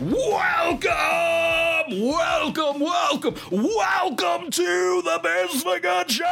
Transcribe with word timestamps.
Welcome, 0.00 0.90
welcome, 1.88 2.80
welcome, 2.80 3.34
welcome 3.52 4.50
to 4.50 5.02
the 5.04 5.20
Biz 5.22 5.62
for 5.62 5.78
Good 5.78 6.10
Show. 6.10 6.24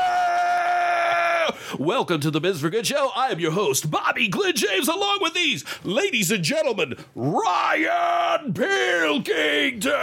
Welcome 1.79 2.21
to 2.23 2.33
the 2.33 2.41
Biz 2.41 2.61
for 2.61 2.71
Good 2.71 2.89
Show. 2.89 3.13
I 3.15 3.29
am 3.29 3.39
your 3.39 3.53
host, 3.53 3.89
Bobby 3.89 4.27
Glenn 4.27 4.57
James, 4.57 4.89
along 4.89 5.19
with 5.21 5.35
these 5.35 5.65
ladies 5.85 6.33
and 6.33 6.43
gentlemen, 6.43 6.97
Ryan 7.15 8.53
Pilkington. 8.53 9.95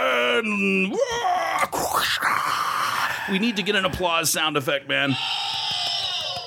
We 3.30 3.38
need 3.38 3.56
to 3.56 3.62
get 3.62 3.76
an 3.76 3.84
applause 3.84 4.30
sound 4.30 4.56
effect, 4.56 4.88
man. 4.88 5.14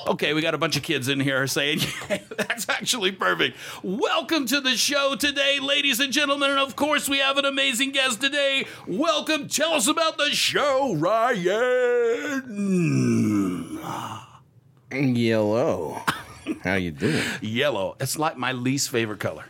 Okay, 0.05 0.33
we 0.33 0.41
got 0.41 0.53
a 0.53 0.57
bunch 0.57 0.75
of 0.75 0.83
kids 0.83 1.07
in 1.07 1.21
here 1.21 1.47
saying 1.47 1.79
that's 2.37 2.67
actually 2.67 3.13
perfect. 3.13 3.55
Welcome 3.83 4.45
to 4.47 4.59
the 4.59 4.75
show 4.75 5.15
today, 5.15 5.59
ladies 5.61 6.01
and 6.01 6.11
gentlemen, 6.11 6.49
and 6.49 6.59
of 6.59 6.75
course 6.75 7.07
we 7.07 7.19
have 7.19 7.37
an 7.37 7.45
amazing 7.45 7.91
guest 7.91 8.19
today. 8.19 8.65
Welcome. 8.85 9.47
Tell 9.47 9.73
us 9.73 9.87
about 9.87 10.17
the 10.17 10.31
show, 10.31 10.93
Ryan. 10.95 12.43
Yellow. 14.91 16.01
How 16.63 16.75
you 16.75 16.91
doing? 16.91 17.23
Yellow. 17.41 17.95
It's 18.01 18.19
like 18.19 18.35
my 18.37 18.51
least 18.51 18.89
favorite 18.89 19.21
color. 19.21 19.45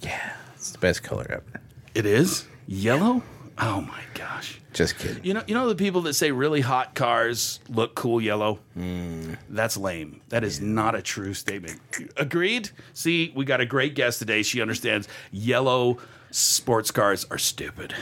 Yeah, 0.00 0.34
it's 0.54 0.70
the 0.70 0.78
best 0.78 1.02
color 1.02 1.26
ever. 1.28 1.60
It 1.94 2.06
is 2.06 2.46
yellow. 2.68 3.22
Oh 3.58 3.80
my 3.80 4.02
gosh. 4.14 4.61
Just 4.72 4.98
kidding. 4.98 5.22
You 5.24 5.34
know, 5.34 5.42
you 5.46 5.54
know 5.54 5.68
the 5.68 5.74
people 5.74 6.02
that 6.02 6.14
say 6.14 6.30
really 6.30 6.60
hot 6.60 6.94
cars 6.94 7.60
look 7.68 7.94
cool 7.94 8.20
yellow. 8.20 8.58
Hmm. 8.74 9.34
That's 9.50 9.76
lame. 9.76 10.20
That 10.30 10.44
is 10.44 10.60
not 10.60 10.94
a 10.94 11.02
true 11.02 11.34
statement. 11.34 11.80
Agreed. 12.16 12.70
See, 12.94 13.32
we 13.36 13.44
got 13.44 13.60
a 13.60 13.66
great 13.66 13.94
guest 13.94 14.18
today. 14.18 14.42
She 14.42 14.62
understands 14.62 15.08
yellow 15.30 15.98
sports 16.30 16.90
cars 16.90 17.26
are 17.30 17.38
stupid. 17.38 17.94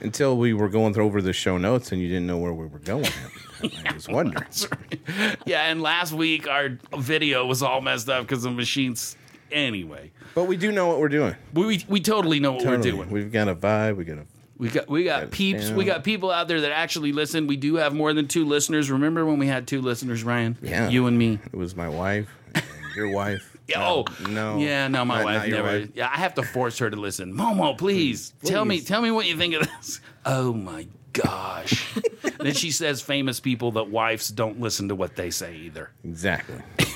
Until 0.00 0.38
we 0.38 0.54
were 0.54 0.68
going 0.68 0.94
through 0.94 1.04
over 1.04 1.20
the 1.20 1.32
show 1.32 1.58
notes 1.58 1.92
and 1.92 2.00
you 2.00 2.08
didn't 2.08 2.26
know 2.26 2.38
where 2.38 2.52
we 2.54 2.66
were 2.66 2.78
going. 2.78 3.06
I 3.86 3.92
was 3.94 4.08
wondering. 4.08 4.44
Yeah, 5.46 5.62
and 5.64 5.82
last 5.82 6.12
week 6.12 6.46
our 6.48 6.78
video 6.96 7.46
was 7.46 7.62
all 7.62 7.80
messed 7.80 8.08
up 8.08 8.26
because 8.26 8.42
the 8.42 8.50
machines. 8.50 9.16
Anyway, 9.50 10.10
But 10.34 10.44
we 10.44 10.58
do 10.58 10.70
know 10.72 10.88
what 10.88 10.98
we're 11.00 11.08
doing. 11.08 11.34
we 11.54 11.82
we 11.88 12.00
totally 12.00 12.38
know 12.38 12.52
what 12.52 12.64
Totally. 12.64 12.92
we're 12.92 13.04
doing. 13.04 13.10
We've 13.10 13.32
got 13.32 13.48
a 13.48 13.54
vibe. 13.54 13.96
We 13.96 14.04
got 14.04 14.18
a. 14.18 14.26
We 14.58 14.68
got 14.68 14.88
we 14.88 15.04
got 15.04 15.30
peeps. 15.30 15.70
We 15.70 15.84
got 15.84 16.04
people 16.04 16.30
out 16.30 16.48
there 16.48 16.60
that 16.62 16.72
actually 16.72 17.12
listen. 17.12 17.46
We 17.46 17.56
do 17.56 17.76
have 17.76 17.94
more 17.94 18.12
than 18.12 18.28
two 18.28 18.44
listeners. 18.44 18.90
Remember 18.90 19.24
when 19.24 19.38
we 19.38 19.46
had 19.46 19.66
two 19.66 19.80
listeners, 19.80 20.22
Ryan? 20.24 20.58
Yeah. 20.60 20.88
you 20.88 21.06
and 21.06 21.16
me. 21.16 21.38
It 21.52 21.56
was 21.56 21.74
my 21.76 21.88
wife 21.88 22.28
and 22.54 22.64
your 22.96 23.08
wife. 23.10 23.54
Yeah, 23.68 23.80
No, 23.80 24.04
oh 24.08 24.24
uh, 24.24 24.28
no. 24.30 24.56
yeah, 24.58 24.88
no, 24.88 25.04
my 25.04 25.16
Not- 25.16 25.24
wife 25.26 25.46
your 25.46 25.56
never. 25.62 25.78
wife. 25.80 25.90
Yeah, 25.94 26.08
I 26.10 26.16
have 26.16 26.32
to 26.36 26.42
force 26.42 26.78
her 26.78 26.88
to 26.88 26.96
listen. 26.96 27.34
Momo, 27.34 27.76
please, 27.76 28.32
tell 28.42 28.64
me, 28.64 28.78
please. 28.78 28.86
tell 28.86 29.02
me 29.02 29.10
what 29.10 29.26
you 29.26 29.36
think 29.36 29.52
of 29.54 29.60
this. 29.68 30.00
Oh 30.24 30.54
my 30.54 30.86
gosh! 31.22 31.94
then 32.38 32.54
she 32.54 32.70
says 32.70 33.00
famous 33.00 33.40
people 33.40 33.72
that 33.72 33.90
wives 33.90 34.28
don't 34.28 34.60
listen 34.60 34.88
to 34.88 34.94
what 34.94 35.16
they 35.16 35.30
say 35.30 35.56
either. 35.56 35.90
Exactly. 36.04 36.60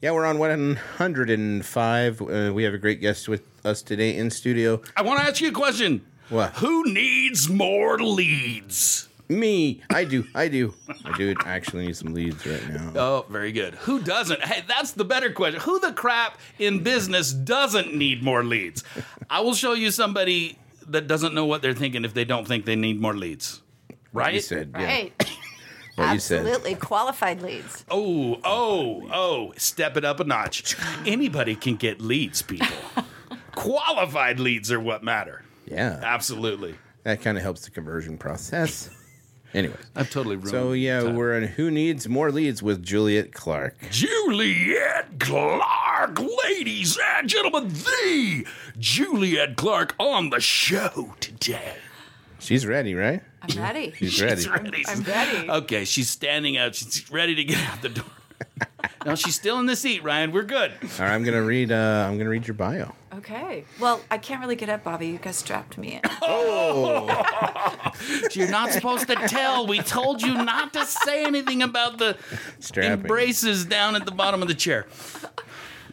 yeah, 0.00 0.10
we're 0.12 0.26
on 0.26 0.38
105. 0.38 2.22
Uh, 2.22 2.52
we 2.54 2.62
have 2.62 2.74
a 2.74 2.78
great 2.78 3.00
guest 3.00 3.28
with 3.28 3.42
us 3.64 3.82
today 3.82 4.16
in 4.16 4.30
studio. 4.30 4.80
I 4.96 5.02
want 5.02 5.20
to 5.20 5.26
ask 5.26 5.40
you 5.40 5.48
a 5.48 5.52
question. 5.52 6.04
What? 6.28 6.52
Who 6.54 6.84
needs 6.92 7.48
more 7.48 7.98
leads? 7.98 9.08
Me. 9.28 9.82
I 9.90 10.04
do. 10.04 10.24
I 10.34 10.48
do. 10.48 10.74
I 11.04 11.16
do 11.16 11.34
actually 11.44 11.86
need 11.86 11.96
some 11.96 12.14
leads 12.14 12.46
right 12.46 12.68
now. 12.68 12.92
Oh, 12.94 13.26
very 13.28 13.50
good. 13.50 13.74
Who 13.74 14.00
doesn't? 14.00 14.40
Hey, 14.40 14.62
that's 14.68 14.92
the 14.92 15.04
better 15.04 15.32
question. 15.32 15.60
Who 15.60 15.80
the 15.80 15.92
crap 15.92 16.38
in 16.58 16.82
business 16.82 17.32
doesn't 17.32 17.92
need 17.94 18.22
more 18.22 18.44
leads? 18.44 18.84
I 19.28 19.40
will 19.40 19.54
show 19.54 19.72
you 19.72 19.90
somebody 19.90 20.58
that 20.88 21.06
doesn't 21.06 21.34
know 21.34 21.44
what 21.46 21.62
they're 21.62 21.74
thinking 21.74 22.04
if 22.04 22.14
they 22.14 22.24
don't 22.24 22.46
think 22.46 22.64
they 22.64 22.76
need 22.76 23.00
more 23.00 23.14
leads. 23.14 23.62
Right? 24.12 24.34
You 24.34 24.40
said, 24.40 24.70
yeah. 24.74 24.84
right. 24.84 25.30
What 25.96 26.12
you 26.14 26.18
said. 26.20 26.38
Absolutely 26.46 26.74
qualified 26.74 27.42
leads. 27.42 27.84
Oh, 27.90 28.38
oh, 28.44 29.08
oh, 29.12 29.52
step 29.56 29.96
it 29.96 30.04
up 30.04 30.20
a 30.20 30.24
notch. 30.24 30.76
Anybody 31.06 31.54
can 31.54 31.76
get 31.76 32.00
leads, 32.00 32.42
people. 32.42 32.66
Qualified 33.54 34.38
leads 34.38 34.70
are 34.70 34.78
what 34.80 35.02
matter. 35.02 35.42
Yeah. 35.66 35.98
Absolutely. 36.02 36.74
That 37.04 37.22
kind 37.22 37.36
of 37.38 37.42
helps 37.42 37.62
the 37.64 37.70
conversion 37.70 38.18
process. 38.18 38.90
Anyways. 39.54 39.78
I've 39.94 40.10
totally 40.10 40.36
ruined 40.36 40.50
So 40.50 40.72
yeah, 40.72 41.00
time. 41.00 41.16
we're 41.16 41.38
in 41.38 41.44
Who 41.48 41.70
Needs 41.70 42.08
More 42.08 42.30
Leads 42.30 42.62
with 42.62 42.82
Juliet 42.82 43.32
Clark. 43.32 43.76
Juliet 43.90 45.18
Clark, 45.18 45.62
ladies 46.04 46.98
and 47.16 47.28
gentlemen, 47.28 47.68
the 47.68 48.46
Juliet 48.78 49.56
Clark 49.56 49.94
on 49.98 50.30
the 50.30 50.40
show 50.40 51.14
today. 51.20 51.76
She's 52.38 52.66
ready, 52.66 52.94
right? 52.94 53.22
I'm 53.42 53.58
ready. 53.58 53.92
She's 53.98 54.20
ready. 54.22 54.36
She's 54.42 54.48
ready. 54.48 54.84
I'm 54.86 55.02
ready. 55.02 55.50
Okay, 55.50 55.84
she's 55.84 56.10
standing 56.10 56.58
up. 56.58 56.74
She's 56.74 57.10
ready 57.10 57.34
to 57.34 57.44
get 57.44 57.58
out 57.68 57.80
the 57.82 57.88
door. 57.88 58.04
no, 59.06 59.14
she's 59.14 59.34
still 59.34 59.58
in 59.58 59.66
the 59.66 59.76
seat, 59.76 60.02
Ryan. 60.04 60.32
We're 60.32 60.42
good. 60.42 60.72
All 60.72 60.88
right, 61.00 61.12
I'm 61.14 61.24
gonna 61.24 61.42
read. 61.42 61.72
Uh, 61.72 62.06
I'm 62.08 62.18
gonna 62.18 62.30
read 62.30 62.46
your 62.46 62.54
bio. 62.54 62.92
Okay. 63.14 63.64
Well, 63.80 64.00
I 64.10 64.18
can't 64.18 64.40
really 64.42 64.56
get 64.56 64.68
up, 64.68 64.84
Bobby. 64.84 65.06
You 65.06 65.18
guys 65.18 65.36
strapped 65.36 65.78
me 65.78 65.94
in. 65.94 66.00
Oh. 66.28 67.92
You're 68.32 68.50
not 68.50 68.72
supposed 68.72 69.06
to 69.06 69.14
tell. 69.14 69.66
We 69.66 69.78
told 69.78 70.20
you 70.20 70.34
not 70.34 70.72
to 70.74 70.84
say 70.84 71.24
anything 71.24 71.62
about 71.62 71.98
the 71.98 72.16
Strapping. 72.58 73.00
embraces 73.02 73.64
down 73.64 73.94
at 73.96 74.04
the 74.04 74.10
bottom 74.10 74.42
of 74.42 74.48
the 74.48 74.54
chair. 74.54 74.86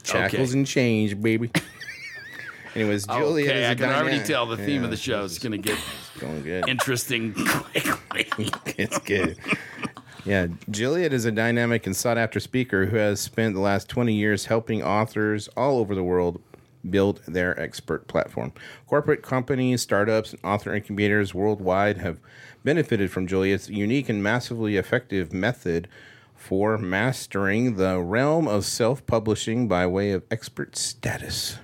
Shackles 0.04 0.50
Okay. 0.50 0.58
and 0.60 0.68
change, 0.68 1.22
baby. 1.22 1.50
Anyways, 2.76 3.06
Juliet 3.06 3.50
okay, 3.50 3.60
is 3.64 3.68
a 3.68 3.72
I 3.72 3.76
can 3.76 3.90
already 4.02 4.24
tell 4.24 4.48
the 4.48 4.58
theme 4.58 4.82
Yeah, 4.82 4.86
of 4.86 4.90
the 4.90 4.98
show 4.98 5.24
is 5.24 5.38
going 5.38 5.52
to 5.52 5.58
get 5.60 5.78
Going 6.20 6.42
good. 6.42 6.68
interesting 6.68 7.34
quickly. 8.10 8.50
it's 8.78 8.98
good. 9.00 9.38
Yeah, 10.26 10.48
Juliet 10.72 11.14
is 11.14 11.26
a 11.26 11.32
dynamic 11.32 11.86
and 11.86 11.96
sought 11.96 12.18
after 12.18 12.40
speaker 12.40 12.88
who 12.88 12.96
has 12.98 13.20
spent 13.22 13.54
the 13.54 13.60
last 13.62 13.90
20 13.90 14.14
years 14.14 14.46
helping 14.46 14.82
authors 14.82 15.50
all 15.50 15.78
over 15.78 15.94
the 15.94 16.04
world 16.04 16.42
build 16.90 17.22
their 17.28 17.58
expert 17.60 18.08
platform. 18.08 18.52
Corporate 18.88 19.22
companies, 19.22 19.82
startups, 19.82 20.32
and 20.34 20.44
author 20.44 20.74
incubators 20.74 21.34
worldwide 21.34 21.98
have 22.00 22.20
benefited 22.64 23.12
from 23.12 23.28
Juliet's 23.28 23.70
unique 23.70 24.10
and 24.10 24.24
massively 24.24 24.78
effective 24.78 25.32
method 25.32 25.88
for 26.44 26.78
mastering 26.78 27.78
the 27.78 27.98
realm 28.02 28.50
of 28.50 28.66
self 28.66 29.06
publishing 29.06 29.66
by 29.70 29.88
way 29.88 30.12
of 30.12 30.22
expert 30.30 30.76
status. 30.76 31.58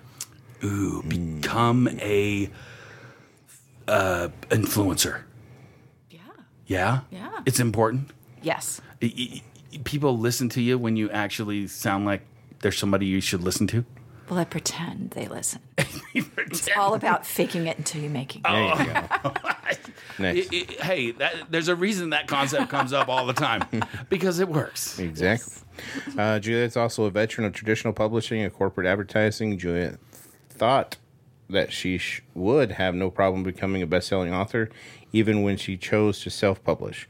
Ooh, 0.63 1.03
become 1.03 1.89
a 2.01 2.49
uh, 3.89 4.29
influencer. 4.49 5.23
Yeah. 6.09 6.19
Yeah, 6.65 6.99
Yeah. 7.11 7.29
It's 7.45 7.59
important. 7.59 8.11
Yes. 8.41 8.79
People 9.83 10.17
listen 10.17 10.47
to 10.49 10.61
you 10.61 10.77
when 10.77 10.95
you 10.95 11.09
actually 11.09 11.67
sound 11.67 12.05
like 12.05 12.21
there's 12.61 12.77
somebody 12.77 13.05
you 13.05 13.19
should 13.19 13.43
listen 13.43 13.67
to. 13.67 13.83
Well, 14.29 14.37
I 14.39 14.43
pretend 14.45 15.11
they 15.11 15.27
listen. 15.27 15.61
It's 16.51 16.67
all 16.75 16.95
about 16.95 17.25
faking 17.27 17.67
it 17.67 17.77
until 17.77 18.01
you 18.01 18.09
make 18.09 18.35
it. 18.35 18.41
There 18.43 18.69
you 18.69 18.75
go. 18.75 19.33
Next. 20.19 20.49
I- 20.51 20.65
I- 20.79 20.83
hey, 20.83 21.11
that, 21.11 21.51
there's 21.51 21.67
a 21.67 21.75
reason 21.75 22.09
that 22.09 22.27
concept 22.27 22.69
comes 22.69 22.91
up 22.91 23.07
all 23.07 23.25
the 23.27 23.33
time 23.33 23.63
because 24.09 24.39
it 24.39 24.49
works. 24.49 24.97
Exactly. 24.97 25.53
Uh, 26.17 26.39
Juliet's 26.39 26.75
also 26.75 27.03
a 27.05 27.11
veteran 27.11 27.45
of 27.45 27.53
traditional 27.53 27.93
publishing 27.93 28.41
and 28.41 28.51
corporate 28.51 28.87
advertising. 28.87 29.57
Juliet 29.59 29.99
thought 30.49 30.97
that 31.49 31.71
she 31.71 31.97
sh- 31.99 32.23
would 32.33 32.71
have 32.73 32.95
no 32.95 33.11
problem 33.11 33.43
becoming 33.43 33.81
a 33.83 33.87
best-selling 33.87 34.33
author, 34.33 34.69
even 35.13 35.43
when 35.43 35.55
she 35.57 35.77
chose 35.77 36.19
to 36.21 36.29
self-publish. 36.31 37.07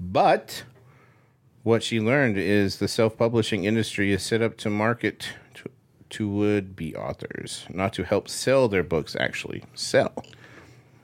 But 0.00 0.64
what 1.62 1.82
she 1.84 2.00
learned 2.00 2.36
is 2.38 2.78
the 2.78 2.88
self-publishing 2.88 3.64
industry 3.64 4.12
is 4.12 4.22
set 4.24 4.42
up 4.42 4.56
to 4.58 4.70
market 4.70 5.28
to, 6.10 6.16
to 6.18 6.28
would-be 6.28 6.94
authors, 6.96 7.64
not 7.70 7.92
to 7.94 8.04
help 8.04 8.28
sell 8.28 8.68
their 8.68 8.82
books. 8.82 9.16
Actually, 9.18 9.62
sell. 9.74 10.24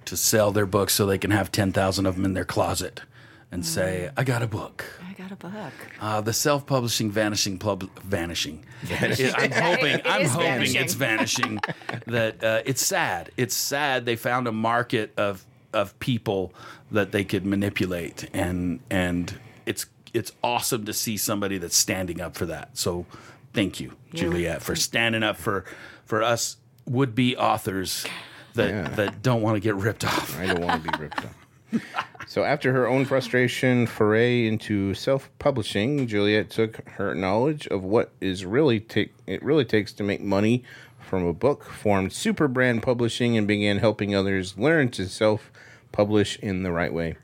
To 0.06 0.17
sell 0.17 0.53
their 0.53 0.67
books 0.67 0.94
so 0.94 1.06
they 1.06 1.19
can 1.19 1.31
have 1.32 1.50
10,000 1.50 2.06
of 2.06 2.14
them 2.17 2.25
in 2.25 2.35
their 2.35 2.44
closet 2.44 3.03
and 3.50 3.64
say, 3.64 4.11
I 4.17 4.25
got 4.25 4.43
a 4.43 4.47
book. 4.47 4.85
I 5.08 5.12
got 5.14 5.32
a 5.32 5.37
book. 5.37 5.53
Uh, 6.00 6.20
the 6.20 6.32
self-publishing 6.32 7.11
vanishing 7.11 7.58
pub 7.58 7.88
vanishing. 8.03 8.64
It- 8.91 9.35
I'm 9.37 9.50
hoping. 9.50 9.94
It 9.99 10.03
I'm 10.05 10.23
is 10.23 10.32
hoping 10.32 10.47
vanishing. 10.49 10.81
it's 10.82 10.94
vanishing. 10.94 11.61
that 12.06 12.44
uh, 12.44 12.62
it's 12.64 12.85
sad. 12.85 13.31
It's 13.37 13.55
sad 13.55 14.05
they 14.05 14.17
found 14.17 14.47
a 14.47 14.53
market 14.53 15.12
of 15.17 15.44
of 15.73 15.99
people 16.00 16.53
that 16.91 17.12
they 17.12 17.25
could 17.25 17.44
manipulate, 17.47 18.29
and 18.32 18.81
and 18.91 19.38
it's 19.64 19.87
it's 20.14 20.32
awesome 20.43 20.85
to 20.87 20.93
see 20.93 21.17
somebody 21.17 21.58
that's 21.58 21.76
standing 21.76 22.20
up 22.20 22.37
for 22.37 22.47
that. 22.47 22.76
So, 22.79 23.06
thank 23.55 23.81
you, 23.81 23.93
Juliet, 24.17 24.63
for 24.63 24.75
standing 24.77 25.23
up 25.23 25.37
for 25.37 25.65
for 26.05 26.23
us 26.23 26.57
would 26.87 27.15
be 27.15 27.37
authors 27.37 28.07
that 28.55 28.69
Yeah. 28.71 28.89
that 28.97 29.23
don't 29.23 29.43
want 29.43 29.57
to 29.57 29.61
get 29.61 29.75
ripped 29.77 30.05
off. 30.05 30.39
I 30.39 30.47
don't 30.47 30.61
want 30.61 30.85
to 30.85 30.91
be 30.93 30.99
ripped 30.99 31.19
off. 31.25 31.37
So, 32.29 32.43
after 32.43 32.73
her 32.73 32.89
own 32.89 33.05
frustration 33.05 33.87
foray 33.87 34.47
into 34.49 34.95
self-publishing, 34.95 36.09
Juliet 36.09 36.51
took 36.51 36.89
her 36.91 37.15
knowledge 37.15 37.69
of 37.69 37.85
what 37.85 38.11
is 38.21 38.45
really 38.45 38.81
take 38.81 39.15
it 39.29 39.43
really 39.45 39.65
takes 39.65 39.93
to 39.95 40.03
make 40.03 40.21
money 40.21 40.65
from 40.99 41.25
a 41.25 41.33
book, 41.33 41.63
formed 41.65 42.13
Super 42.13 42.49
Brand 42.49 42.83
Publishing, 42.83 43.37
and 43.37 43.47
began 43.47 43.79
helping 43.79 44.13
others 44.15 44.59
learn 44.59 44.91
to 44.91 45.09
self-publish 45.09 46.39
in 46.41 46.65
the 46.65 46.73
right 46.73 46.93
way. 46.93 47.17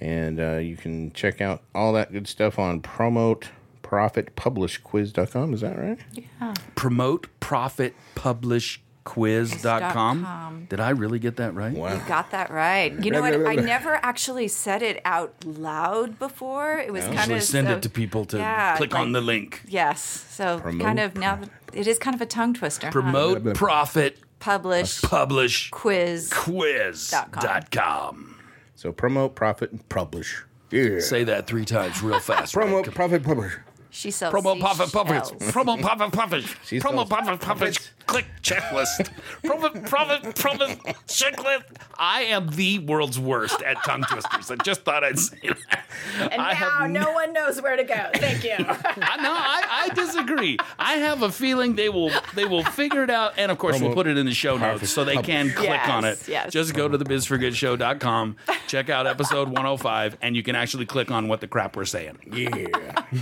And 0.00 0.38
uh, 0.38 0.56
you 0.58 0.76
can 0.76 1.12
check 1.12 1.40
out 1.40 1.62
all 1.74 1.92
that 1.94 2.12
good 2.12 2.28
stuff 2.28 2.56
on 2.58 2.80
promote 2.80 3.48
profitpublishquiz.com. 3.88 5.54
Is 5.54 5.60
that 5.62 5.78
right? 5.78 5.98
Yeah. 6.12 6.54
Promote 6.74 7.28
profit 7.40 7.94
publish 8.14 8.80
quiz.com. 9.04 10.22
com. 10.22 10.66
Did 10.68 10.80
I 10.80 10.90
really 10.90 11.18
get 11.18 11.36
that 11.36 11.54
right? 11.54 11.72
Wow. 11.72 11.94
You 11.94 12.00
got 12.06 12.30
that 12.32 12.50
right. 12.50 12.92
You 13.02 13.10
know 13.10 13.22
what? 13.22 13.46
I 13.46 13.54
never 13.54 13.94
actually 14.02 14.48
said 14.48 14.82
it 14.82 15.00
out 15.06 15.32
loud 15.46 16.18
before. 16.18 16.76
It 16.78 16.92
was 16.92 17.04
kind 17.04 17.16
Usually 17.16 17.36
of 17.38 17.42
send 17.44 17.68
so- 17.68 17.74
it 17.76 17.82
to 17.82 17.88
people 17.90 18.26
to 18.26 18.36
Yeah, 18.36 18.76
click 18.76 18.92
like- 18.92 19.00
on 19.00 19.12
the 19.12 19.22
link. 19.22 19.62
Yes. 19.66 20.02
So 20.30 20.60
Promote 20.60 20.82
kind 20.84 21.00
of 21.00 21.16
now 21.16 21.36
that- 21.36 21.48
it 21.72 21.86
is 21.86 21.98
kind 21.98 22.14
of 22.14 22.20
a 22.20 22.26
tongue 22.26 22.52
twister. 22.54 22.88
huh? 22.88 22.92
Promote 22.92 23.54
profit 23.54 24.18
publish 24.40 25.00
publish 25.02 25.70
quiz. 25.70 26.30
quiz.com. 26.32 28.36
So 28.74 28.92
promote 28.92 29.34
profit 29.34 29.72
and 29.72 29.88
publish. 29.88 30.44
Yeah. 30.70 31.00
Say 31.00 31.24
that 31.24 31.46
three 31.46 31.64
times 31.64 32.02
real 32.02 32.20
fast. 32.20 32.52
promote 32.60 32.86
right? 32.88 32.94
profit 32.94 33.22
publish. 33.22 33.54
She 33.90 34.10
sells 34.10 34.34
Promo 34.34 34.58
profit 34.60 34.92
publish. 34.92 35.24
seashells. 35.24 35.52
Promo 35.52 35.80
profit 35.80 36.12
publish. 36.12 36.56
She 36.66 36.78
Promo 36.78 37.06
sells 37.06 37.08
profit 37.08 37.40
publish. 37.40 37.78
Click 38.06 38.26
checklist. 38.42 39.10
Profit 39.44 39.84
profit 39.86 40.34
profit 40.36 40.78
checklist. 41.06 41.64
I 41.98 42.22
am 42.22 42.48
the 42.50 42.78
world's 42.80 43.18
worst 43.18 43.60
at 43.62 43.82
tongue 43.84 44.02
twisters. 44.10 44.50
I 44.50 44.56
just 44.56 44.82
thought 44.82 45.04
I'd 45.04 45.18
say 45.18 45.36
that. 45.70 45.84
And 46.20 46.40
I 46.40 46.52
now 46.52 46.54
have 46.54 46.90
no 46.90 47.12
one 47.12 47.32
knows 47.32 47.60
where 47.60 47.76
to 47.76 47.84
go. 47.84 48.08
Thank 48.14 48.44
you. 48.44 48.54
I, 48.58 49.16
no, 49.22 49.32
I, 49.32 49.86
I 49.90 49.94
disagree. 49.94 50.56
I 50.78 50.94
have 50.94 51.22
a 51.22 51.30
feeling 51.32 51.74
they 51.74 51.88
will 51.88 52.10
they 52.34 52.44
will 52.44 52.64
figure 52.64 53.02
it 53.02 53.10
out, 53.10 53.34
and 53.36 53.50
of 53.50 53.58
course 53.58 53.80
we'll 53.80 53.94
put 53.94 54.06
it 54.06 54.16
in 54.16 54.26
the 54.26 54.34
show 54.34 54.56
notes 54.56 54.90
so 54.90 55.04
they 55.04 55.16
can 55.16 55.50
click 55.50 55.68
Yes, 55.68 55.90
on 55.90 56.04
it. 56.04 56.28
yes. 56.28 56.52
Just 56.52 56.74
go 56.74 56.88
to 56.88 56.96
the 56.96 57.04
thebizforgoodshow.com, 57.04 58.36
check 58.66 58.88
out 58.90 59.06
episode 59.06 59.48
105, 59.48 60.16
and 60.22 60.34
you 60.36 60.42
can 60.42 60.54
actually 60.56 60.86
click 60.86 61.10
on 61.10 61.28
what 61.28 61.40
the 61.40 61.48
crap 61.48 61.76
we're 61.76 61.84
saying. 61.84 62.18
Yeah. 62.30 63.04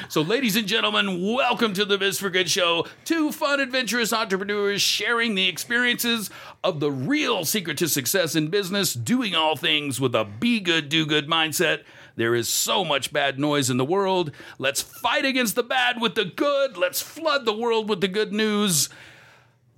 So, 0.09 0.21
ladies 0.21 0.55
and 0.57 0.67
gentlemen, 0.67 1.33
welcome 1.33 1.73
to 1.73 1.85
the 1.85 1.97
Biz 1.97 2.19
for 2.19 2.29
Good 2.29 2.49
Show. 2.49 2.85
Two 3.05 3.31
fun, 3.31 3.59
adventurous 3.59 4.11
entrepreneurs 4.11 4.81
sharing 4.81 5.35
the 5.35 5.47
experiences 5.47 6.29
of 6.63 6.79
the 6.79 6.91
real 6.91 7.45
secret 7.45 7.77
to 7.77 7.87
success 7.87 8.35
in 8.35 8.49
business, 8.49 8.93
doing 8.93 9.33
all 9.33 9.55
things 9.55 10.01
with 10.01 10.13
a 10.13 10.25
be 10.25 10.59
good, 10.59 10.89
do 10.89 11.05
good 11.05 11.27
mindset. 11.27 11.83
There 12.15 12.35
is 12.35 12.49
so 12.49 12.83
much 12.83 13.13
bad 13.13 13.39
noise 13.39 13.69
in 13.69 13.77
the 13.77 13.85
world. 13.85 14.31
Let's 14.59 14.81
fight 14.81 15.23
against 15.23 15.55
the 15.55 15.63
bad 15.63 16.01
with 16.01 16.15
the 16.15 16.25
good. 16.25 16.75
Let's 16.75 17.01
flood 17.01 17.45
the 17.45 17.55
world 17.55 17.87
with 17.87 18.01
the 18.01 18.07
good 18.07 18.33
news. 18.33 18.89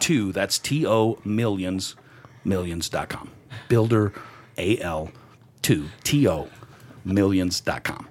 Two, 0.00 0.32
that's 0.32 0.58
T 0.58 0.86
O 0.86 1.18
millions, 1.24 1.96
millions.com. 2.44 3.30
Builder 3.68 4.12
A 4.56 4.78
L 4.80 5.10
2 5.62 5.88
T 6.04 6.28
O 6.28 6.48
millions.com. 7.04 8.08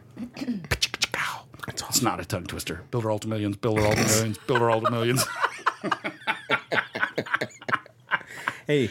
It's 1.69 2.01
not 2.01 2.19
a 2.19 2.25
tongue 2.25 2.45
twister. 2.45 2.83
Builder 2.91 3.11
all 3.11 3.19
to 3.19 3.27
millions, 3.27 3.57
builder 3.57 3.85
all 3.85 3.93
to 3.93 4.05
millions, 4.05 4.37
builder 4.39 4.69
all 4.69 4.81
to 4.81 4.91
millions. 4.91 5.25
Hey, 8.67 8.89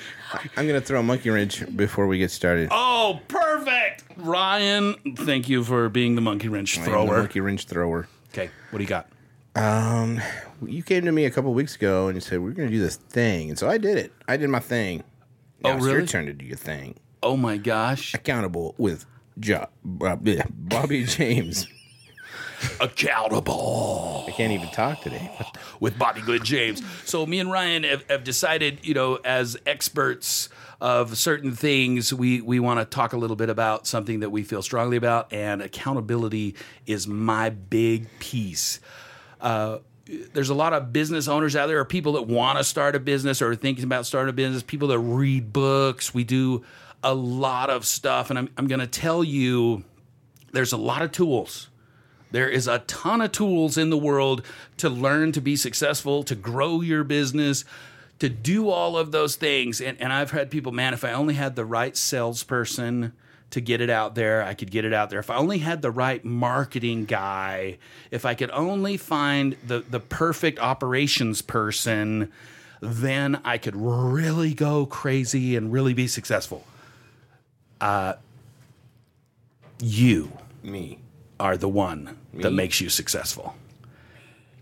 I'm 0.57 0.67
gonna 0.67 0.81
throw 0.81 1.01
a 1.01 1.03
monkey 1.03 1.31
wrench 1.31 1.65
before 1.77 2.07
we 2.07 2.19
get 2.19 2.31
started. 2.31 2.69
Oh, 2.71 3.21
perfect. 3.29 4.05
Ryan, 4.17 4.95
thank 5.17 5.49
you 5.49 5.63
for 5.65 5.89
being 5.89 6.15
the 6.15 6.21
monkey 6.21 6.49
wrench 6.49 6.77
I 6.79 6.81
am 6.81 6.85
the 6.87 6.91
thrower. 6.91 7.19
monkey 7.19 7.41
wrench 7.41 7.65
thrower. 7.67 8.09
Okay, 8.33 8.51
what 8.71 8.79
do 8.79 8.83
you 8.85 8.89
got? 8.89 9.09
Um, 9.55 10.21
You 10.65 10.83
came 10.83 11.05
to 11.05 11.13
me 11.13 11.25
a 11.27 11.31
couple 11.31 11.53
weeks 11.55 11.77
ago 11.77 12.09
and 12.09 12.17
you 12.17 12.21
said 12.21 12.41
we're 12.41 12.51
gonna 12.51 12.71
do 12.71 12.81
this 12.81 12.97
thing, 12.97 13.51
and 13.51 13.59
so 13.59 13.69
I 13.69 13.79
did 13.79 13.99
it. 13.99 14.13
I 14.29 14.37
did 14.37 14.49
my 14.51 14.61
thing. 14.61 15.03
Now 15.63 15.73
Oh, 15.73 15.77
it's 15.77 15.87
your 15.87 16.07
turn 16.07 16.27
to 16.27 16.33
do 16.33 16.45
your 16.45 16.57
thing. 16.57 16.97
Oh 17.23 17.37
my 17.37 17.57
gosh. 17.57 18.15
Accountable 18.15 18.75
with 18.79 19.07
jo- 19.39 19.67
Bob- 19.85 20.27
Bobby 20.51 21.05
James. 21.07 21.67
Accountable. 22.81 24.25
I 24.29 24.31
can't 24.33 24.53
even 24.53 24.69
talk 24.69 25.01
today. 25.03 25.31
with 25.81 25.99
Bobby 25.99 26.21
Good 26.21 26.45
James. 26.45 26.83
So 27.05 27.27
me 27.27 27.39
and 27.41 27.51
Ryan 27.51 27.85
have, 27.85 28.05
have 28.09 28.25
decided, 28.25 28.81
you 28.83 28.95
know, 28.95 29.17
as 29.25 29.57
experts 29.67 30.49
of 30.81 31.17
certain 31.17 31.53
things, 31.53 32.13
we 32.13 32.41
we 32.41 32.61
want 32.61 32.81
to 32.81 32.85
talk 32.85 33.13
a 33.13 33.17
little 33.17 33.37
bit 33.37 33.49
about 33.49 33.87
something 33.87 34.21
that 34.21 34.31
we 34.31 34.43
feel 34.43 34.63
strongly 34.63 34.97
about, 34.97 35.33
and 35.33 35.63
accountability 35.63 36.55
is 36.87 37.07
my 37.07 37.51
big 37.51 38.07
piece. 38.19 38.81
Uh, 39.41 39.79
there's 40.35 40.51
a 40.51 40.55
lot 40.55 40.73
of 40.73 40.93
business 40.93 41.29
owners 41.29 41.57
out 41.57 41.67
there, 41.67 41.81
or 41.81 41.85
people 41.85 42.13
that 42.13 42.23
want 42.23 42.59
to 42.59 42.65
start 42.65 42.95
a 42.95 43.01
business 43.01 43.41
or 43.43 43.53
are 43.53 43.57
thinking 43.57 43.85
about 43.85 44.07
starting 44.07 44.31
a 44.31 44.33
business. 44.33 44.63
People 44.63 44.89
that 44.89 44.99
read 44.99 45.53
books. 45.53 46.13
We 46.13 46.25
do 46.25 46.65
a 47.03 47.15
lot 47.15 47.71
of 47.71 47.87
stuff, 47.87 48.31
and 48.31 48.39
I'm 48.39 48.49
I'm 48.57 48.67
going 48.67 48.81
to 48.81 48.87
tell 48.87 49.25
you, 49.25 49.83
there's 50.53 50.73
a 50.73 50.77
lot 50.77 51.03
of 51.03 51.11
tools. 51.11 51.69
There 52.37 52.51
is 52.51 52.69
a 52.69 52.81
ton 52.81 53.23
of 53.23 53.33
tools 53.33 53.79
in 53.79 53.89
the 53.89 53.97
world 53.97 54.43
to 54.77 54.91
learn 54.91 55.33
to 55.33 55.41
be 55.41 55.57
successful, 55.57 56.23
to 56.25 56.35
grow 56.35 56.83
your 56.83 57.03
business, 57.03 57.65
to 58.19 58.29
do 58.29 58.69
all 58.69 58.99
of 58.99 59.11
those 59.11 59.37
things. 59.37 59.81
And, 59.81 59.99
and 60.03 60.13
I've 60.13 60.33
had 60.33 60.51
people, 60.51 60.71
man, 60.71 60.93
if 60.93 61.03
I 61.03 61.13
only 61.13 61.33
had 61.33 61.57
the 61.57 61.65
right 61.65 61.97
salesperson 61.97 63.15
to 63.49 63.61
get 63.63 63.81
it 63.81 63.89
out 63.89 64.17
there, 64.17 64.43
I 64.43 64.53
could 64.53 64.71
get 64.71 64.85
it 64.85 64.93
out 64.93 65.09
there. 65.09 65.19
If 65.19 65.31
I 65.31 65.37
only 65.37 65.61
had 65.61 65.81
the 65.81 65.91
right 65.91 66.23
marketing 66.27 67.07
guy, 67.07 67.79
if 68.11 68.27
I 68.27 68.35
could 68.35 68.51
only 68.51 68.99
find 68.99 69.57
the, 69.67 69.81
the 69.81 70.01
perfect 70.01 70.59
operations 70.59 71.41
person, 71.41 72.31
then 72.83 73.41
I 73.47 73.57
could 73.57 73.77
really 73.77 74.53
go 74.53 74.85
crazy 74.85 75.57
and 75.57 75.73
really 75.73 75.95
be 75.95 76.07
successful. 76.07 76.67
Uh, 77.81 78.17
you 79.81 80.31
Me. 80.63 80.99
Are 81.39 81.57
the 81.57 81.69
one 81.69 82.19
that 82.35 82.53
makes 82.53 82.81
you 82.81 82.89
successful. 82.89 83.55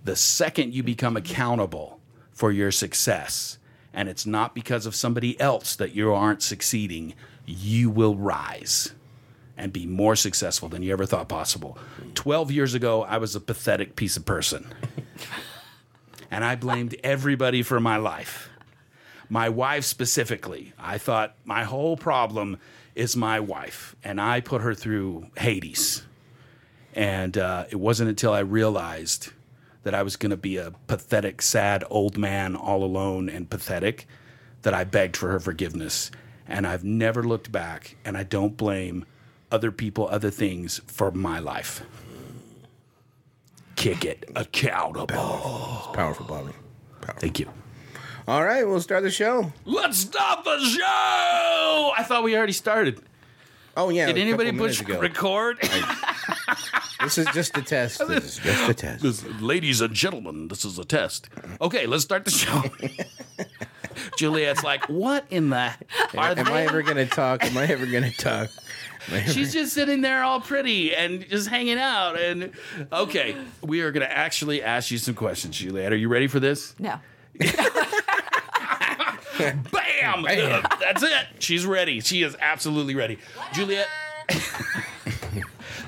The 0.05 0.17
second 0.17 0.75
you 0.75 0.83
become 0.83 1.17
accountable 1.17 2.01
for 2.33 2.53
your 2.53 2.71
success, 2.71 3.59
and 3.93 4.09
it's 4.09 4.27
not 4.27 4.55
because 4.55 4.87
of 4.87 4.95
somebody 4.95 5.39
else 5.41 5.77
that 5.77 5.95
you 5.95 6.13
aren't 6.13 6.43
succeeding, 6.43 7.15
you 7.47 7.91
will 7.91 8.17
rise 8.17 8.93
and 9.57 9.73
be 9.73 9.87
more 9.87 10.17
successful 10.17 10.69
than 10.69 10.83
you 10.83 10.93
ever 10.93 11.07
thought 11.07 11.29
possible. 11.29 11.79
12 12.15 12.51
years 12.51 12.75
ago, 12.75 13.05
I 13.05 13.19
was 13.19 13.37
a 13.37 13.41
pathetic 13.41 13.97
piece 13.97 14.17
of 14.17 14.25
person. 14.25 14.75
and 16.31 16.45
I 16.45 16.57
blamed 16.57 16.97
everybody 17.05 17.63
for 17.63 17.79
my 17.79 17.97
life. 17.97 18.51
My 19.29 19.49
wife 19.49 19.85
specifically. 19.85 20.73
I 20.79 20.99
thought 20.99 21.37
my 21.45 21.65
whole 21.65 21.97
problem 21.97 22.59
is 22.95 23.17
my 23.17 23.41
wife, 23.41 23.97
and 24.05 24.21
I 24.21 24.41
put 24.41 24.61
her 24.61 24.75
through 24.75 25.29
Hades. 25.37 26.03
And 26.95 27.37
uh, 27.37 27.65
it 27.71 27.77
wasn't 27.77 28.09
until 28.09 28.33
I 28.33 28.39
realized 28.39 29.33
that 29.83 29.95
I 29.95 30.03
was 30.03 30.17
going 30.17 30.31
to 30.31 30.37
be 30.37 30.57
a 30.57 30.73
pathetic, 30.87 31.43
sad 31.43 31.85
old 31.91 32.17
man, 32.17 32.57
all 32.57 32.83
alone 32.83 33.29
and 33.29 33.51
pathetic, 33.51 34.07
that 34.63 34.73
I 34.73 34.85
begged 34.85 35.17
for 35.17 35.31
her 35.31 35.41
forgiveness. 35.41 36.11
And 36.47 36.67
I've 36.67 36.85
never 36.85 37.23
looked 37.23 37.51
back, 37.51 37.97
and 38.05 38.17
I 38.17 38.23
don't 38.23 38.57
blame 38.57 39.05
other 39.51 39.71
people, 39.71 40.09
other 40.09 40.31
things 40.31 40.81
for 40.87 41.11
my 41.11 41.39
life. 41.39 41.83
Kick 43.77 44.05
it 44.05 44.25
accountable. 44.37 45.79
It's 45.79 45.97
powerful, 45.97 46.27
Bobby. 46.27 46.53
Powerful. 47.01 47.21
Thank 47.21 47.41
you. 47.41 47.49
All 48.27 48.43
right, 48.43 48.67
we'll 48.67 48.81
start 48.81 49.03
the 49.03 49.11
show. 49.11 49.53
Let's 49.67 49.99
start 49.99 50.45
the 50.45 50.59
show. 50.61 51.93
I 51.97 52.03
thought 52.05 52.23
we 52.23 52.37
already 52.37 52.55
started. 52.55 53.03
Oh 53.77 53.91
yeah. 53.91 54.07
Did 54.07 54.19
anybody 54.19 54.53
push 54.53 54.81
ago. 54.81 54.99
record? 55.01 55.59
This 57.03 57.19
is 57.19 57.27
just 57.35 57.57
a 57.57 57.63
test. 57.63 58.01
This 58.09 58.25
is 58.25 58.39
just 58.39 58.69
a 58.69 58.75
test. 58.75 59.03
This- 59.03 59.25
ladies 59.41 59.81
and 59.81 59.95
gentlemen, 59.95 60.49
this 60.49 60.65
is 60.65 60.79
a 60.79 60.85
test. 60.85 61.29
Okay, 61.61 61.87
let's 61.87 62.05
start 62.05 62.25
the 62.25 62.31
show. 62.31 62.63
Juliet's 64.19 64.63
like, 64.65 64.89
what 64.89 65.25
in 65.31 65.51
the? 65.51 65.73
Are 66.17 66.31
Am 66.39 66.49
I 66.49 66.63
ever 66.63 66.83
gonna 66.83 67.07
talk? 67.07 67.45
Am 67.45 67.57
I 67.57 67.65
ever 67.67 67.87
gonna 67.87 68.11
talk? 68.11 68.49
Am 69.09 69.15
I 69.15 69.19
ever- 69.21 69.31
She's 69.33 69.53
just 69.53 69.73
sitting 69.73 70.01
there 70.01 70.23
all 70.25 70.41
pretty 70.41 70.95
and 70.95 71.29
just 71.29 71.49
hanging 71.49 71.79
out. 71.79 72.19
And 72.19 72.53
okay, 72.93 73.37
we 73.63 73.83
are 73.83 73.93
going 73.93 74.07
to 74.07 74.11
actually 74.11 74.63
ask 74.63 74.91
you 74.91 74.97
some 74.99 75.15
questions, 75.15 75.59
Juliet. 75.59 75.93
Are 75.93 75.97
you 75.97 76.09
ready 76.09 76.27
for 76.27 76.41
this? 76.41 76.75
No. 76.79 76.99
Bam! 79.39 80.23
That's 80.81 81.03
it. 81.03 81.27
She's 81.39 81.67
ready. 81.67 82.01
She 82.01 82.23
is 82.23 82.35
absolutely 82.41 82.95
ready. 82.95 83.19
Juliet. 83.53 83.89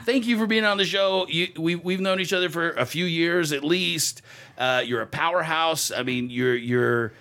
Thank 0.06 0.28
you 0.28 0.38
for 0.38 0.46
being 0.46 0.64
on 0.64 0.78
the 0.78 0.84
show. 0.84 1.26
You, 1.26 1.48
we, 1.58 1.74
we've 1.74 1.98
known 1.98 2.20
each 2.20 2.32
other 2.32 2.48
for 2.48 2.70
a 2.70 2.86
few 2.86 3.04
years 3.04 3.50
at 3.50 3.64
least. 3.64 4.22
Uh, 4.56 4.80
you're 4.86 5.02
a 5.02 5.06
powerhouse. 5.06 5.90
I 5.90 6.04
mean, 6.04 6.30
you're 6.30 6.54
you're 6.54 7.12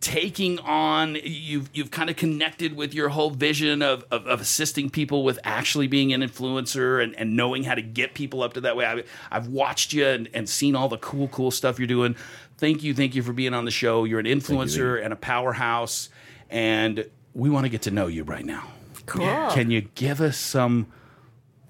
taking 0.00 0.58
on. 0.58 1.16
You've 1.22 1.70
you've 1.72 1.92
kind 1.92 2.10
of 2.10 2.16
connected 2.16 2.74
with 2.74 2.92
your 2.92 3.10
whole 3.10 3.30
vision 3.30 3.82
of, 3.82 4.04
of, 4.10 4.26
of 4.26 4.40
assisting 4.40 4.90
people 4.90 5.22
with 5.22 5.38
actually 5.44 5.86
being 5.86 6.12
an 6.12 6.22
influencer 6.22 7.00
and, 7.00 7.14
and 7.14 7.36
knowing 7.36 7.62
how 7.62 7.76
to 7.76 7.82
get 7.82 8.14
people 8.14 8.42
up 8.42 8.54
to 8.54 8.62
that 8.62 8.76
way. 8.76 8.84
I, 8.84 9.04
I've 9.30 9.46
watched 9.46 9.92
you 9.92 10.04
and, 10.04 10.28
and 10.34 10.48
seen 10.48 10.74
all 10.74 10.88
the 10.88 10.98
cool 10.98 11.28
cool 11.28 11.52
stuff 11.52 11.78
you're 11.78 11.86
doing. 11.86 12.16
Thank 12.58 12.82
you, 12.82 12.94
thank 12.94 13.14
you 13.14 13.22
for 13.22 13.32
being 13.32 13.54
on 13.54 13.64
the 13.64 13.70
show. 13.70 14.02
You're 14.02 14.18
an 14.18 14.26
influencer 14.26 15.00
and 15.00 15.12
a 15.12 15.16
powerhouse, 15.16 16.08
and 16.50 17.08
we 17.32 17.48
want 17.48 17.64
to 17.64 17.70
get 17.70 17.82
to 17.82 17.92
know 17.92 18.08
you 18.08 18.24
right 18.24 18.44
now. 18.44 18.66
Cool. 19.06 19.24
Can 19.52 19.70
you 19.70 19.82
give 19.82 20.20
us 20.20 20.36
some 20.36 20.88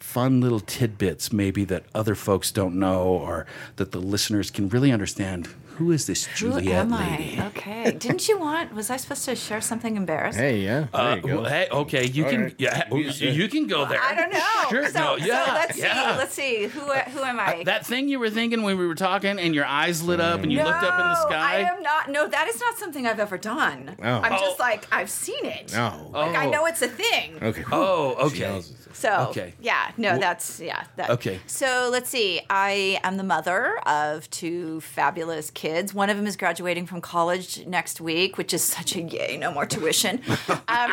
fun 0.05 0.41
little 0.41 0.61
tidbits, 0.61 1.33
maybe 1.33 1.65
that 1.65 1.83
other 1.95 2.15
folks 2.15 2.53
don't 2.53 2.79
know, 2.79 3.03
or 3.03 3.47
that 3.77 3.91
the 3.91 3.99
listeners 3.99 4.51
can 4.51 4.69
really 4.69 4.93
understand? 4.93 5.49
Who 5.77 5.91
is 5.91 6.07
this 6.07 6.27
Who 6.27 6.37
Juliet 6.51 6.87
am 6.87 6.91
lady? 6.91 7.39
I? 7.41 7.47
Okay. 7.49 7.91
Didn't 7.93 8.29
you 8.29 8.39
want? 8.39 8.73
Was 8.75 8.91
I 8.91 8.97
supposed 8.97 9.25
to 9.25 9.35
share 9.35 9.61
something 9.61 9.97
embarrassing? 9.97 10.41
Hey, 10.43 10.59
yeah. 10.61 10.87
There 10.93 11.01
Uh, 11.01 11.15
you 11.17 11.23
go. 11.23 11.41
well, 11.41 11.45
hey, 11.51 11.67
okay, 11.71 12.07
you 12.07 12.25
All 12.25 12.31
can, 12.31 12.43
right. 12.45 12.55
yeah, 12.59 12.89
You 12.93 12.99
you, 12.99 13.13
said- 13.13 13.51
can 13.51 13.67
go 13.67 13.85
there. 13.85 14.01
I 14.01 14.15
don't 14.15 14.33
know. 14.33 14.71
Sure, 14.71 14.89
so, 14.89 14.99
no, 15.01 15.17
yeah, 15.17 15.45
so 15.47 15.53
let's 15.55 15.79
yeah. 15.79 16.13
see. 16.13 16.19
Let's 16.19 16.35
see. 16.35 16.63
Who 16.69 16.81
who 16.81 17.23
am 17.25 17.41
I? 17.41 17.63
That 17.65 17.85
thing 17.87 18.09
you 18.09 18.19
were 18.21 18.31
thinking 18.31 18.63
when 18.63 18.79
we 18.79 18.87
were 18.87 18.95
talking, 18.95 19.39
and 19.39 19.55
your 19.55 19.65
eyes 19.67 20.03
lit 20.03 20.21
up, 20.21 20.43
and 20.43 20.53
you 20.53 20.59
no, 20.59 20.65
looked 20.65 20.83
up 20.83 20.95
in 20.95 21.07
the 21.07 21.23
sky. 21.23 21.57
I 21.57 21.61
am 21.75 21.83
not. 21.83 22.09
No, 22.11 22.29
that 22.29 22.47
is 22.49 22.61
not 22.61 22.79
something 22.79 23.07
I've 23.07 23.21
ever 23.21 23.37
done. 23.37 23.97
Oh. 24.03 24.05
I'm 24.21 24.33
Oh. 24.33 24.39
just 24.39 24.59
like 24.61 24.87
I've 24.93 25.11
seen 25.11 25.45
it. 25.45 25.73
No. 25.73 26.11
Like 26.13 26.37
I 26.37 26.47
Oh. 26.47 26.51
know 26.51 26.67
it's 26.67 26.83
a 26.83 26.89
thing. 26.89 27.39
Okay. 27.43 27.65
Oh, 27.73 28.15
okay. 28.27 28.63
So 28.93 29.27
Okay. 29.31 29.55
yeah, 29.61 29.91
no, 29.97 30.17
Wh- 30.17 30.21
that's 30.21 30.61
yeah. 30.61 30.85
That. 30.97 31.11
Okay. 31.11 31.41
So 31.47 31.89
let's 31.91 32.09
see. 32.09 32.41
I 32.49 33.01
am 33.03 33.17
the 33.17 33.25
mother 33.25 33.77
of 33.87 34.31
two 34.31 34.81
fabulous 34.83 35.51
kids. 35.65 35.95
One 35.95 36.11
of 36.11 36.17
them 36.19 36.27
is 36.27 36.37
graduating 36.37 36.85
from 36.85 37.01
college 37.01 37.65
next 37.67 37.99
week, 37.99 38.37
which 38.37 38.53
is 38.53 38.63
such 38.63 38.95
a 38.97 39.01
yay! 39.01 39.39
No 39.39 39.51
more 39.51 39.65
tuition. 39.65 40.21
um, 40.69 40.91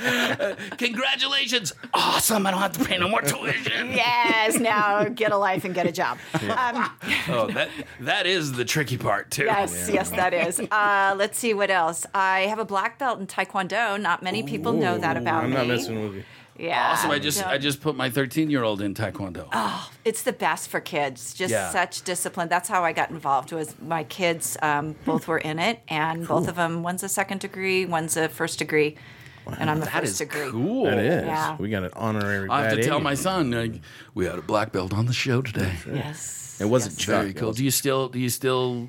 Congratulations! 0.78 1.72
Awesome! 1.92 2.46
I 2.46 2.50
don't 2.50 2.60
have 2.60 2.72
to 2.78 2.84
pay 2.84 2.96
no 2.96 3.08
more 3.08 3.20
tuition. 3.20 3.88
yes, 3.92 4.58
now 4.58 5.04
get 5.04 5.32
a 5.32 5.36
life 5.36 5.64
and 5.66 5.74
get 5.74 5.86
a 5.86 5.92
job. 5.92 6.16
Um, 6.34 6.90
Oh, 7.28 7.46
that 7.52 7.68
that 8.00 8.26
is 8.26 8.52
the 8.52 8.64
tricky 8.64 8.96
part 8.96 9.30
too. 9.30 9.44
yes, 9.44 9.90
yes, 9.92 10.10
that 10.10 10.32
is. 10.32 10.60
Uh, 10.60 11.14
let's 11.18 11.38
see 11.38 11.52
what 11.54 11.70
else. 11.70 12.06
I 12.14 12.40
have 12.42 12.58
a 12.58 12.64
black 12.64 12.98
belt 12.98 13.20
in 13.20 13.26
Taekwondo. 13.26 14.00
Not 14.00 14.22
many 14.22 14.42
people 14.42 14.72
know 14.72 14.96
that 14.98 15.16
about 15.18 15.44
I'm 15.44 15.50
me. 15.50 15.56
not 15.56 15.66
messing 15.66 16.02
with 16.02 16.14
you. 16.14 16.24
Yeah. 16.58 16.92
Awesome! 16.92 17.10
I 17.10 17.18
just 17.18 17.44
I 17.46 17.58
just 17.58 17.80
put 17.80 17.96
my 17.96 18.10
13 18.10 18.48
year 18.50 18.62
old 18.62 18.80
in 18.80 18.94
taekwondo. 18.94 19.48
Oh, 19.52 19.90
it's 20.04 20.22
the 20.22 20.32
best 20.32 20.68
for 20.68 20.80
kids. 20.80 21.34
Just 21.34 21.50
Yeah. 21.52 21.70
such 21.70 22.02
discipline. 22.02 22.48
That's 22.48 22.68
how 22.68 22.84
I 22.84 22.92
got 22.92 23.10
involved. 23.10 23.52
Was 23.52 23.74
my 23.80 24.04
kids 24.04 24.56
um, 24.62 24.94
both 25.04 25.26
were 25.26 25.38
in 25.38 25.58
it, 25.58 25.80
and 25.88 26.26
both 26.28 26.46
of 26.48 26.56
them. 26.56 26.82
One's 26.82 27.02
a 27.02 27.08
second 27.08 27.40
degree, 27.40 27.86
one's 27.86 28.16
a 28.16 28.28
first 28.28 28.58
degree. 28.60 28.96
and 29.58 29.68
I'm 29.68 29.82
a 29.82 29.86
first 29.86 30.04
is 30.12 30.18
degree. 30.18 30.50
cool. 30.50 30.84
That 30.84 30.98
is. 30.98 31.24
Yeah. 31.26 31.56
We 31.58 31.68
got 31.70 31.82
an 31.82 31.90
honorary. 31.94 32.48
I 32.48 32.62
have 32.62 32.76
to 32.76 32.82
tell 32.84 33.00
my 33.00 33.14
son 33.14 33.52
uh, 33.52 33.66
we 34.14 34.24
had 34.26 34.38
a 34.38 34.42
black 34.42 34.72
belt 34.72 34.94
on 34.94 35.06
the 35.06 35.12
show 35.12 35.42
today. 35.42 35.72
Yes. 35.92 36.58
It 36.60 36.66
wasn't 36.66 36.94
yes. 36.98 37.04
Chuck. 37.06 37.20
Very 37.22 37.34
cool. 37.34 37.52
Do 37.52 37.64
you 37.64 37.70
still 37.72 38.08
do 38.08 38.18
you 38.20 38.28
still 38.30 38.88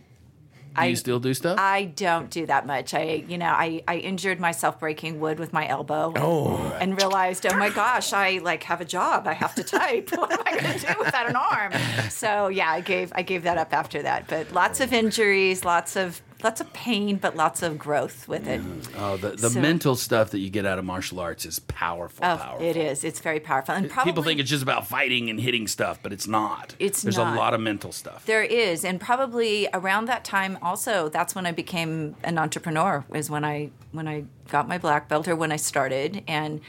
do 0.75 0.81
I- 0.81 0.85
you 0.85 0.95
still 0.95 1.19
do 1.19 1.33
stuff? 1.33 1.57
I 1.59 1.85
don't 1.85 2.29
do 2.29 2.45
that 2.45 2.65
much. 2.65 2.93
I, 2.93 3.23
you 3.27 3.37
know, 3.37 3.47
I, 3.47 3.83
I 3.87 3.97
injured 3.97 4.39
myself 4.39 4.79
breaking 4.79 5.19
wood 5.19 5.39
with 5.39 5.53
my 5.53 5.67
elbow. 5.67 6.13
Oh. 6.15 6.77
And 6.79 6.97
realized, 6.97 7.45
oh 7.45 7.55
my 7.57 7.69
gosh, 7.69 8.13
I 8.13 8.39
like 8.39 8.63
have 8.63 8.81
a 8.81 8.85
job. 8.85 9.27
I 9.27 9.33
have 9.33 9.55
to 9.55 9.63
type. 9.63 10.11
what 10.15 10.31
am 10.31 10.39
I 10.45 10.59
going 10.59 10.79
to 10.79 10.93
do 10.93 10.99
without 10.99 11.29
an 11.29 11.35
arm? 11.35 11.73
So 12.09 12.47
yeah, 12.49 12.71
I 12.71 12.81
gave 12.81 13.11
I 13.15 13.21
gave 13.21 13.43
that 13.43 13.57
up 13.57 13.73
after 13.73 14.01
that. 14.03 14.27
But 14.27 14.51
lots 14.51 14.79
of 14.79 14.93
injuries, 14.93 15.63
lots 15.65 15.95
of 15.95 16.21
lots 16.45 16.61
of 16.61 16.71
pain, 16.71 17.17
but 17.17 17.35
lots 17.35 17.61
of 17.61 17.77
growth 17.77 18.25
with 18.29 18.47
it. 18.47 18.61
oh, 18.97 19.17
the, 19.17 19.31
the 19.31 19.49
So- 19.49 19.59
mental 19.59 19.95
stuff 19.97 20.29
that 20.31 20.39
you 20.39 20.49
get 20.49 20.65
out 20.65 20.79
of 20.79 20.85
martial 20.85 21.19
arts 21.19 21.45
is 21.45 21.59
powerful. 21.59 22.23
Oh, 22.25 22.37
powerful. 22.37 22.65
it 22.65 22.77
is. 22.77 23.03
It's 23.03 23.19
very 23.19 23.41
powerful. 23.41 23.75
And 23.75 23.89
probably 23.89 24.11
People 24.13 24.23
think 24.23 24.39
it's 24.39 24.49
just 24.49 24.63
about 24.63 24.87
fighting 24.87 25.29
and 25.29 25.41
hitting 25.41 25.67
stuff, 25.67 25.99
but 26.01 26.13
it's 26.13 26.27
not. 26.27 26.75
It's 26.79 27.01
There's 27.01 27.17
not. 27.17 27.35
a 27.35 27.37
lot 27.37 27.53
of 27.53 27.59
mental 27.59 27.91
stuff. 27.91 28.25
There 28.25 28.43
is, 28.43 28.85
and 28.85 29.01
probably 29.01 29.67
around 29.73 30.05
that 30.05 30.23
time 30.23 30.57
also, 30.61 31.09
that's 31.09 31.35
when 31.35 31.45
I 31.45 31.51
became 31.51 32.15
an 32.23 32.37
entrepreneur. 32.37 33.03
Is 33.13 33.29
when 33.29 33.43
I 33.43 33.71
when 33.91 34.07
I 34.07 34.23
got 34.49 34.67
my 34.67 34.77
black 34.77 35.09
belt 35.09 35.27
or 35.27 35.35
when 35.35 35.51
I 35.51 35.57
started, 35.57 36.23
and 36.27 36.61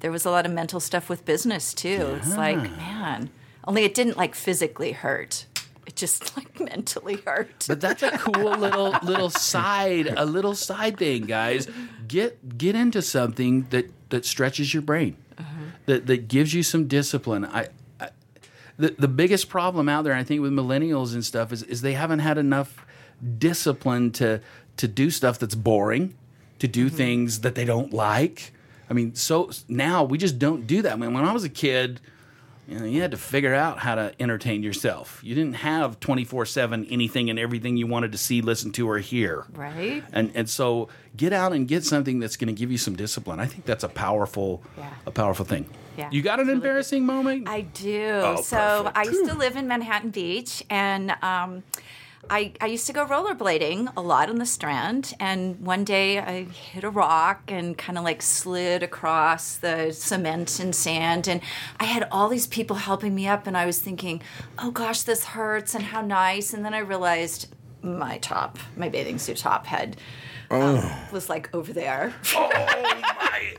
there 0.00 0.10
was 0.12 0.24
a 0.24 0.30
lot 0.30 0.46
of 0.46 0.52
mental 0.52 0.80
stuff 0.80 1.08
with 1.08 1.24
business 1.24 1.74
too. 1.74 2.18
It's 2.22 2.36
like, 2.36 2.58
man, 2.76 3.30
only 3.66 3.84
it 3.84 3.94
didn't 3.94 4.16
like 4.16 4.34
physically 4.34 4.92
hurt. 4.92 5.46
It 5.86 5.96
just 5.96 6.36
like 6.36 6.60
mentally 6.60 7.16
hurt. 7.16 7.64
But 7.68 7.80
that's 7.80 8.02
a 8.02 8.10
cool 8.18 8.56
little 8.56 8.94
little 9.02 9.30
side, 9.30 10.06
a 10.06 10.24
little 10.24 10.54
side 10.54 10.98
thing, 10.98 11.24
guys. 11.24 11.68
Get 12.06 12.58
get 12.58 12.74
into 12.74 13.02
something 13.02 13.66
that 13.70 13.90
that 14.10 14.24
stretches 14.24 14.72
your 14.72 14.82
brain, 14.82 15.16
uh-huh. 15.38 15.46
that 15.86 16.06
that 16.06 16.28
gives 16.28 16.54
you 16.54 16.62
some 16.62 16.86
discipline. 16.86 17.44
I, 17.44 17.68
I 18.00 18.10
the 18.76 18.94
the 18.98 19.08
biggest 19.08 19.48
problem 19.48 19.88
out 19.88 20.04
there, 20.04 20.14
I 20.14 20.24
think, 20.24 20.40
with 20.40 20.52
millennials 20.52 21.14
and 21.14 21.24
stuff 21.24 21.52
is 21.52 21.62
is 21.62 21.82
they 21.82 21.94
haven't 21.94 22.20
had 22.20 22.38
enough 22.38 22.84
discipline 23.38 24.10
to 24.12 24.40
to 24.76 24.88
do 24.88 25.10
stuff 25.10 25.38
that's 25.38 25.54
boring, 25.54 26.14
to 26.58 26.68
do 26.68 26.86
mm-hmm. 26.86 26.96
things 26.96 27.40
that 27.40 27.54
they 27.54 27.64
don't 27.64 27.92
like. 27.92 28.52
I 28.88 28.92
mean, 28.92 29.14
so 29.14 29.50
now 29.68 30.04
we 30.04 30.18
just 30.18 30.38
don't 30.38 30.66
do 30.66 30.82
that. 30.82 30.92
I 30.92 30.96
mean, 30.96 31.14
when 31.14 31.24
I 31.24 31.32
was 31.32 31.44
a 31.44 31.48
kid, 31.48 32.00
you 32.68 32.78
know, 32.78 32.84
you 32.86 33.02
had 33.02 33.10
to 33.10 33.16
figure 33.16 33.54
out 33.54 33.78
how 33.78 33.94
to 33.94 34.14
entertain 34.20 34.62
yourself. 34.62 35.20
You 35.22 35.34
didn't 35.34 35.54
have 35.56 36.00
24 36.00 36.46
7 36.46 36.86
anything 36.86 37.28
and 37.30 37.38
everything 37.38 37.76
you 37.76 37.86
wanted 37.86 38.12
to 38.12 38.18
see, 38.18 38.40
listen 38.40 38.72
to, 38.72 38.88
or 38.88 38.98
hear. 38.98 39.44
Right. 39.52 40.02
And, 40.12 40.32
and 40.34 40.48
so 40.48 40.88
get 41.16 41.32
out 41.32 41.52
and 41.52 41.68
get 41.68 41.84
something 41.84 42.20
that's 42.20 42.36
going 42.36 42.48
to 42.54 42.58
give 42.58 42.70
you 42.72 42.78
some 42.78 42.96
discipline. 42.96 43.38
I 43.40 43.46
think 43.46 43.64
that's 43.66 43.84
a 43.84 43.88
powerful, 43.88 44.62
Yeah. 44.78 44.90
a 45.06 45.10
powerful 45.10 45.44
thing. 45.44 45.66
Yeah, 45.96 46.08
You 46.10 46.22
got 46.22 46.40
an 46.40 46.40
it's 46.40 46.48
really 46.48 46.60
good. 46.60 46.66
embarrassing 46.66 47.06
moment? 47.06 47.48
I 47.48 47.60
do. 47.60 48.20
Oh, 48.24 48.40
so 48.42 48.56
perfect. 48.84 48.96
I 48.98 49.02
used 49.04 49.30
to 49.30 49.36
live 49.36 49.56
in 49.56 49.68
Manhattan 49.68 50.10
Beach, 50.10 50.64
and 50.68 51.12
um, 51.22 51.62
I, 52.30 52.52
I 52.60 52.66
used 52.66 52.86
to 52.88 52.92
go 52.92 53.04
rollerblading 53.06 53.92
a 53.96 54.00
lot 54.00 54.28
on 54.28 54.36
the 54.36 54.46
Strand. 54.46 55.14
And 55.20 55.60
one 55.60 55.84
day 55.84 56.18
I 56.18 56.44
hit 56.44 56.84
a 56.84 56.90
rock 56.90 57.42
and 57.48 57.76
kind 57.78 57.96
of 57.98 58.04
like 58.04 58.22
slid 58.22 58.82
across 58.82 59.56
the 59.56 59.92
cement 59.92 60.58
and 60.60 60.74
sand. 60.74 61.28
And 61.28 61.40
I 61.80 61.84
had 61.84 62.06
all 62.10 62.28
these 62.28 62.46
people 62.46 62.76
helping 62.76 63.14
me 63.14 63.26
up, 63.28 63.46
and 63.46 63.56
I 63.56 63.66
was 63.66 63.78
thinking, 63.78 64.22
oh 64.58 64.70
gosh, 64.70 65.02
this 65.02 65.24
hurts, 65.24 65.74
and 65.74 65.84
how 65.84 66.00
nice. 66.00 66.52
And 66.54 66.64
then 66.64 66.74
I 66.74 66.78
realized 66.78 67.48
my 67.82 68.18
top, 68.18 68.58
my 68.76 68.88
bathing 68.88 69.18
suit 69.18 69.36
top, 69.38 69.66
had. 69.66 69.96
Um, 70.50 70.82
was 71.10 71.28
like 71.30 71.52
over 71.54 71.72
there, 71.72 72.12
oh, 72.36 72.48
my. 72.50 73.54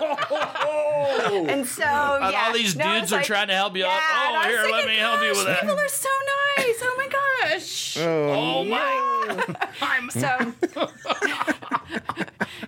Oh. 0.00 1.46
and 1.48 1.66
so 1.66 1.82
And 1.82 2.34
all 2.34 2.52
these 2.52 2.76
No, 2.76 2.84
dudes 2.92 3.04
it's 3.04 3.12
are 3.12 3.16
like- 3.16 3.26
trying 3.26 3.48
to 3.48 3.54
help 3.54 3.76
you 3.76 3.84
up. 3.84 3.90
Oh, 4.00 4.26
and 4.28 4.36
I 4.36 4.48
here, 4.48 4.64
let 4.70 4.86
me 4.86 4.96
help 4.96 5.20
you 5.22 5.30
with 5.30 5.44
that." 5.46 5.60
People 5.60 5.76
are 5.78 5.88
so 5.88 6.08
nice. 6.56 6.78
Oh 6.82 6.94
my 6.96 7.08
gosh. 7.52 7.96
Oh, 7.98 8.64
my. 8.64 9.44
I'm 9.82 10.10
So, 10.18 10.52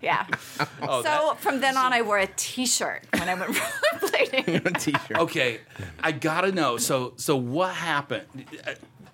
yeah. 0.03 0.27
Oh, 0.83 1.03
so 1.03 1.35
from 1.39 1.61
then 1.61 1.77
on, 1.77 1.93
I 1.93 2.03
wore 2.03 2.19
a 2.19 2.27
T-shirt 2.27 3.05
when 3.19 3.29
I 3.29 3.35
went 3.35 3.53
rollerblading. 3.55 4.81
T-shirt. 4.81 5.19
Okay, 5.19 5.61
I 6.01 6.13
gotta 6.13 6.53
know. 6.53 6.77
So, 6.77 7.15
so 7.17 7.37
what 7.37 7.75
happened? 7.75 8.27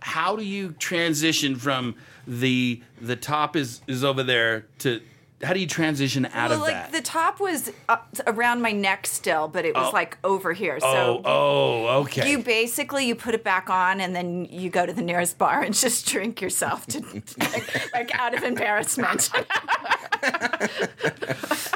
How 0.00 0.36
do 0.36 0.44
you 0.44 0.72
transition 0.72 1.56
from 1.56 1.94
the 2.26 2.82
the 3.00 3.16
top 3.16 3.56
is 3.56 3.80
is 3.86 4.04
over 4.04 4.22
there 4.22 4.66
to 4.80 5.00
how 5.42 5.52
do 5.52 5.60
you 5.60 5.66
transition 5.66 6.24
out 6.26 6.48
well, 6.50 6.54
of 6.54 6.60
like 6.60 6.72
that? 6.72 6.92
the 6.92 7.02
top 7.02 7.40
was 7.40 7.70
up 7.88 8.08
around 8.26 8.62
my 8.62 8.72
neck 8.72 9.06
still, 9.06 9.48
but 9.48 9.64
it 9.66 9.74
was 9.74 9.88
Oh. 9.88 9.90
like 9.92 10.16
over 10.24 10.52
here. 10.54 10.78
oh, 10.82 10.92
So 10.92 11.22
oh, 11.24 11.86
okay. 12.02 12.30
you 12.30 12.38
basically 12.38 13.06
you 13.06 13.14
put 13.14 13.34
it 13.34 13.44
back 13.44 13.68
on, 13.68 14.00
and 14.00 14.16
then 14.16 14.46
you 14.46 14.70
go 14.70 14.86
to 14.86 14.92
the 14.94 15.02
nearest 15.02 15.36
bar 15.36 15.62
and 15.62 15.74
just 15.78 16.06
drink 16.06 16.40
yourself 16.40 16.86
to 16.86 17.00
like, 17.38 17.92
like 17.92 18.14
out 18.18 18.34
of 18.34 18.42
embarrassment. 18.44 19.30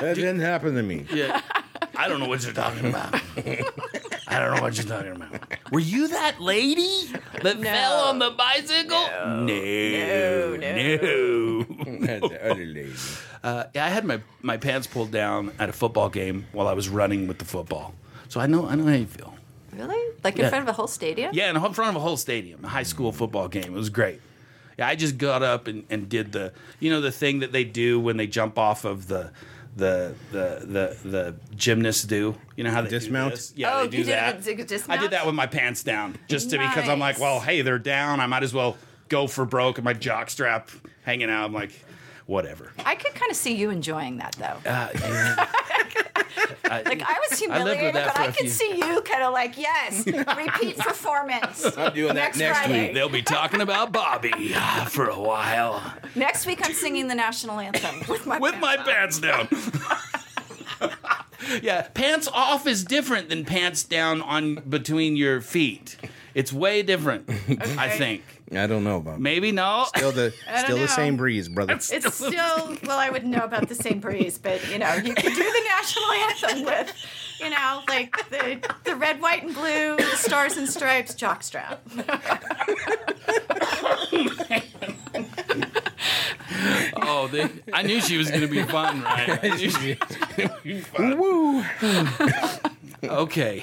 That 0.00 0.14
didn't 0.14 0.40
happen 0.40 0.74
to 0.74 0.82
me. 0.82 1.04
yeah. 1.12 1.42
I 1.96 2.08
don't 2.08 2.20
know 2.20 2.28
what 2.28 2.42
you're 2.42 2.54
talking 2.54 2.86
about. 2.86 3.20
I 4.30 4.38
don't 4.38 4.54
know 4.56 4.62
what 4.62 4.76
you're 4.76 4.86
talking 4.86 5.12
about. 5.16 5.32
Were 5.72 5.80
you 5.80 6.08
that 6.08 6.40
lady 6.40 7.10
that 7.42 7.60
fell 7.60 8.00
on 8.04 8.18
the 8.18 8.30
bicycle? 8.30 9.06
No, 9.50 10.56
no, 10.56 10.56
no. 10.56 11.62
That's 12.06 12.28
the 12.28 12.50
other 12.50 12.64
lady. 12.64 12.92
Uh, 13.42 13.64
yeah, 13.74 13.86
I 13.86 13.88
had 13.88 14.04
my, 14.04 14.20
my 14.42 14.56
pants 14.56 14.86
pulled 14.86 15.10
down 15.10 15.52
at 15.58 15.68
a 15.68 15.72
football 15.72 16.08
game 16.08 16.46
while 16.52 16.68
I 16.68 16.74
was 16.74 16.88
running 16.88 17.26
with 17.26 17.38
the 17.38 17.44
football, 17.44 17.94
so 18.28 18.40
I 18.40 18.46
know 18.46 18.66
I 18.66 18.74
know 18.74 18.84
how 18.86 18.94
you 18.94 19.06
feel. 19.06 19.34
really? 19.72 20.14
Like 20.22 20.36
in 20.36 20.42
Yeah. 20.42 20.48
front 20.50 20.62
of 20.62 20.68
a 20.68 20.72
whole 20.74 20.86
stadium? 20.88 21.30
Yeah, 21.34 21.50
in 21.50 21.58
front 21.72 21.90
of 21.90 21.96
a 21.96 22.00
whole 22.00 22.16
stadium, 22.16 22.64
a 22.64 22.68
high 22.68 22.82
school 22.84 23.12
football 23.12 23.48
game. 23.48 23.64
It 23.64 23.72
was 23.72 23.90
great. 23.90 24.20
Yeah, 24.78 24.86
I 24.88 24.94
just 24.94 25.18
got 25.18 25.42
up 25.42 25.66
and, 25.66 25.84
and 25.90 26.08
did 26.08 26.32
the 26.32 26.52
you 26.78 26.90
know 26.90 27.00
the 27.00 27.10
thing 27.12 27.40
that 27.40 27.52
they 27.52 27.64
do 27.64 27.98
when 27.98 28.16
they 28.16 28.26
jump 28.26 28.58
off 28.58 28.84
of 28.84 29.08
the 29.08 29.32
the 29.76 30.14
the 30.32 30.96
the, 31.02 31.08
the 31.08 31.34
gymnasts 31.54 32.04
do. 32.04 32.34
You 32.56 32.64
know 32.64 32.70
how 32.70 32.82
they 32.82 32.88
do 32.90 32.98
Dismount? 32.98 33.32
this? 33.34 33.52
Yeah, 33.56 33.74
Oh, 33.78 33.82
they 33.84 33.88
do 33.90 33.96
you 33.98 34.04
did 34.04 34.12
that. 34.14 34.38
a 34.38 34.42
dig- 34.64 34.82
I 34.88 34.96
did 34.96 35.12
that 35.12 35.26
with 35.26 35.34
my 35.34 35.46
pants 35.46 35.82
down, 35.82 36.16
just 36.28 36.50
to 36.50 36.58
because 36.58 36.88
I'm 36.88 36.98
like, 36.98 37.18
well, 37.18 37.40
hey, 37.40 37.62
they're 37.62 37.78
down. 37.78 38.20
I 38.20 38.26
might 38.26 38.42
as 38.42 38.52
well 38.52 38.76
go 39.08 39.26
for 39.26 39.44
broke, 39.44 39.78
and 39.78 39.84
my 39.84 39.92
jock 39.92 40.30
strap 40.30 40.70
hanging 41.04 41.30
out. 41.30 41.44
I'm 41.46 41.52
like, 41.52 41.72
whatever. 42.26 42.72
I 42.84 42.94
could 42.94 43.14
kind 43.14 43.30
of 43.30 43.36
see 43.36 43.54
you 43.56 43.70
enjoying 43.70 44.18
that 44.18 44.32
though. 44.36 44.70
Uh, 44.70 44.88
yeah. 45.00 45.46
Like 46.70 47.02
I 47.02 47.18
was 47.30 47.42
I 47.42 47.64
lived 47.64 47.80
with 47.80 47.80
humiliated, 47.80 47.94
that 47.96 48.06
but 48.14 48.18
I 48.18 48.24
I 48.24 48.26
a 48.26 48.32
could 48.32 48.40
few- 48.42 48.48
see 48.50 48.76
you 48.76 49.00
kind 49.02 49.22
of 49.24 49.32
like, 49.32 49.58
yes, 49.58 50.06
repeat 50.06 50.78
performance. 50.78 51.64
I'm 51.76 51.92
doing 51.94 52.08
that 52.08 52.14
Next 52.14 52.38
next 52.38 52.58
Friday. 52.60 52.82
week. 52.86 52.94
They'll 52.94 53.08
be 53.08 53.22
talking 53.22 53.60
about 53.60 53.90
Bobby 53.92 54.52
uh, 54.54 54.84
for 54.84 55.06
a 55.08 55.18
while 55.20 55.82
Next 56.14 56.46
week, 56.46 56.60
I'm 56.64 56.72
singing 56.72 57.08
the 57.08 57.14
national 57.16 57.58
anthem 57.58 58.02
with 58.08 58.24
my 58.26 58.38
with 58.38 58.56
my 58.60 58.76
pants 58.76 59.18
pants 59.18 59.48
down. 59.50 60.90
yeah, 61.62 61.82
pants 61.94 62.28
off 62.32 62.66
is 62.66 62.84
different 62.84 63.28
than 63.28 63.44
pants 63.44 63.82
down 63.82 64.22
on 64.22 64.56
between 64.68 65.16
your 65.16 65.40
feet. 65.40 65.96
It's 66.34 66.52
way 66.52 66.82
different, 66.82 67.28
I 67.78 67.88
think. 67.88 68.22
I 68.52 68.66
don't 68.66 68.82
know 68.82 68.96
about. 68.96 69.20
Maybe 69.20 69.52
no. 69.52 69.86
Still 69.94 70.10
the 70.12 70.34
don't 70.46 70.58
still 70.64 70.78
the 70.78 70.88
same 70.88 71.16
breeze, 71.16 71.48
brother. 71.48 71.74
on. 71.74 71.78
It's 71.78 72.14
still 72.14 72.76
well, 72.84 72.98
I 72.98 73.10
wouldn't 73.10 73.30
know 73.30 73.44
about 73.44 73.68
the 73.68 73.74
same 73.76 74.00
breeze, 74.00 74.38
but 74.38 74.68
you 74.70 74.78
know, 74.78 74.92
you 74.94 75.14
could 75.14 75.34
do 75.34 75.42
the 75.42 75.62
national 75.68 76.10
anthem 76.12 76.64
with, 76.64 76.92
you 77.40 77.50
know, 77.50 77.82
like 77.88 78.28
the 78.30 78.58
the 78.84 78.96
red, 78.96 79.20
white, 79.20 79.44
and 79.44 79.54
blue, 79.54 79.96
the 79.96 80.16
stars 80.16 80.56
and 80.56 80.68
stripes 80.68 81.14
jockstrap. 81.14 81.78
Oh, 87.02 87.28
they, 87.28 87.48
I 87.72 87.82
knew 87.82 88.00
she 88.00 88.16
was 88.16 88.28
going 88.28 88.42
to 88.42 88.46
be 88.46 88.62
fun, 88.62 89.02
right? 89.02 89.38
I 89.42 89.56
knew 89.56 89.70
she 89.70 89.96
was 89.98 90.16
gonna 90.36 90.56
be 90.62 90.80
fun. 90.80 91.18
Woo! 91.18 91.64
Okay. 93.02 93.62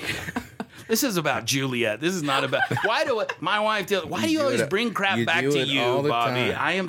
This 0.88 1.04
is 1.04 1.18
about 1.18 1.46
Juliet. 1.46 2.00
This 2.00 2.14
is 2.14 2.24
not 2.24 2.44
about. 2.44 2.62
Why 2.86 3.04
do 3.06 3.20
it? 3.20 3.34
My 3.42 3.60
wife. 3.60 3.88
Do, 3.88 4.02
why 4.02 4.22
do 4.22 4.32
you 4.32 4.40
do 4.40 4.44
always 4.46 4.62
it- 4.62 4.70
bring 4.70 4.94
crap 4.94 5.18
you 5.18 5.26
back 5.26 5.42
to 5.42 5.60
you, 5.66 5.82
Bobby? 6.08 6.52
time. 6.52 6.56
I 6.58 6.74
am. 6.74 6.88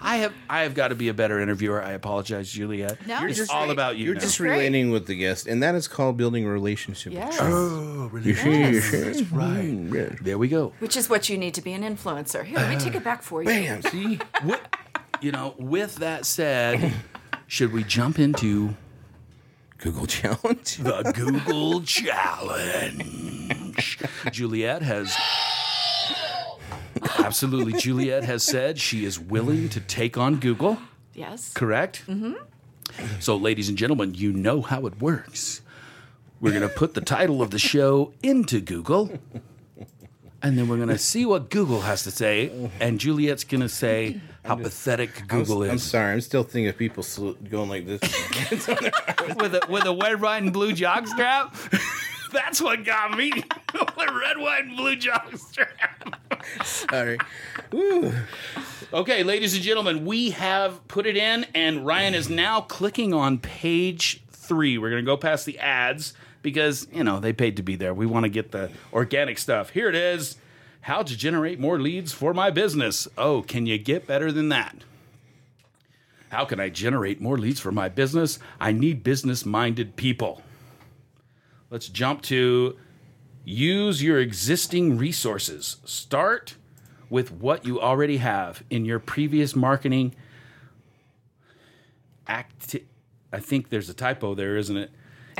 I 0.00 0.16
have. 0.18 0.32
I 0.48 0.62
have 0.62 0.74
got 0.74 0.88
to 0.88 0.94
be 0.94 1.08
a 1.08 1.14
better 1.14 1.40
interviewer. 1.40 1.82
I 1.82 1.92
apologize, 1.92 2.50
Juliet. 2.50 3.06
No, 3.06 3.26
it's 3.26 3.38
it's 3.38 3.50
all 3.50 3.64
great. 3.66 3.72
about 3.72 3.96
you. 3.96 4.06
You're 4.06 4.14
now. 4.14 4.20
just 4.20 4.40
relating 4.40 4.90
with 4.90 5.06
the 5.06 5.14
guest, 5.16 5.46
and 5.46 5.62
that 5.62 5.74
is 5.74 5.88
called 5.88 6.16
building 6.16 6.44
a 6.44 6.48
relationship. 6.50 7.12
Yes. 7.12 7.38
Oh, 7.40 8.08
really? 8.12 8.28
You 8.28 8.34
see, 8.36 8.60
you 8.60 8.80
see. 8.80 9.00
That's 9.00 9.22
right. 9.32 9.64
Mm. 9.64 10.20
There 10.20 10.38
we 10.38 10.48
go. 10.48 10.72
Which 10.78 10.96
is 10.96 11.08
what 11.10 11.28
you 11.28 11.36
need 11.36 11.54
to 11.54 11.62
be 11.62 11.72
an 11.72 11.82
influencer. 11.82 12.44
Here, 12.44 12.56
let 12.58 12.68
me 12.70 12.76
take 12.76 12.94
it 12.94 13.04
back 13.04 13.22
for 13.22 13.42
you. 13.42 13.48
Bam! 13.48 13.82
See, 13.82 14.18
What, 14.42 14.76
you 15.20 15.32
know, 15.32 15.54
with 15.58 15.96
that 15.96 16.24
said, 16.26 16.92
should 17.46 17.72
we 17.72 17.82
jump 17.84 18.18
into 18.18 18.74
Google 19.80 20.06
challenge. 20.06 20.76
the 20.76 21.12
Google 21.14 21.82
challenge? 21.82 22.98
Juliet 24.30 24.82
has. 24.82 25.16
Absolutely. 27.18 27.72
Juliet 27.80 28.24
has 28.24 28.42
said 28.42 28.78
she 28.78 29.04
is 29.04 29.18
willing 29.18 29.68
to 29.70 29.80
take 29.80 30.18
on 30.18 30.36
Google, 30.40 30.78
Yes. 31.14 31.52
correct? 31.54 32.02
Mm-hmm. 32.06 32.34
So, 33.20 33.36
ladies 33.36 33.68
and 33.68 33.78
gentlemen, 33.78 34.14
you 34.14 34.32
know 34.32 34.60
how 34.62 34.86
it 34.86 35.00
works. 35.00 35.62
We're 36.40 36.50
going 36.50 36.62
to 36.62 36.74
put 36.74 36.94
the 36.94 37.00
title 37.00 37.40
of 37.42 37.50
the 37.50 37.58
show 37.58 38.12
into 38.22 38.60
Google, 38.60 39.18
and 40.42 40.58
then 40.58 40.68
we're 40.68 40.76
going 40.76 40.88
to 40.88 40.98
see 40.98 41.24
what 41.24 41.50
Google 41.50 41.82
has 41.82 42.02
to 42.04 42.10
say. 42.10 42.70
And 42.80 42.98
Juliet's 42.98 43.44
going 43.44 43.60
to 43.60 43.68
say 43.68 44.20
how 44.44 44.56
pathetic 44.56 45.20
I'm, 45.22 45.26
Google 45.26 45.62
I'm 45.64 45.78
sorry. 45.78 46.12
I'm 46.12 46.20
still 46.20 46.42
thinking 46.42 46.68
of 46.68 46.76
people 46.76 47.04
going 47.48 47.68
like 47.68 47.86
this. 47.86 48.00
with 49.36 49.54
a 49.54 49.66
with 49.68 49.84
a 49.84 49.96
red, 50.00 50.20
white, 50.20 50.42
and 50.42 50.52
blue 50.52 50.72
jockstrap. 50.72 51.54
That's 52.32 52.60
what 52.60 52.84
got 52.84 53.16
me. 53.16 53.30
the 53.72 54.20
red, 54.20 54.38
white, 54.38 54.64
and 54.64 54.76
blue 54.76 54.96
jockstrap. 54.96 56.14
sorry. 56.64 57.18
Woo. 57.72 58.12
Okay, 58.92 59.22
ladies 59.22 59.54
and 59.54 59.62
gentlemen, 59.62 60.04
we 60.04 60.30
have 60.30 60.86
put 60.88 61.06
it 61.06 61.16
in, 61.16 61.46
and 61.54 61.84
Ryan 61.86 62.14
is 62.14 62.28
now 62.28 62.60
clicking 62.60 63.12
on 63.12 63.38
page 63.38 64.22
three. 64.30 64.78
We're 64.78 64.90
going 64.90 65.04
to 65.04 65.06
go 65.06 65.16
past 65.16 65.46
the 65.46 65.58
ads 65.58 66.14
because, 66.42 66.88
you 66.92 67.04
know, 67.04 67.20
they 67.20 67.32
paid 67.32 67.56
to 67.56 67.62
be 67.62 67.76
there. 67.76 67.94
We 67.94 68.06
want 68.06 68.24
to 68.24 68.28
get 68.28 68.50
the 68.52 68.70
organic 68.92 69.38
stuff. 69.38 69.70
Here 69.70 69.88
it 69.88 69.94
is 69.94 70.36
How 70.82 71.02
to 71.02 71.16
generate 71.16 71.60
more 71.60 71.78
leads 71.78 72.12
for 72.12 72.32
my 72.32 72.50
business. 72.50 73.06
Oh, 73.18 73.42
can 73.42 73.66
you 73.66 73.78
get 73.78 74.06
better 74.06 74.32
than 74.32 74.48
that? 74.48 74.84
How 76.30 76.44
can 76.44 76.60
I 76.60 76.68
generate 76.68 77.20
more 77.20 77.36
leads 77.36 77.60
for 77.60 77.72
my 77.72 77.88
business? 77.88 78.38
I 78.60 78.72
need 78.72 79.02
business 79.02 79.44
minded 79.44 79.96
people. 79.96 80.42
Let's 81.70 81.88
jump 81.88 82.22
to 82.22 82.76
use 83.44 84.02
your 84.02 84.18
existing 84.18 84.96
resources. 84.96 85.76
Start 85.84 86.56
with 87.08 87.32
what 87.32 87.64
you 87.66 87.80
already 87.80 88.18
have 88.18 88.62
in 88.70 88.84
your 88.84 89.00
previous 89.00 89.56
marketing 89.56 90.14
act. 92.26 92.76
I 93.32 93.40
think 93.40 93.68
there's 93.68 93.88
a 93.88 93.94
typo 93.94 94.34
there, 94.34 94.56
isn't 94.56 94.76
it? 94.76 94.90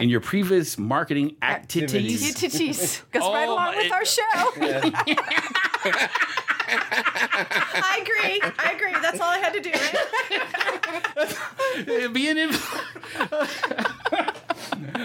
In 0.00 0.08
your 0.08 0.20
previous 0.20 0.78
marketing 0.78 1.36
activities. 1.42 2.28
Activities. 2.30 3.02
Goes 3.12 3.22
right 3.22 3.46
Oh, 3.48 3.52
along 3.54 3.74
my- 3.74 3.82
with 3.82 3.92
our 3.92 4.04
show. 4.04 4.22
I 6.72 8.00
agree. 8.02 8.40
I 8.58 8.72
agree. 8.72 8.92
That's 9.02 9.20
all 9.20 9.28
I 9.28 9.38
had 9.38 9.52
to 9.54 9.60
do, 9.60 9.70
right? 12.06 12.12
Be 12.14 12.28
an 12.28 12.38
inf- 12.38 12.80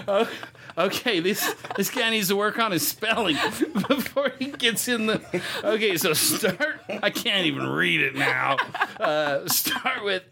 okay, 0.77 1.19
this 1.19 1.55
this 1.75 1.89
guy 1.89 2.09
needs 2.11 2.27
to 2.29 2.35
work 2.35 2.59
on 2.59 2.71
his 2.71 2.87
spelling 2.87 3.35
before 3.87 4.31
he 4.39 4.47
gets 4.51 4.87
in 4.87 5.07
the. 5.07 5.21
Okay, 5.63 5.97
so 5.97 6.13
start. 6.13 6.81
I 7.01 7.09
can't 7.09 7.45
even 7.47 7.67
read 7.67 8.01
it 8.01 8.15
now. 8.15 8.57
Uh, 8.99 9.47
start 9.47 10.03
with. 10.03 10.23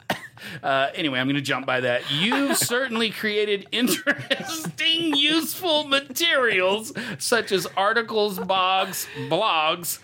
Uh, 0.61 0.89
anyway, 0.95 1.19
I'm 1.19 1.27
going 1.27 1.35
to 1.35 1.41
jump 1.41 1.65
by 1.65 1.81
that. 1.81 2.03
You've 2.11 2.57
certainly 2.73 3.09
created 3.09 3.67
interesting, 3.71 5.15
useful 5.15 5.85
materials 5.85 6.93
such 7.19 7.51
as 7.51 7.67
articles, 7.77 8.39
blogs, 8.39 9.07
blogs, 9.29 9.99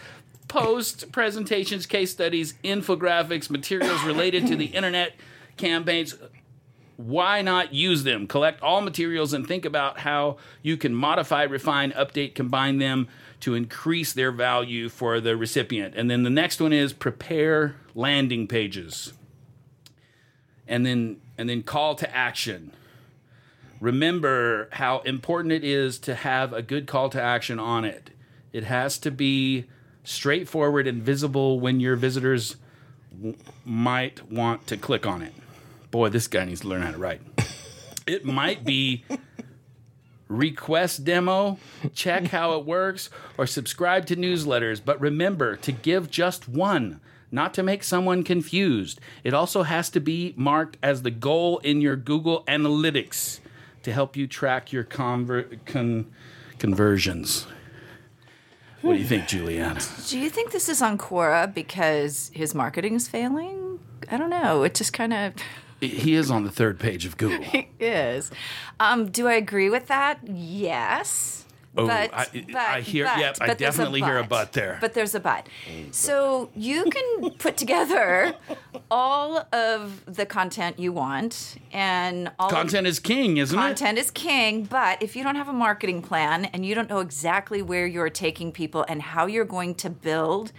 posts, 0.47 1.03
presentations, 1.05 1.85
case 1.85 2.11
studies, 2.11 2.55
infographics, 2.63 3.49
materials 3.49 4.03
related 4.03 4.47
to 4.47 4.55
the 4.55 4.65
internet 4.75 5.13
campaigns 5.57 6.15
why 6.99 7.41
not 7.41 7.73
use 7.73 8.03
them? 8.03 8.27
Collect 8.27 8.61
all 8.61 8.81
materials 8.81 9.31
and 9.31 9.47
think 9.47 9.63
about 9.63 9.99
how 9.99 10.35
you 10.61 10.75
can 10.75 10.93
modify, 10.93 11.43
refine, 11.43 11.93
update, 11.93 12.35
combine 12.35 12.77
them 12.77 13.07
to 13.39 13.55
increase 13.55 14.11
their 14.11 14.33
value 14.33 14.89
for 14.89 15.21
the 15.21 15.37
recipient. 15.37 15.95
And 15.95 16.11
then 16.11 16.23
the 16.23 16.29
next 16.29 16.59
one 16.59 16.73
is 16.73 16.91
prepare 16.91 17.77
landing 17.95 18.47
pages. 18.47 19.13
And 20.69 20.85
then 20.85 21.19
and 21.37 21.49
then 21.49 21.63
call 21.63 21.95
to 21.95 22.15
action. 22.15 22.71
Remember 23.81 24.69
how 24.71 24.99
important 24.99 25.51
it 25.51 25.65
is 25.65 25.99
to 25.99 26.15
have 26.15 26.53
a 26.53 26.61
good 26.61 26.87
call 26.87 27.09
to 27.09 27.21
action 27.21 27.59
on 27.59 27.83
it. 27.83 28.11
It 28.53 28.63
has 28.63 28.97
to 28.99 29.11
be 29.11 29.65
straightforward 30.05 30.87
and 30.87 31.03
visible 31.03 31.59
when 31.59 31.81
your 31.81 31.97
visitors 31.97 32.55
w- 33.13 33.35
might 33.65 34.31
want 34.31 34.67
to 34.67 34.77
click 34.77 35.05
on 35.05 35.21
it 35.21 35.33
boy, 35.91 36.09
this 36.09 36.27
guy 36.27 36.45
needs 36.45 36.61
to 36.61 36.67
learn 36.67 36.81
how 36.81 36.91
to 36.91 36.97
write. 36.97 37.21
It 38.07 38.25
might 38.25 38.65
be 38.65 39.05
request 40.27 41.03
demo, 41.03 41.59
check 41.93 42.25
how 42.25 42.57
it 42.57 42.65
works, 42.65 43.11
or 43.37 43.45
subscribe 43.45 44.07
to 44.07 44.15
newsletters. 44.15 44.81
But 44.83 44.99
remember 44.99 45.55
to 45.57 45.71
give 45.71 46.09
just 46.09 46.49
one, 46.49 47.01
not 47.31 47.53
to 47.55 47.63
make 47.63 47.83
someone 47.83 48.23
confused. 48.23 48.99
It 49.23 49.33
also 49.33 49.63
has 49.63 49.89
to 49.91 49.99
be 49.99 50.33
marked 50.37 50.77
as 50.81 51.01
the 51.03 51.11
goal 51.11 51.59
in 51.59 51.81
your 51.81 51.95
Google 51.95 52.43
Analytics 52.47 53.39
to 53.83 53.91
help 53.93 54.15
you 54.15 54.27
track 54.27 54.71
your 54.71 54.83
conver- 54.83 55.59
con- 55.65 56.07
conversions. 56.57 57.47
What 58.81 58.93
do 58.93 58.99
you 58.99 59.05
think, 59.05 59.27
Juliana? 59.27 59.81
Do 60.07 60.17
you 60.17 60.29
think 60.29 60.51
this 60.51 60.69
is 60.69 60.81
on 60.81 60.97
Quora 60.97 61.53
because 61.53 62.31
his 62.33 62.55
marketing 62.55 62.95
is 62.95 63.07
failing? 63.09 63.79
I 64.09 64.17
don't 64.17 64.29
know. 64.29 64.63
It 64.63 64.73
just 64.73 64.93
kind 64.93 65.13
of 65.13 65.33
He 65.81 66.13
is 66.13 66.31
on 66.31 66.45
the 66.45 66.51
third 66.51 66.79
page 66.79 67.05
of 67.05 67.17
Google. 67.17 67.43
He 67.51 67.67
is. 67.79 68.31
Um, 68.79 69.09
do 69.11 69.27
I 69.27 69.33
agree 69.33 69.69
with 69.69 69.87
that? 69.87 70.19
Yes. 70.25 71.45
Oh, 71.77 71.85
but, 71.85 72.13
I- 72.13 72.27
but, 72.47 72.55
I 72.55 72.81
hear- 72.81 73.05
but- 73.05 73.19
yep, 73.19 73.37
I 73.39 73.47
but 73.47 73.57
there's 73.59 73.75
definitely 73.75 74.01
hear 74.01 74.17
a 74.17 74.23
but 74.23 74.53
there. 74.53 74.77
But 74.81 74.93
there's 74.95 75.13
a 75.15 75.19
mm, 75.19 75.23
but. 75.23 75.47
So 75.91 76.49
you 76.55 76.85
can 76.85 77.29
put 77.31 77.57
together 77.57 78.33
all 78.89 79.47
of 79.53 80.03
the 80.05 80.25
content 80.25 80.79
you 80.79 80.91
want, 80.91 81.57
and 81.71 82.31
all 82.39 82.47
of- 82.47 82.53
Content 82.53 82.87
is 82.87 82.99
king, 82.99 83.37
isn't 83.37 83.57
it? 83.57 83.61
content 83.61 83.97
is 83.99 84.09
king. 84.11 84.63
But 84.63 85.01
if 85.03 85.15
you 85.15 85.23
don't 85.23 85.35
have 85.35 85.47
a 85.47 85.53
marketing 85.53 86.01
plan 86.01 86.45
and 86.45 86.65
you 86.65 86.73
don't 86.75 86.89
know 86.89 86.99
exactly 86.99 87.61
where 87.61 87.85
you're 87.85 88.09
taking 88.09 88.51
people 88.51 88.83
and 88.89 89.01
how 89.01 89.27
you're 89.27 89.45
going 89.45 89.75
to 89.75 89.89
build 89.89 90.51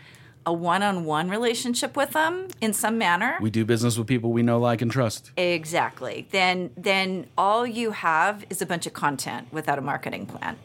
a 0.47 0.53
one-on-one 0.53 1.29
relationship 1.29 1.97
with 1.97 2.13
them 2.13 2.49
in 2.63 2.73
some 2.73 2.97
manner, 2.97 3.37
We 3.43 3.51
do 3.51 3.65
business 3.65 3.99
with 3.99 4.07
people 4.07 4.33
we 4.33 4.43
know, 4.43 4.59
like, 4.59 4.81
and 4.81 4.91
trust. 4.91 5.33
Exactly. 5.37 6.29
Then 6.31 6.71
then 6.77 7.27
all 7.37 7.67
you 7.67 7.91
have 7.91 8.45
is 8.49 8.63
a 8.63 8.67
bunch 8.67 8.87
of 8.87 8.93
content 8.95 9.49
without 9.53 9.77
a 9.79 9.83
marketing 9.83 10.27
plan. 10.27 10.57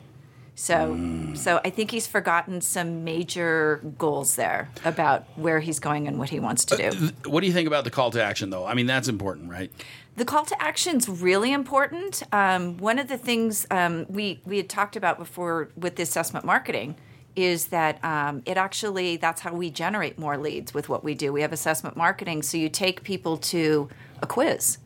So 0.56 0.98
so 1.34 1.60
I 1.65 1.70
think 1.70 1.91
he's 1.91 2.08
forgotten 2.08 2.62
some 2.62 3.04
major 3.04 3.82
goals 3.98 4.38
there 4.38 4.70
about 4.86 5.26
where 5.36 5.60
he's 5.60 5.80
going 5.80 6.08
and 6.08 6.18
what 6.18 6.30
he 6.30 6.39
wants 6.39 6.63
to 6.65 6.78
do. 6.78 7.30
What 7.30 7.41
do 7.41 7.48
you 7.48 7.54
think 7.54 7.68
about 7.68 7.84
the 7.84 7.91
call 7.91 8.10
to 8.12 8.24
action, 8.24 8.50
though? 8.50 8.65
I 8.65 8.74
mean, 8.74 8.86
that's 8.86 9.10
important, 9.10 9.50
right? 9.50 9.70
The 10.15 10.24
call 10.24 10.46
to 10.46 10.62
action 10.63 10.96
is 10.96 11.10
really 11.10 11.52
important. 11.52 12.24
Um, 12.32 12.78
one 12.78 13.00
of 13.00 13.10
the 13.10 13.18
things 13.18 13.68
um, 13.70 14.06
we 14.08 14.39
we 14.46 14.56
had 14.56 14.70
talked 14.70 14.96
about 14.96 15.18
before 15.18 15.70
with 15.76 15.98
the 15.98 16.04
assessment 16.04 16.46
marketing 16.46 16.96
is 17.36 17.68
that 17.68 18.02
um, 18.04 18.41
it 18.46 18.56
actually 18.56 19.18
that's 19.18 19.41
how 19.41 19.54
we 19.54 19.70
generate 19.70 20.18
more 20.18 20.38
leads 20.38 20.74
with 20.74 20.88
what 20.88 21.04
we 21.04 21.15
do. 21.15 21.34
We 21.34 21.41
have 21.41 21.52
assessment 21.52 21.98
marketing, 21.98 22.44
so 22.44 22.56
you 22.58 22.70
take 22.70 23.04
people 23.04 23.36
to 23.38 23.89
a 24.22 24.28
quiz, 24.28 24.78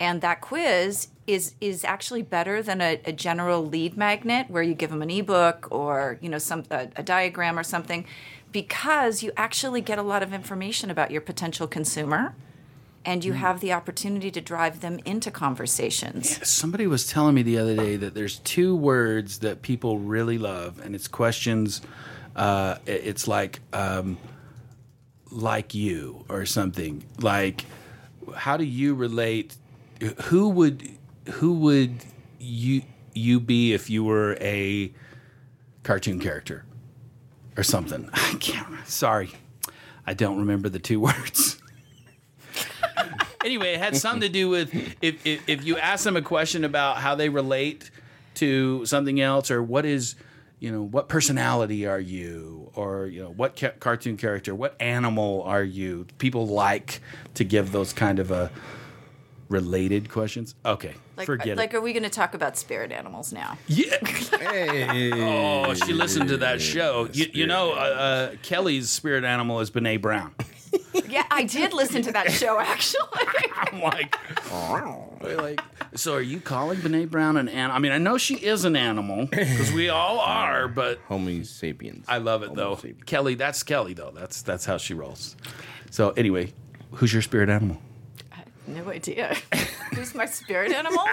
and 0.00 0.22
that 0.22 0.40
quiz 0.40 1.08
is 1.26 1.54
is 1.60 1.84
actually 1.84 2.22
better 2.22 2.62
than 2.62 2.80
a, 2.80 3.00
a 3.04 3.12
general 3.12 3.64
lead 3.64 3.96
magnet 3.96 4.46
where 4.48 4.62
you 4.62 4.74
give 4.74 4.90
them 4.90 5.02
an 5.02 5.10
ebook 5.10 5.68
or 5.70 6.18
you 6.20 6.28
know 6.28 6.38
some 6.38 6.64
a, 6.70 6.88
a 6.96 7.02
diagram 7.02 7.58
or 7.58 7.62
something, 7.62 8.04
because 8.50 9.22
you 9.22 9.30
actually 9.36 9.80
get 9.80 9.98
a 9.98 10.02
lot 10.02 10.22
of 10.22 10.32
information 10.32 10.90
about 10.90 11.10
your 11.10 11.20
potential 11.20 11.68
consumer 11.68 12.34
and 13.04 13.24
you 13.24 13.32
have 13.32 13.60
the 13.60 13.72
opportunity 13.72 14.30
to 14.30 14.40
drive 14.40 14.80
them 14.80 14.98
into 15.04 15.30
conversations. 15.30 16.46
Somebody 16.46 16.86
was 16.86 17.06
telling 17.06 17.34
me 17.34 17.42
the 17.42 17.58
other 17.58 17.74
day 17.74 17.96
that 17.96 18.14
there's 18.14 18.38
two 18.40 18.76
words 18.76 19.38
that 19.38 19.62
people 19.62 19.98
really 19.98 20.36
love, 20.36 20.78
and 20.84 20.94
it's 20.94 21.08
questions. 21.08 21.80
Uh, 22.36 22.76
it's 22.86 23.26
like, 23.26 23.60
um, 23.72 24.18
like 25.30 25.74
you 25.74 26.24
or 26.28 26.44
something. 26.44 27.02
Like, 27.18 27.64
how 28.34 28.58
do 28.58 28.64
you 28.64 28.94
relate? 28.94 29.56
Who 30.24 30.48
would 30.50 30.88
who 31.32 31.54
would 31.54 32.04
you 32.38 32.82
you 33.14 33.40
be 33.40 33.72
if 33.72 33.90
you 33.90 34.04
were 34.04 34.36
a 34.40 34.92
cartoon 35.82 36.20
character 36.20 36.64
or 37.56 37.62
something? 37.62 38.08
I 38.12 38.36
can't. 38.40 38.86
Sorry, 38.86 39.30
I 40.06 40.14
don't 40.14 40.38
remember 40.38 40.68
the 40.68 40.78
two 40.78 41.00
words. 41.00 41.60
anyway, 43.44 43.74
it 43.74 43.78
had 43.80 43.96
something 43.96 44.22
to 44.22 44.28
do 44.28 44.48
with 44.48 44.74
if, 45.02 45.26
if 45.26 45.48
if 45.48 45.64
you 45.64 45.76
ask 45.78 46.04
them 46.04 46.16
a 46.16 46.22
question 46.22 46.64
about 46.64 46.98
how 46.98 47.14
they 47.14 47.28
relate 47.28 47.90
to 48.34 48.86
something 48.86 49.20
else 49.20 49.50
or 49.50 49.62
what 49.62 49.84
is 49.84 50.14
you 50.60 50.70
know 50.70 50.82
what 50.82 51.08
personality 51.08 51.86
are 51.86 52.00
you 52.00 52.70
or 52.74 53.06
you 53.06 53.22
know 53.22 53.30
what 53.30 53.56
ca- 53.58 53.72
cartoon 53.80 54.16
character 54.16 54.54
what 54.54 54.76
animal 54.80 55.42
are 55.42 55.64
you 55.64 56.06
people 56.18 56.46
like 56.46 57.00
to 57.34 57.44
give 57.44 57.72
those 57.72 57.92
kind 57.92 58.18
of 58.18 58.30
a 58.30 58.50
related 59.50 60.08
questions 60.08 60.54
okay 60.64 60.94
Like, 61.16 61.26
forget 61.26 61.56
like 61.58 61.74
it 61.74 61.76
are 61.76 61.80
we 61.82 61.92
going 61.92 62.04
to 62.04 62.08
talk 62.08 62.32
about 62.34 62.56
spirit 62.56 62.92
animals 62.92 63.32
now? 63.32 63.58
yeah 63.66 63.96
Hey. 64.38 65.10
oh 65.22 65.74
she 65.74 65.92
listened 65.92 66.28
to 66.28 66.36
that 66.38 66.62
show 66.62 67.08
you, 67.12 67.26
you 67.32 67.46
know 67.46 67.72
uh, 67.72 67.74
uh, 67.74 68.34
kelly's 68.42 68.88
spirit 68.88 69.24
animal 69.24 69.60
is 69.60 69.70
Brene 69.70 70.00
brown 70.00 70.34
Yeah, 71.08 71.24
I 71.30 71.42
did 71.44 71.72
listen 71.72 72.02
to 72.02 72.12
that 72.12 72.30
show 72.30 72.60
actually. 72.60 73.08
I'm 73.56 73.80
like, 73.82 74.16
like, 75.36 75.60
so 75.96 76.14
are 76.14 76.20
you 76.20 76.40
calling 76.40 76.78
Brene 76.78 77.10
Brown 77.10 77.36
an 77.36 77.48
animal? 77.48 77.76
I 77.76 77.80
mean, 77.80 77.90
I 77.90 77.98
know 77.98 78.16
she 78.18 78.34
is 78.36 78.64
an 78.64 78.76
animal 78.76 79.26
because 79.26 79.72
we 79.72 79.88
all 79.88 80.20
are, 80.20 80.68
but 80.68 80.98
Homo 81.08 81.42
sapiens. 81.42 82.04
I 82.08 82.18
love 82.18 82.42
it 82.44 82.50
Homo 82.50 82.60
though. 82.60 82.74
sapiens. 82.76 83.02
Kelly, 83.04 83.34
that's 83.34 83.62
Kelly 83.64 83.94
though. 83.94 84.12
That's 84.14 84.42
that's 84.42 84.64
how 84.64 84.76
she 84.76 84.94
rolls. 84.94 85.34
So 85.90 86.10
anyway, 86.10 86.52
who's 86.92 87.12
your 87.12 87.22
spirit 87.22 87.48
animal? 87.48 87.78
No 88.66 88.88
idea. 88.90 89.36
Who's 89.94 90.14
my 90.14 90.26
spirit 90.26 90.72
animal? 90.72 91.04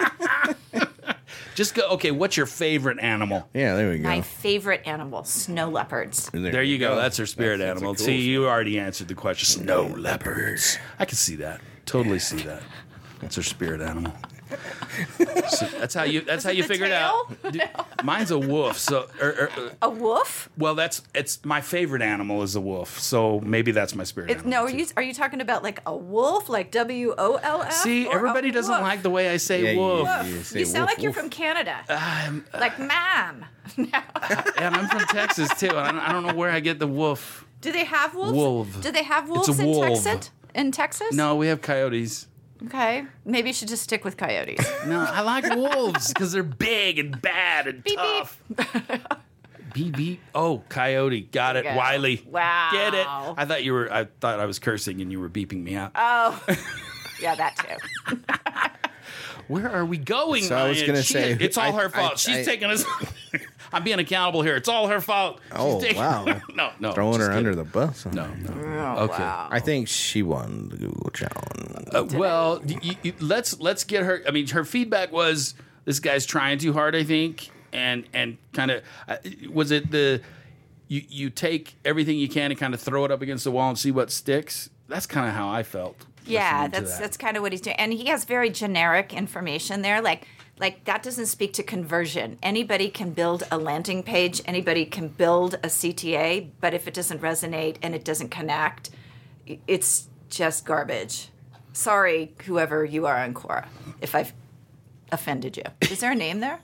Just 1.54 1.74
go. 1.74 1.88
Okay, 1.90 2.10
what's 2.12 2.36
your 2.36 2.46
favorite 2.46 2.98
animal? 3.00 3.48
Yeah, 3.52 3.74
there 3.74 3.90
we 3.90 3.98
go. 3.98 4.08
My 4.08 4.20
favorite 4.20 4.82
animal, 4.86 5.24
snow 5.24 5.68
leopards. 5.68 6.30
There 6.32 6.62
you 6.62 6.78
go. 6.78 6.94
That's 6.96 7.16
her 7.16 7.26
spirit 7.26 7.58
That's- 7.58 7.74
that's 7.74 7.82
a 7.82 7.84
animal. 7.84 7.94
cool 7.96 8.04
See, 8.06 8.20
you 8.20 8.46
already 8.46 8.78
answered 8.78 9.08
the 9.08 9.14
question. 9.14 9.62
Snow 9.64 9.82
leopards. 9.86 10.78
I 10.98 11.04
can 11.04 11.16
see 11.16 11.34
that. 11.36 11.60
Totally 11.84 12.18
see 12.20 12.42
that. 12.42 12.62
That's 13.20 13.34
her 13.36 13.42
spirit 13.42 13.80
animal. 13.80 14.12
So 15.48 15.66
that's 15.66 15.94
how 15.94 16.04
you. 16.04 16.20
That's 16.22 16.44
how 16.44 16.50
you 16.50 16.62
the 16.62 16.68
figure 16.68 16.86
it 16.86 16.92
out. 16.92 17.42
Dude, 17.52 17.62
Mine's 18.02 18.30
a 18.30 18.38
wolf. 18.38 18.78
So, 18.78 19.08
or, 19.20 19.28
or, 19.28 19.50
uh, 19.56 19.70
A 19.82 19.90
wolf? 19.90 20.48
well, 20.58 20.74
that's 20.74 21.02
it's 21.14 21.44
my 21.44 21.60
favorite 21.60 22.02
animal 22.02 22.42
is 22.42 22.54
a 22.56 22.60
wolf. 22.60 22.98
So 22.98 23.40
maybe 23.40 23.72
that's 23.72 23.94
my 23.94 24.04
spirit 24.04 24.30
It, 24.30 24.38
animal. 24.38 24.50
no, 24.50 24.62
are 24.64 24.70
you 24.70 24.86
are 24.96 25.02
you 25.02 25.14
talking 25.14 25.40
about 25.40 25.62
like 25.62 25.80
a 25.86 25.96
wolf, 25.96 26.48
like 26.48 26.70
W 26.70 27.14
O 27.16 27.36
L 27.42 27.62
F? 27.62 27.72
See, 27.72 28.08
everybody 28.08 28.50
doesn't 28.50 28.70
wolf? 28.70 28.82
like 28.82 29.02
the 29.02 29.10
way 29.10 29.30
I 29.30 29.36
say 29.38 29.74
Yeah, 29.74 29.78
wolf. 29.78 30.08
you- 30.26 30.34
You, 30.36 30.42
say 30.42 30.64
sound 30.64 30.78
wolf, 30.86 30.90
like 30.90 31.02
you're 31.02 31.10
wolf. 31.12 31.16
from 31.20 31.30
Canada, 31.30 31.76
I'm, 31.88 32.44
uh, 32.54 32.58
like 32.60 32.78
ma'am. 32.78 33.44
and 33.76 34.74
I'm 34.74 34.88
from 34.88 35.06
Texas 35.08 35.48
too. 35.58 35.70
I 35.76 35.90
don't, 35.92 36.00
I 36.00 36.12
don't 36.12 36.26
know 36.26 36.34
where 36.34 36.50
I 36.50 36.60
get 36.60 36.78
the 36.78 36.86
wolf. 36.86 37.44
Do 37.60 37.72
they 37.72 37.84
have 37.84 38.14
wolves? 38.14 38.32
Wolf. 38.32 38.80
Do 38.82 38.90
they 38.92 39.02
have 39.02 39.24
It's 39.24 39.30
a 39.30 39.32
wolves 39.52 39.60
in 39.60 39.66
wolf. 39.66 40.02
Texas? 40.04 40.30
In 40.54 40.72
Texas? 40.72 41.12
No, 41.12 41.34
we 41.36 41.48
have 41.48 41.60
coyotes. 41.60 42.27
Okay, 42.66 43.04
maybe 43.24 43.50
you 43.50 43.54
should 43.54 43.68
just 43.68 43.82
stick 43.84 44.04
with 44.04 44.16
coyotes. 44.16 44.66
No, 44.86 45.00
I 45.00 45.20
like 45.20 45.44
wolves 45.54 46.08
because 46.12 46.32
they're 46.32 46.42
big 46.42 46.98
and 46.98 47.20
bad 47.22 47.68
and 47.68 47.84
Beep, 47.84 47.96
beep. 47.98 48.56
tough. 48.58 49.20
Beep 49.74 49.96
beep. 49.96 50.20
Oh, 50.34 50.64
coyote. 50.68 51.20
Got 51.30 51.56
it. 51.56 51.62
There 51.64 51.72
you 51.72 51.76
go. 51.76 51.78
Wiley. 51.78 52.24
Wow. 52.26 52.70
Get 52.72 52.94
it. 52.94 53.06
I 53.08 53.44
thought 53.44 53.62
you 53.64 53.72
were. 53.74 53.92
I 53.92 54.06
thought 54.20 54.40
I 54.40 54.46
was 54.46 54.58
cursing 54.58 55.00
and 55.00 55.12
you 55.12 55.20
were 55.20 55.28
beeping 55.28 55.62
me 55.62 55.76
out. 55.76 55.92
oh, 55.94 56.42
yeah, 57.20 57.34
that 57.36 57.54
too. 58.08 58.16
Where 59.48 59.70
are 59.70 59.84
we 59.84 59.98
going? 59.98 60.42
So 60.44 60.54
I 60.56 60.68
was 60.68 60.82
gonna 60.82 61.02
say, 61.02 61.36
it's 61.40 61.56
all 61.58 61.76
I- 61.76 61.82
her 61.82 61.88
fault. 61.88 62.12
I- 62.12 62.16
She's 62.16 62.36
I- 62.36 62.44
taking 62.44 62.70
us. 62.70 62.84
I'm 63.72 63.84
being 63.84 63.98
accountable 63.98 64.40
here. 64.42 64.56
It's 64.56 64.68
all 64.68 64.88
her 64.88 65.00
fault. 65.00 65.40
She's 65.50 65.58
Oh, 65.58 65.80
taking- 65.80 65.98
wow. 65.98 66.24
no, 66.54 66.70
no. 66.80 66.92
Throwing 66.92 67.20
her 67.20 67.26
kidding. 67.26 67.38
under 67.38 67.54
the 67.54 67.64
bus. 67.64 68.06
No, 68.06 68.26
no. 68.26 68.94
Oh, 68.98 69.04
Okay. 69.04 69.22
wow. 69.22 69.48
I 69.50 69.60
think 69.60 69.88
she 69.88 70.22
won 70.22 70.68
the 70.70 70.76
Google 70.78 71.10
challenge. 71.10 71.88
Uh, 71.94 72.04
well, 72.18 72.62
y- 72.66 72.78
y- 72.82 72.98
y- 73.04 73.12
let's 73.20 73.58
let's 73.60 73.84
get 73.84 74.04
her. 74.04 74.22
I 74.26 74.30
mean, 74.30 74.46
her 74.48 74.64
feedback 74.64 75.12
was 75.12 75.54
this 75.84 76.00
guy's 76.00 76.24
trying 76.24 76.58
too 76.58 76.72
hard. 76.72 76.94
I 76.96 77.04
think, 77.04 77.50
and 77.72 78.04
and 78.14 78.38
kind 78.54 78.70
of 78.70 78.82
uh, 79.06 79.16
was 79.50 79.70
it 79.70 79.90
the 79.90 80.22
you 80.88 81.02
you 81.08 81.28
take 81.30 81.76
everything 81.84 82.16
you 82.18 82.28
can 82.28 82.50
and 82.50 82.58
kind 82.58 82.72
of 82.72 82.80
throw 82.80 83.04
it 83.04 83.10
up 83.10 83.20
against 83.20 83.44
the 83.44 83.50
wall 83.50 83.68
and 83.68 83.78
see 83.78 83.90
what 83.90 84.10
sticks. 84.10 84.70
That's 84.88 85.06
kind 85.06 85.28
of 85.28 85.34
how 85.34 85.50
I 85.50 85.62
felt. 85.62 86.06
Yeah, 86.28 86.68
that's 86.68 86.92
that. 86.92 87.00
that's 87.00 87.16
kind 87.16 87.36
of 87.36 87.42
what 87.42 87.52
he's 87.52 87.60
doing, 87.60 87.76
and 87.76 87.92
he 87.92 88.06
has 88.06 88.24
very 88.24 88.50
generic 88.50 89.12
information 89.12 89.82
there. 89.82 90.00
Like 90.00 90.26
like 90.58 90.84
that 90.84 91.02
doesn't 91.02 91.26
speak 91.26 91.52
to 91.54 91.62
conversion. 91.62 92.38
Anybody 92.42 92.88
can 92.90 93.10
build 93.10 93.44
a 93.50 93.58
landing 93.58 94.02
page. 94.02 94.42
Anybody 94.44 94.84
can 94.84 95.08
build 95.08 95.54
a 95.54 95.68
CTA, 95.68 96.50
but 96.60 96.74
if 96.74 96.88
it 96.88 96.94
doesn't 96.94 97.20
resonate 97.20 97.76
and 97.82 97.94
it 97.94 98.04
doesn't 98.04 98.30
connect, 98.30 98.90
it's 99.66 100.08
just 100.28 100.64
garbage. 100.64 101.28
Sorry, 101.72 102.34
whoever 102.44 102.84
you 102.84 103.06
are 103.06 103.18
on 103.18 103.34
Quora, 103.34 103.66
if 104.00 104.14
I've 104.14 104.32
offended 105.12 105.56
you. 105.56 105.62
Is 105.82 106.00
there 106.00 106.12
a 106.12 106.16
name 106.16 106.40
there? 106.40 106.60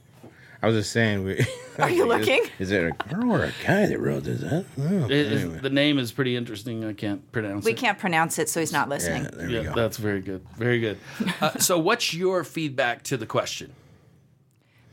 I 0.64 0.66
was 0.68 0.76
just 0.76 0.92
saying. 0.92 1.24
We, 1.24 1.46
Are 1.78 1.90
you 1.90 2.10
is- 2.10 2.18
looking? 2.26 2.42
Is, 2.58 2.70
it 2.70 2.84
a 2.84 2.92
girl 3.14 3.32
or 3.32 3.44
a 3.44 3.52
guy 3.66 3.84
that 3.86 3.98
wrote 4.00 4.24
this? 4.24 4.42
Huh? 4.42 4.62
It- 4.78 5.10
it- 5.10 5.32
anyway. 5.42 5.58
the 5.60 5.68
name 5.70 5.98
is 5.98 6.10
pretty 6.10 6.36
interesting. 6.36 6.84
I 6.84 6.92
can't 6.94 7.30
pronounce 7.32 7.64
We 7.64 7.72
it. 7.72 7.76
can't 7.76 7.98
pronounce 7.98 8.38
it, 8.38 8.48
so 8.48 8.60
he's 8.60 8.72
not 8.72 8.86
yeah, 8.88 8.94
listening. 8.94 9.22
there 9.34 9.50
Yeah, 9.50 9.60
we 9.60 9.66
go. 9.66 9.74
that's 9.74 9.98
very 9.98 10.20
good. 10.22 10.44
Very 10.56 10.80
good. 10.80 10.98
Uh, 11.40 11.58
so, 11.58 11.78
what's 11.78 12.14
your 12.14 12.44
feedback 12.44 13.02
to 13.04 13.16
the 13.16 13.26
question? 13.26 13.72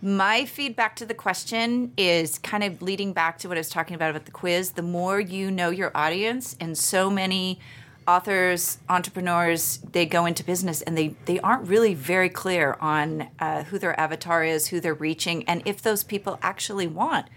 My 0.01 0.45
feedback 0.45 0.95
to 0.97 1.05
the 1.05 1.13
question 1.13 1.93
is 1.95 2.39
kind 2.39 2.63
of 2.63 2.81
leading 2.81 3.13
back 3.13 3.37
to 3.39 3.47
what 3.47 3.55
I 3.57 3.59
was 3.59 3.69
talking 3.69 3.93
about 3.95 4.09
about 4.09 4.25
the 4.25 4.31
quiz. 4.31 4.71
The 4.71 4.81
more 4.81 5.19
you 5.19 5.51
know 5.51 5.69
your 5.69 5.91
audience, 5.95 6.55
and 6.59 6.75
so 6.77 7.09
many 7.09 7.59
authors, 8.07 8.79
entrepreneurs, 8.89 9.79
they 9.91 10.05
go 10.05 10.25
into 10.25 10.43
business 10.43 10.81
and 10.81 10.97
they, 10.97 11.15
they 11.25 11.39
aren't 11.39 11.67
really 11.67 11.93
very 11.93 12.29
clear 12.29 12.77
on 12.81 13.29
uh, 13.39 13.63
who 13.63 13.77
their 13.77 13.99
avatar 13.99 14.43
is, 14.43 14.67
who 14.67 14.79
they're 14.79 14.93
reaching, 14.93 15.43
and 15.47 15.61
if 15.65 15.81
those 15.81 16.03
people 16.03 16.39
actually 16.41 16.87
want 16.87 17.27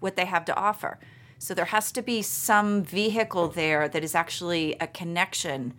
what 0.00 0.16
they 0.16 0.24
have 0.24 0.44
to 0.44 0.54
offer. 0.56 0.98
So 1.38 1.54
there 1.54 1.66
has 1.66 1.92
to 1.92 2.02
be 2.02 2.22
some 2.22 2.82
vehicle 2.82 3.48
there 3.48 3.88
that 3.88 4.02
is 4.02 4.14
actually 4.14 4.74
a 4.80 4.86
connection 4.86 5.74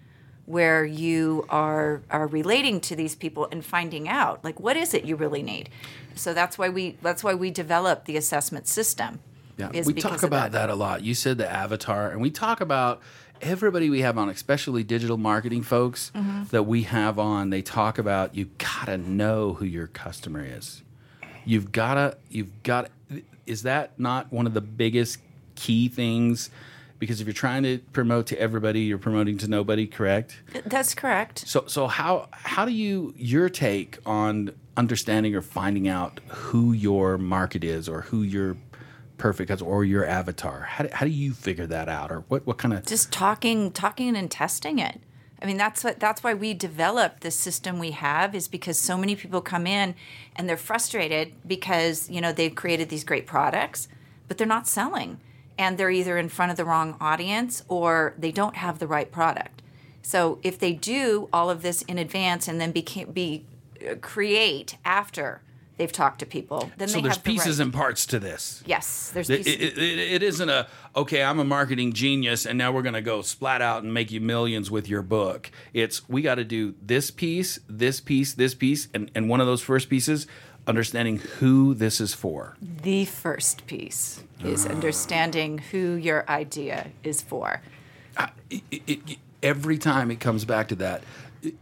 where 0.46 0.86
you 0.86 1.46
are 1.50 2.04
are 2.12 2.28
relating 2.28 2.80
to 2.80 2.96
these 2.96 3.16
people 3.16 3.48
and 3.52 3.66
finding 3.66 4.08
out 4.08 4.44
like 4.44 4.60
what 4.60 4.78
is 4.78 4.94
it 4.94 5.04
you 5.06 5.16
really 5.16 5.42
need. 5.42 5.70
So 6.14 6.34
that's 6.34 6.58
why 6.58 6.70
we 6.70 6.98
that's 7.02 7.24
why 7.24 7.34
we 7.34 7.50
develop 7.50 8.06
the 8.06 8.16
assessment 8.16 8.68
system. 8.68 9.20
Yeah, 9.58 9.72
we 9.86 9.94
talk 9.94 10.22
about 10.24 10.52
that. 10.52 10.70
a 10.70 10.76
lot. 10.76 11.04
You 11.04 11.14
said 11.14 11.38
the 11.38 11.50
avatar, 11.50 12.10
and 12.10 12.22
we 12.22 12.30
talk 12.30 12.60
about 12.60 13.02
everybody 13.42 13.90
we 13.90 14.02
have 14.02 14.18
on, 14.18 14.30
especially 14.30 14.84
digital 14.84 15.18
marketing 15.18 15.64
folks 15.64 16.12
Mm-hmm. 16.16 16.44
that 16.52 16.64
we 16.64 16.84
have 16.84 17.20
on. 17.20 17.50
They 17.50 17.62
talk 17.62 17.98
about 17.98 18.36
you 18.36 18.50
gotta 18.58 18.98
know 18.98 19.54
who 19.54 19.66
your 19.66 19.88
customer 19.88 20.44
is. 20.46 20.82
You've 21.46 21.72
gotta, 21.72 22.18
you've 22.30 22.64
got. 22.64 22.90
Is 23.46 23.64
that 23.64 24.00
not 24.00 24.32
one 24.32 24.48
of 24.48 24.54
the 24.54 24.62
biggest 24.62 25.20
key 25.56 25.88
things? 25.88 26.50
Because 26.98 27.20
if 27.22 27.28
you're 27.28 27.34
trying 27.34 27.64
to 27.64 27.78
promote 27.94 28.26
to 28.28 28.40
everybody, 28.40 28.82
you're 28.82 28.98
promoting 28.98 29.38
to 29.40 29.48
nobody. 29.50 29.86
Correct. 29.86 30.40
That's 30.66 30.96
correct. 30.96 31.40
So, 31.48 31.66
so 31.68 31.88
how 31.88 32.30
how 32.32 32.66
do 32.66 32.72
you 32.72 33.14
your 33.18 33.50
take 33.50 34.00
on 34.06 34.52
understanding 34.78 35.36
or 35.36 35.42
finding 35.42 35.88
out 35.88 36.20
who 36.28 36.72
your 36.74 37.18
market 37.18 37.64
is 37.64 37.88
or 37.88 38.02
who 38.02 38.24
your 38.24 38.56
perfect 39.18 39.50
customer 39.50 39.70
or 39.70 39.84
your 39.84 40.06
avatar? 40.06 40.62
How 40.62 40.84
do, 40.86 40.90
how 40.94 41.06
do 41.06 41.12
you 41.12 41.34
figure 41.34 41.68
that 41.68 41.90
out, 41.90 42.12
or 42.12 42.22
what 42.28 42.46
what 42.46 42.58
kind 42.58 42.74
of 42.74 42.86
just 42.86 43.12
talking 43.12 43.72
talking 43.72 44.16
and 44.16 44.30
testing 44.30 44.80
it. 44.80 45.02
I 45.42 45.46
mean 45.46 45.58
that's 45.58 45.84
what 45.84 46.00
that's 46.00 46.24
why 46.24 46.34
we 46.34 46.54
developed 46.54 47.22
the 47.22 47.32
system 47.32 47.80
we 47.80 47.92
have 47.92 48.34
is 48.34 48.48
because 48.48 48.78
so 48.78 48.98
many 48.98 49.16
people 49.16 49.42
come 49.42 49.68
in 49.68 49.96
and 50.36 50.48
they're 50.48 50.58
frustrated 50.58 51.34
because 51.48 52.10
you 52.10 52.22
know 52.22 52.32
they've 52.32 52.56
created 52.56 52.90
these 52.90 53.04
great 53.04 53.26
products 53.28 53.88
but 54.28 54.38
they're 54.38 54.48
not 54.48 54.68
selling. 54.68 55.20
And 55.58 55.78
they're 55.78 55.92
either 55.92 56.18
in 56.18 56.30
front 56.30 56.52
of 56.52 56.58
the 56.58 56.66
wrong 56.66 56.98
audience 57.00 57.64
or 57.68 58.14
they 58.18 58.32
don't 58.32 58.58
have 58.58 58.80
the 58.80 58.88
right 58.88 59.12
product. 59.12 59.62
So 60.02 60.40
if 60.44 60.60
they 60.60 60.74
do 60.74 61.30
all 61.32 61.50
of 61.50 61.62
this 61.62 61.82
in 61.84 61.98
advance 61.98 62.48
and 62.48 62.60
then 62.60 62.72
became, 62.72 63.12
be 63.12 63.46
uh, 63.90 63.96
create 63.96 64.78
after 64.84 65.42
they've 65.78 65.92
talked 65.92 66.20
to 66.20 66.26
people 66.26 66.72
then 66.78 66.88
so 66.88 67.02
there's 67.02 67.16
have 67.16 67.24
the 67.24 67.30
pieces 67.32 67.60
right. 67.60 67.66
and 67.66 67.74
parts 67.74 68.06
to 68.06 68.20
this. 68.20 68.64
yes 68.66 69.12
there's 69.14 69.30
It, 69.30 69.46
pieces. 69.46 69.54
it, 69.62 69.78
it, 69.78 70.00
it 70.00 70.24
isn't 70.24 70.50
a 70.50 70.68
okay. 70.96 71.24
I'm 71.24 71.40
a 71.40 71.44
marketing 71.44 71.94
genius, 71.94 72.46
and 72.46 72.58
now 72.58 72.72
we're 72.72 72.82
going 72.82 72.94
to 72.94 73.02
go 73.02 73.22
splat 73.22 73.62
out 73.62 73.84
and 73.84 73.94
make 73.94 74.12
you 74.12 74.22
millions 74.22 74.72
with 74.72 74.88
your 74.88 75.02
book. 75.02 75.52
It's 75.74 76.08
we 76.08 76.22
got 76.22 76.36
to 76.36 76.44
do 76.46 76.76
this 76.82 77.12
piece, 77.12 77.60
this 77.68 78.00
piece, 78.00 78.34
this 78.34 78.54
piece, 78.56 78.88
and 78.94 79.12
and 79.16 79.30
one 79.30 79.42
of 79.42 79.48
those 79.48 79.62
first 79.62 79.90
pieces, 79.90 80.28
understanding 80.68 81.18
who 81.40 81.74
this 81.74 82.00
is 82.00 82.14
for. 82.14 82.56
The 82.62 83.06
first 83.06 83.68
piece 83.68 84.24
Ah. 84.44 84.48
is 84.48 84.66
understanding 84.66 85.58
who 85.72 85.94
your 85.96 86.24
idea 86.30 86.92
is 87.04 87.22
for. 87.22 87.62
it- 88.50 89.18
every 89.44 89.78
time 89.78 90.10
it 90.10 90.20
comes 90.20 90.44
back 90.46 90.68
to 90.70 90.76
that 90.76 91.04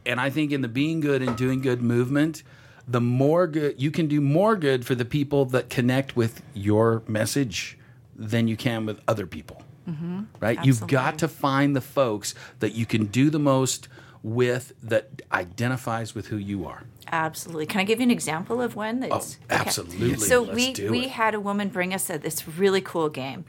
and 0.06 0.22
i 0.22 0.30
think 0.30 0.52
in 0.54 0.62
the 0.62 0.68
being 0.70 1.02
good 1.02 1.22
and 1.22 1.36
doing 1.36 1.60
good 1.60 1.82
movement 1.82 2.42
the 2.88 3.02
more 3.02 3.48
good 3.48 3.82
you 3.82 3.92
can 3.92 4.08
do 4.08 4.20
more 4.20 4.56
good 4.56 4.86
for 4.86 4.96
the 4.96 5.06
people 5.06 5.46
that 5.46 5.70
connect 5.70 6.16
with 6.16 6.42
your 6.54 7.04
message 7.08 7.78
than 8.16 8.48
you 8.48 8.58
can 8.58 8.86
with 8.86 9.00
other 9.08 9.26
people. 9.26 9.64
Mm-hmm. 9.90 10.24
Right? 10.40 10.64
You've 10.64 10.88
got 10.88 11.18
to 11.20 11.28
find 11.28 11.76
the 11.76 11.82
folks 11.82 12.34
that 12.60 12.74
you 12.74 12.86
can 12.86 13.06
do 13.06 13.30
the 13.30 13.40
most 13.40 13.88
with 14.22 14.72
that 14.82 15.22
identifies 15.32 16.16
with 16.16 16.28
who 16.28 16.38
you 16.38 16.66
are. 16.66 16.84
Absolutely. 17.12 17.66
Can 17.66 17.82
I 17.82 17.84
give 17.84 18.00
you 18.00 18.04
an 18.04 18.12
example 18.12 18.62
of 18.62 18.76
one? 18.76 19.02
That's, 19.02 19.38
Oh, 19.42 19.46
absolutely. 19.50 20.16
So 20.16 20.44
Let's 20.44 20.80
we 20.80 20.90
we 20.90 21.08
had 21.10 21.36
a 21.36 21.40
woman 21.40 21.68
bring 21.68 21.94
us 21.94 22.10
a, 22.10 22.18
this 22.18 22.48
really 22.48 22.82
cool 22.82 23.10
game 23.10 23.44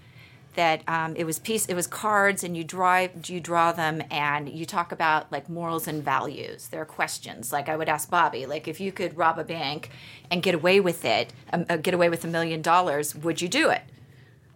that 0.55 0.83
um, 0.89 1.17
it 1.17 1.25
was 1.25 1.39
piece 1.39 1.67
it 1.67 1.75
was 1.75 1.87
cards 1.87 2.45
and 2.45 2.57
you 2.57 2.65
draw 2.65 3.07
you 3.27 3.41
draw 3.41 3.73
them 3.73 4.03
and 4.11 4.49
you 4.49 4.65
talk 4.65 4.93
about 4.93 5.31
like 5.33 5.49
morals 5.49 5.87
and 5.89 6.03
values. 6.05 6.69
There 6.69 6.81
are 6.81 6.85
questions 6.87 7.53
like 7.53 7.69
I 7.69 7.77
would 7.77 7.89
ask 7.89 8.09
Bobby 8.11 8.47
like 8.47 8.69
if 8.69 8.81
you 8.81 8.93
could 8.93 9.17
rob 9.17 9.39
a 9.39 9.45
bank 9.45 9.91
and 10.31 10.43
get 10.43 10.55
away 10.55 10.81
with 10.81 11.05
it, 11.05 11.33
um, 11.53 11.67
uh, 11.69 11.77
get 11.77 11.95
away 11.95 12.09
with 12.09 12.25
a 12.25 12.29
million 12.29 12.63
dollars, 12.63 13.15
would 13.15 13.43
you 13.43 13.49
do 13.49 13.71
it? 13.71 13.83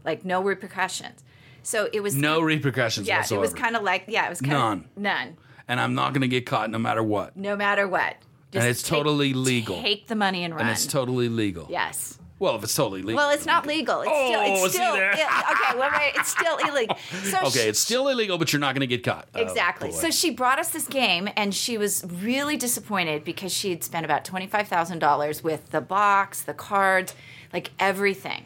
Like 0.05 0.25
no 0.25 0.41
repercussions. 0.43 1.23
So 1.63 1.89
it 1.93 2.01
was 2.01 2.15
No 2.15 2.41
repercussions 2.41 3.07
Yeah, 3.07 3.19
whatsoever. 3.19 3.45
it 3.45 3.47
was 3.47 3.55
kind 3.55 3.77
of 3.77 3.83
like 3.83 4.05
yeah, 4.09 4.27
it 4.27 4.31
was 4.31 4.41
kind 4.41 4.53
None. 4.53 4.79
of 4.79 4.97
none, 5.03 5.37
and 5.67 5.81
I'm 5.81 5.95
not 5.95 6.13
going 6.13 6.23
to 6.23 6.29
get 6.29 6.47
caught 6.47 6.71
no 6.71 6.79
matter 6.79 7.03
what. 7.03 7.37
no 7.37 7.57
matter 7.57 7.87
what. 7.87 8.17
Just 8.51 8.67
it's 8.67 8.83
take- 8.83 8.97
totally 8.97 9.35
legal. 9.35 9.83
Take 9.83 10.07
the 10.07 10.15
money 10.15 10.45
and 10.45 10.55
run. 10.55 10.63
And 10.63 10.71
it's 10.71 10.87
totally 10.87 11.29
legal. 11.29 11.67
yes. 11.69 12.19
Well, 12.41 12.55
if 12.57 12.63
it's 12.63 12.75
totally 12.75 13.03
legal. 13.03 13.17
Well, 13.17 13.31
it's 13.31 13.47
not 13.47 13.67
legal. 13.67 14.03
It's 14.03 14.11
still. 14.11 14.41
Oh, 14.41 14.65
It's 14.65 14.73
see 14.73 14.79
still. 14.79 14.95
okay. 14.95 15.79
Well, 15.79 15.91
wait. 15.99 16.13
It's 16.15 16.29
still 16.31 16.57
illegal. 16.69 16.97
So 17.25 17.39
okay, 17.49 17.51
she- 17.51 17.69
it's 17.69 17.81
still 17.81 18.09
illegal, 18.09 18.39
but 18.39 18.53
you're 18.53 18.61
not 18.61 18.75
going 18.75 18.89
to 18.89 18.97
get 18.97 19.03
caught. 19.03 19.27
Oh, 19.35 19.41
Exactly. 19.43 19.91
boy. 19.91 19.95
so 19.97 20.11
she 20.11 20.31
brought 20.31 20.59
us 20.61 20.71
this 20.71 20.87
game, 20.87 21.29
and 21.37 21.53
she 21.55 21.77
was 21.79 22.05
really 22.05 22.57
disappointed 22.57 23.25
because 23.25 23.53
she 23.53 23.71
had 23.71 23.83
spent 23.83 24.05
about 24.05 24.25
twenty 24.25 24.47
five 24.47 24.69
thousand 24.69 25.01
dollars 25.01 25.43
with 25.43 25.71
the 25.71 25.81
box, 25.81 26.43
the 26.43 26.55
cards, 26.55 27.15
like 27.53 27.71
everything. 27.81 28.45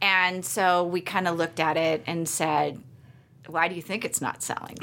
And 0.00 0.44
so 0.44 0.84
we 0.84 1.00
kind 1.00 1.26
of 1.26 1.36
looked 1.36 1.58
at 1.58 1.76
it 1.76 2.02
and 2.06 2.28
said, 2.28 2.80
"Why 3.48 3.66
do 3.68 3.74
you 3.74 3.82
think 3.82 4.04
it's 4.04 4.20
not 4.20 4.42
selling?" 4.42 4.76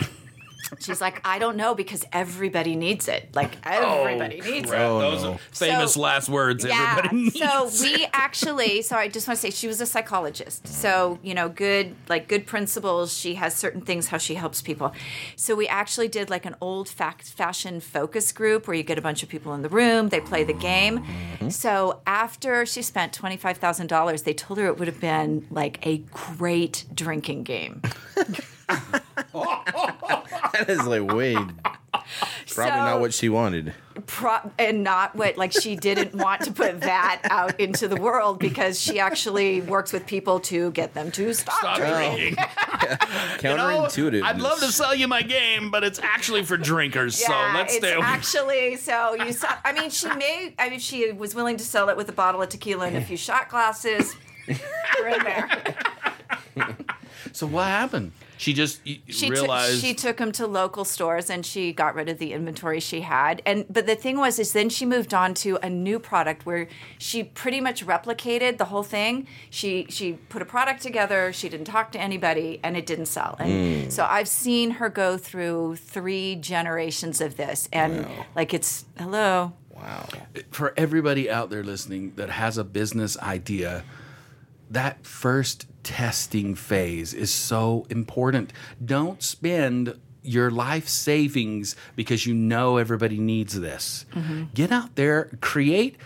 She's 0.79 1.01
like, 1.01 1.21
"I 1.27 1.37
don't 1.39 1.57
know 1.57 1.75
because 1.75 2.05
everybody 2.13 2.75
needs 2.75 3.07
it. 3.07 3.29
Like 3.35 3.57
oh, 3.65 4.03
everybody 4.05 4.39
needs 4.41 4.69
Crap, 4.69 4.81
it." 4.81 4.85
Oh, 4.85 4.99
Those 5.01 5.23
no. 5.23 5.39
famous 5.51 5.93
So- 5.93 6.01
last 6.01 6.29
words. 6.29 6.63
Yeah. 6.65 6.95
Everybody 6.97 7.15
needs. 7.23 7.39
So 7.39 7.69
we 7.83 8.07
actually, 8.13 8.81
so 8.81 8.95
I 8.95 9.07
just 9.07 9.27
want 9.27 9.37
to 9.37 9.41
say 9.41 9.49
she 9.51 9.67
was 9.67 9.81
a 9.81 9.85
psychologist. 9.85 10.67
So, 10.67 11.19
you 11.21 11.33
know, 11.33 11.49
good, 11.49 11.95
like 12.09 12.27
good 12.27 12.45
principles. 12.47 13.17
She 13.17 13.35
has 13.35 13.55
certain 13.55 13.81
things 13.81 14.07
how 14.07 14.17
she 14.17 14.35
helps 14.35 14.61
people. 14.61 14.93
So 15.35 15.55
we 15.55 15.67
actually 15.67 16.07
did 16.07 16.29
like 16.29 16.45
an 16.45 16.55
old 16.61 16.87
fact 16.89 17.29
fashioned 17.29 17.83
focus 17.83 18.31
group 18.31 18.67
where 18.67 18.75
you 18.75 18.83
get 18.83 18.97
a 18.97 19.01
bunch 19.01 19.23
of 19.23 19.29
people 19.29 19.53
in 19.53 19.61
the 19.61 19.69
room, 19.69 20.09
they 20.09 20.19
play 20.21 20.43
the 20.43 20.53
game. 20.53 20.99
Mm-hmm. 20.99 21.49
So 21.49 22.01
after 22.07 22.65
she 22.65 22.81
spent 22.81 23.11
$25,000, 23.19 24.23
they 24.23 24.33
told 24.33 24.59
her 24.59 24.65
it 24.67 24.77
would 24.77 24.87
have 24.87 25.01
been 25.01 25.45
like 25.51 25.85
a 25.85 25.97
great 26.11 26.85
drinking 26.93 27.43
game. 27.43 27.81
That 29.33 30.65
is 30.69 30.85
like 30.85 31.11
way 31.13 31.33
probably 31.33 32.05
So- 32.47 32.65
not 32.65 32.99
what 32.99 33.13
she 33.13 33.29
wanted. 33.29 33.73
Pro- 34.07 34.51
and 34.57 34.83
not 34.83 35.15
what 35.15 35.37
like 35.37 35.51
she 35.51 35.75
didn't 35.75 36.15
want 36.15 36.41
to 36.43 36.51
put 36.51 36.81
that 36.81 37.21
out 37.25 37.59
into 37.59 37.87
the 37.87 37.95
world 37.97 38.39
because 38.39 38.79
she 38.79 38.99
actually 38.99 39.61
works 39.61 39.93
with 39.93 40.07
people 40.07 40.39
to 40.41 40.71
get 40.71 40.93
them 40.93 41.11
to 41.11 41.33
stop, 41.33 41.55
Stop 41.59 41.77
drinking. 41.77 42.35
drinking. 42.35 42.37
You 43.43 43.55
know, 43.57 43.87
Counterintuitive. 43.87 44.23
I'd 44.23 44.39
love 44.41 44.59
to 44.59 44.71
sell 44.71 44.93
you 44.95 45.07
my 45.07 45.21
game, 45.21 45.71
but 45.71 45.83
it's 45.83 45.99
actually 45.99 46.43
for 46.43 46.57
drinkers. 46.57 47.15
so 47.17 47.31
let's 47.53 47.75
it's 47.75 47.85
stay 47.85 47.93
away. 47.95 48.05
actually 48.05 48.75
so 48.77 49.13
you 49.15 49.31
saw. 49.33 49.49
I 49.63 49.71
mean, 49.73 49.89
she 49.89 50.07
may. 50.15 50.53
I 50.59 50.69
mean, 50.69 50.79
she 50.79 51.11
was 51.11 51.33
willing 51.35 51.57
to 51.57 51.63
sell 51.63 51.89
it 51.89 51.95
with 51.97 52.09
a 52.09 52.13
bottle 52.13 52.41
of 52.41 52.49
tequila 52.49 52.87
and 52.87 52.97
a 52.97 53.01
few 53.01 53.17
shot 53.17 53.49
glasses. 53.49 54.15
We're 54.99 55.07
in 55.09 55.23
there. 55.23 55.63
so 57.31 57.45
what 57.47 57.67
happened? 57.67 58.11
She 58.41 58.53
just 58.53 58.81
She 59.07 59.29
realized. 59.29 59.81
she 59.81 59.93
took 59.93 60.17
him 60.17 60.31
to 60.31 60.47
local 60.47 60.83
stores 60.83 61.29
and 61.29 61.45
she 61.45 61.71
got 61.73 61.93
rid 61.93 62.09
of 62.09 62.17
the 62.17 62.33
inventory 62.33 62.79
she 62.79 63.01
had. 63.01 63.39
And 63.45 63.67
but 63.69 63.85
the 63.85 63.95
thing 63.95 64.17
was, 64.17 64.39
is 64.39 64.51
then 64.53 64.69
she 64.69 64.83
moved 64.83 65.13
on 65.13 65.35
to 65.35 65.59
a 65.61 65.69
new 65.69 65.99
product 65.99 66.43
where 66.43 66.67
she 66.97 67.23
pretty 67.23 67.61
much 67.61 67.85
replicated 67.85 68.57
the 68.57 68.65
whole 68.65 68.81
thing. 68.81 69.27
She 69.51 69.85
she 69.89 70.13
put 70.13 70.41
a 70.41 70.45
product 70.45 70.81
together. 70.81 71.31
She 71.31 71.49
didn't 71.49 71.67
talk 71.67 71.91
to 71.91 72.01
anybody, 72.01 72.59
and 72.63 72.75
it 72.75 72.87
didn't 72.87 73.05
sell. 73.05 73.35
And 73.37 73.51
mm. 73.51 73.91
so 73.91 74.07
I've 74.09 74.27
seen 74.27 74.71
her 74.71 74.89
go 74.89 75.19
through 75.19 75.75
three 75.75 76.33
generations 76.33 77.21
of 77.21 77.37
this, 77.37 77.69
and 77.71 78.07
like 78.35 78.55
it's 78.55 78.85
hello. 78.97 79.53
Wow. 79.69 80.07
for 80.49 80.73
everybody 80.77 81.29
out 81.29 81.51
there 81.51 81.63
listening 81.63 82.13
that 82.15 82.29
has 82.29 82.57
a 82.57 82.63
business 82.63 83.17
idea, 83.19 83.83
that 84.71 85.05
first 85.05 85.67
testing 85.83 86.55
phase 86.55 87.13
is 87.13 87.33
so 87.33 87.85
important. 87.89 88.53
Don't 88.83 89.21
spend 89.21 89.99
your 90.23 90.51
life 90.51 90.87
savings 90.87 91.75
because 91.95 92.25
you 92.25 92.33
know 92.33 92.77
everybody 92.77 93.17
needs 93.17 93.59
this. 93.59 94.05
Mm-hmm. 94.13 94.45
Get 94.53 94.71
out 94.71 94.95
there, 94.95 95.31
create, 95.41 95.97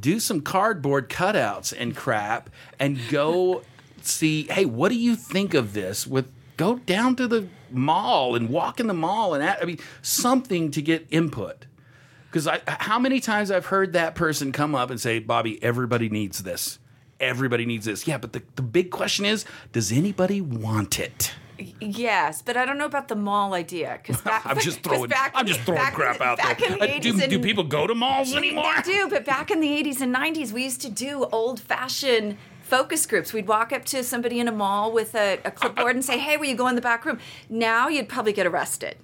do 0.00 0.20
some 0.20 0.40
cardboard 0.40 1.08
cutouts 1.08 1.72
and 1.76 1.96
crap, 1.96 2.50
and 2.78 2.98
go 3.08 3.62
see. 4.02 4.44
Hey, 4.44 4.64
what 4.64 4.90
do 4.90 4.96
you 4.96 5.16
think 5.16 5.54
of 5.54 5.72
this? 5.72 6.06
With 6.06 6.30
go 6.56 6.76
down 6.76 7.16
to 7.16 7.26
the 7.26 7.48
mall 7.70 8.34
and 8.34 8.50
walk 8.50 8.78
in 8.78 8.86
the 8.86 8.94
mall 8.94 9.34
and 9.34 9.42
I 9.42 9.64
mean 9.64 9.78
something 10.02 10.70
to 10.72 10.82
get 10.82 11.06
input. 11.10 11.66
Because 12.30 12.48
how 12.66 12.98
many 12.98 13.20
times 13.20 13.50
I've 13.50 13.66
heard 13.66 13.92
that 13.92 14.14
person 14.14 14.52
come 14.52 14.74
up 14.74 14.90
and 14.90 14.98
say, 14.98 15.18
Bobby, 15.18 15.62
everybody 15.62 16.08
needs 16.08 16.42
this. 16.42 16.78
Everybody 17.22 17.64
needs 17.64 17.86
this. 17.86 18.06
Yeah, 18.06 18.18
but 18.18 18.32
the, 18.32 18.42
the 18.56 18.62
big 18.62 18.90
question 18.90 19.24
is, 19.24 19.44
does 19.72 19.92
anybody 19.92 20.40
want 20.40 20.98
it? 20.98 21.32
Yes, 21.80 22.42
but 22.42 22.56
I 22.56 22.64
don't 22.64 22.76
know 22.78 22.86
about 22.86 23.06
the 23.06 23.14
mall 23.14 23.54
idea 23.54 24.00
because 24.02 24.20
I'm 24.26 24.58
just 24.58 24.80
throwing. 24.82 25.08
back 25.08 25.32
I'm 25.34 25.46
just 25.46 25.60
throwing 25.60 25.80
back 25.80 25.94
crap 25.94 26.20
out 26.20 26.38
back 26.38 26.58
there. 26.58 26.70
the 26.70 26.82
Uh, 26.82 26.98
do, 26.98 27.14
80s 27.14 27.28
do 27.30 27.38
people 27.38 27.62
go 27.64 27.86
to 27.86 27.94
malls 27.94 28.34
anymore? 28.34 28.72
They 28.84 28.92
do, 28.92 29.08
but 29.08 29.24
back 29.24 29.50
in 29.52 29.60
the 29.60 29.68
80s 29.68 30.00
and 30.00 30.14
90s, 30.14 30.50
we 30.52 30.64
used 30.64 30.80
to 30.82 30.90
do 30.90 31.24
old 31.30 31.60
fashioned 31.60 32.36
focus 32.62 33.06
groups. 33.06 33.32
We'd 33.32 33.46
walk 33.46 33.72
up 33.72 33.84
to 33.86 34.02
somebody 34.02 34.40
in 34.40 34.48
a 34.48 34.52
mall 34.52 34.90
with 34.92 35.14
a, 35.14 35.38
a 35.44 35.50
clipboard 35.52 35.94
and 35.94 36.04
say, 36.04 36.18
hey, 36.18 36.36
will 36.36 36.46
you 36.46 36.56
go 36.56 36.66
in 36.66 36.74
the 36.74 36.80
back 36.80 37.04
room? 37.04 37.18
Now 37.48 37.88
you'd 37.88 38.08
probably 38.08 38.32
get 38.32 38.46
arrested. 38.46 38.96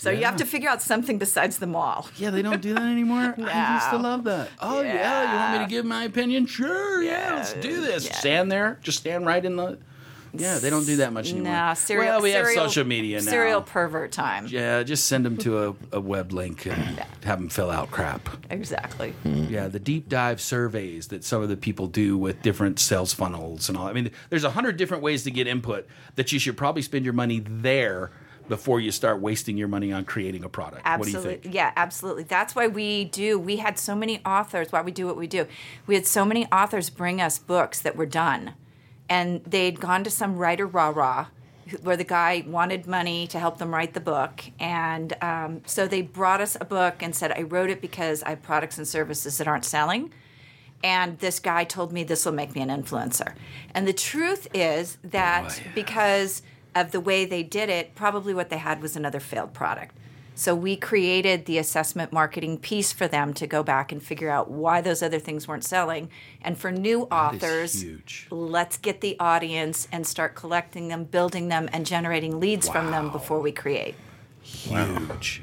So 0.00 0.10
you 0.10 0.24
have 0.24 0.36
to 0.36 0.46
figure 0.46 0.70
out 0.70 0.80
something 0.80 1.18
besides 1.18 1.58
the 1.58 1.66
mall. 1.66 2.08
Yeah, 2.16 2.30
they 2.30 2.40
don't 2.40 2.62
do 2.62 2.72
that 2.72 2.82
anymore. 2.82 3.34
I 3.38 3.74
used 3.74 3.90
to 3.90 3.98
love 3.98 4.24
that. 4.24 4.48
Oh 4.58 4.80
yeah. 4.80 5.30
you 5.30 5.36
want 5.36 5.58
me 5.60 5.66
to 5.66 5.70
give 5.70 5.84
my 5.84 6.04
opinion? 6.04 6.46
Sure, 6.46 7.02
yeah, 7.02 7.34
let's 7.34 7.52
do 7.52 7.82
this. 7.82 8.06
yeah. 8.06 8.14
Stand 8.14 8.50
there, 8.50 8.78
just 8.82 8.98
stand 8.98 9.26
right 9.26 9.44
in 9.44 9.56
the. 9.56 9.78
Yeah, 10.32 10.58
they 10.58 10.70
don't 10.70 10.86
do 10.86 10.96
that 10.98 11.12
much 11.12 11.32
anymore. 11.32 11.52
No, 11.52 11.74
serial. 11.74 12.06
well, 12.06 12.22
we 12.22 12.30
have 12.30 12.46
social 12.46 12.84
media 12.84 13.18
now. 13.18 13.30
Serial 13.30 13.60
pervert 13.60 14.12
time. 14.12 14.46
Yeah, 14.46 14.82
just 14.84 15.06
send 15.06 15.26
them 15.26 15.36
to 15.38 15.68
a, 15.68 15.74
a 15.92 16.00
web 16.00 16.32
link 16.32 16.66
and 16.66 16.78
have 17.24 17.38
them 17.38 17.48
fill 17.50 17.68
out 17.68 17.90
crap. 17.90 18.26
Exactly. 18.48 19.10
Hmm. 19.24 19.44
Yeah, 19.50 19.68
the 19.68 19.80
deep 19.80 20.08
dive 20.08 20.40
surveys 20.40 21.08
that 21.08 21.24
some 21.24 21.42
of 21.42 21.48
the 21.50 21.56
people 21.56 21.88
do 21.88 22.16
with 22.16 22.40
different 22.42 22.78
sales 22.78 23.12
funnels 23.12 23.68
and 23.68 23.76
all. 23.76 23.88
I 23.88 23.92
mean, 23.92 24.12
there's 24.30 24.44
a 24.44 24.50
hundred 24.50 24.76
different 24.78 25.02
ways 25.02 25.24
to 25.24 25.30
get 25.30 25.46
input 25.46 25.86
that 26.14 26.32
you 26.32 26.38
should 26.38 26.56
probably 26.56 26.82
spend 26.82 27.04
your 27.04 27.14
money 27.14 27.42
there 27.44 28.12
before 28.48 28.80
you 28.80 28.90
start 28.90 29.20
wasting 29.20 29.56
your 29.56 29.68
money 29.68 29.92
on 29.92 30.04
creating 30.04 30.44
a 30.44 30.48
product. 30.48 30.84
What 30.84 31.04
do 31.04 31.10
you 31.10 31.16
Absolutely. 31.16 31.42
think? 31.42 31.54
Yeah, 31.54 31.72
absolutely. 31.76 32.24
That's 32.24 32.54
why 32.54 32.66
we 32.66 33.04
do. 33.04 33.38
We 33.38 33.56
had 33.56 33.78
so 33.78 33.94
many 33.94 34.20
authors, 34.24 34.72
why 34.72 34.82
we 34.82 34.92
do 34.92 35.06
what 35.06 35.16
we 35.16 35.26
do. 35.26 35.46
We 35.86 35.94
had 35.94 36.06
so 36.06 36.24
many 36.24 36.46
authors 36.46 36.90
bring 36.90 37.20
us 37.20 37.38
books 37.38 37.80
that 37.80 37.96
were 37.96 38.06
done. 38.06 38.54
And 39.08 39.42
they'd 39.44 39.80
gone 39.80 40.04
to 40.04 40.10
some 40.10 40.36
writer 40.36 40.66
rah 40.66 40.90
rah 40.90 41.26
where 41.82 41.96
the 41.96 42.04
guy 42.04 42.44
wanted 42.46 42.86
money 42.86 43.26
to 43.28 43.38
help 43.38 43.58
them 43.58 43.72
write 43.72 43.94
the 43.94 44.00
book. 44.00 44.42
And 44.58 45.16
um, 45.22 45.62
so 45.66 45.86
they 45.86 46.02
brought 46.02 46.40
us 46.40 46.56
a 46.60 46.64
book 46.64 47.02
and 47.02 47.14
said, 47.14 47.32
I 47.32 47.42
wrote 47.42 47.70
it 47.70 47.80
because 47.80 48.22
I 48.22 48.30
have 48.30 48.42
products 48.42 48.78
and 48.78 48.86
services 48.86 49.38
that 49.38 49.46
aren't 49.46 49.64
selling. 49.64 50.12
And 50.82 51.18
this 51.18 51.38
guy 51.40 51.64
told 51.64 51.92
me 51.92 52.04
this 52.04 52.24
will 52.24 52.32
make 52.32 52.54
me 52.54 52.62
an 52.62 52.68
influencer. 52.68 53.34
And 53.74 53.86
the 53.86 53.92
truth 53.92 54.48
is 54.54 54.98
that 55.04 55.48
Boy. 55.48 55.70
because 55.74 56.42
of 56.74 56.92
the 56.92 57.00
way 57.00 57.24
they 57.24 57.42
did 57.42 57.68
it, 57.68 57.94
probably 57.94 58.34
what 58.34 58.50
they 58.50 58.58
had 58.58 58.80
was 58.82 58.96
another 58.96 59.20
failed 59.20 59.52
product. 59.52 59.94
So 60.34 60.54
we 60.54 60.74
created 60.74 61.44
the 61.44 61.58
assessment 61.58 62.12
marketing 62.14 62.56
piece 62.58 62.92
for 62.92 63.06
them 63.06 63.34
to 63.34 63.46
go 63.46 63.62
back 63.62 63.92
and 63.92 64.02
figure 64.02 64.30
out 64.30 64.50
why 64.50 64.80
those 64.80 65.02
other 65.02 65.18
things 65.18 65.46
weren't 65.46 65.64
selling. 65.64 66.08
And 66.40 66.56
for 66.56 66.72
new 66.72 67.02
authors, 67.10 67.84
let's 68.30 68.78
get 68.78 69.02
the 69.02 69.18
audience 69.20 69.86
and 69.92 70.06
start 70.06 70.34
collecting 70.34 70.88
them, 70.88 71.04
building 71.04 71.48
them, 71.48 71.68
and 71.74 71.84
generating 71.84 72.40
leads 72.40 72.68
from 72.70 72.90
them 72.90 73.10
before 73.10 73.40
we 73.40 73.52
create. 73.52 73.96
Huge, 74.40 75.42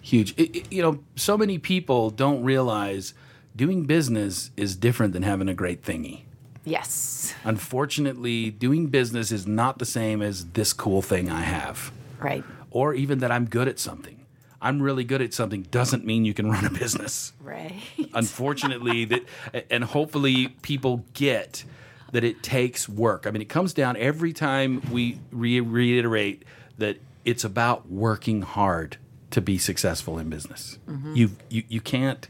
huge. 0.00 0.34
It- 0.36 0.54
it- 0.56 0.72
you 0.72 0.80
know, 0.82 1.00
so 1.16 1.36
many 1.36 1.58
people 1.58 2.10
don't 2.10 2.44
realize 2.44 3.14
doing 3.56 3.84
business 3.84 4.50
is 4.56 4.76
different 4.76 5.12
than 5.12 5.24
having 5.24 5.48
a 5.48 5.54
great 5.54 5.82
thingy. 5.82 6.20
Yes. 6.66 7.34
Unfortunately, 7.44 8.50
doing 8.50 8.88
business 8.88 9.32
is 9.32 9.46
not 9.46 9.78
the 9.78 9.86
same 9.86 10.20
as 10.20 10.46
this 10.50 10.72
cool 10.74 11.00
thing 11.00 11.30
I 11.30 11.40
have. 11.42 11.90
Right. 12.18 12.44
or 12.70 12.92
even 12.94 13.18
that 13.20 13.30
I'm 13.30 13.44
good 13.46 13.68
at 13.68 13.78
something. 13.78 14.24
I'm 14.60 14.82
really 14.82 15.04
good 15.04 15.20
at 15.22 15.32
something 15.34 15.62
doesn't 15.70 16.04
mean 16.04 16.24
you 16.24 16.34
can 16.34 16.50
run 16.54 16.64
a 16.64 16.70
business. 16.70 17.32
Right. 17.40 17.74
Unfortunately, 18.14 19.04
that 19.04 19.24
and 19.70 19.84
hopefully 19.84 20.48
people 20.62 21.04
get 21.14 21.64
that 22.12 22.24
it 22.24 22.42
takes 22.42 22.88
work. 22.88 23.26
I 23.26 23.30
mean, 23.30 23.42
it 23.42 23.48
comes 23.48 23.72
down 23.74 23.96
every 23.98 24.32
time 24.32 24.80
we 24.90 25.18
re- 25.30 25.60
reiterate 25.60 26.44
that 26.78 26.98
it's 27.24 27.44
about 27.44 27.90
working 27.90 28.42
hard 28.42 28.96
to 29.30 29.40
be 29.40 29.58
successful 29.58 30.18
in 30.18 30.30
business. 30.30 30.78
Mm-hmm. 30.88 31.14
You 31.14 31.30
you 31.50 31.62
you 31.68 31.80
can't 31.82 32.26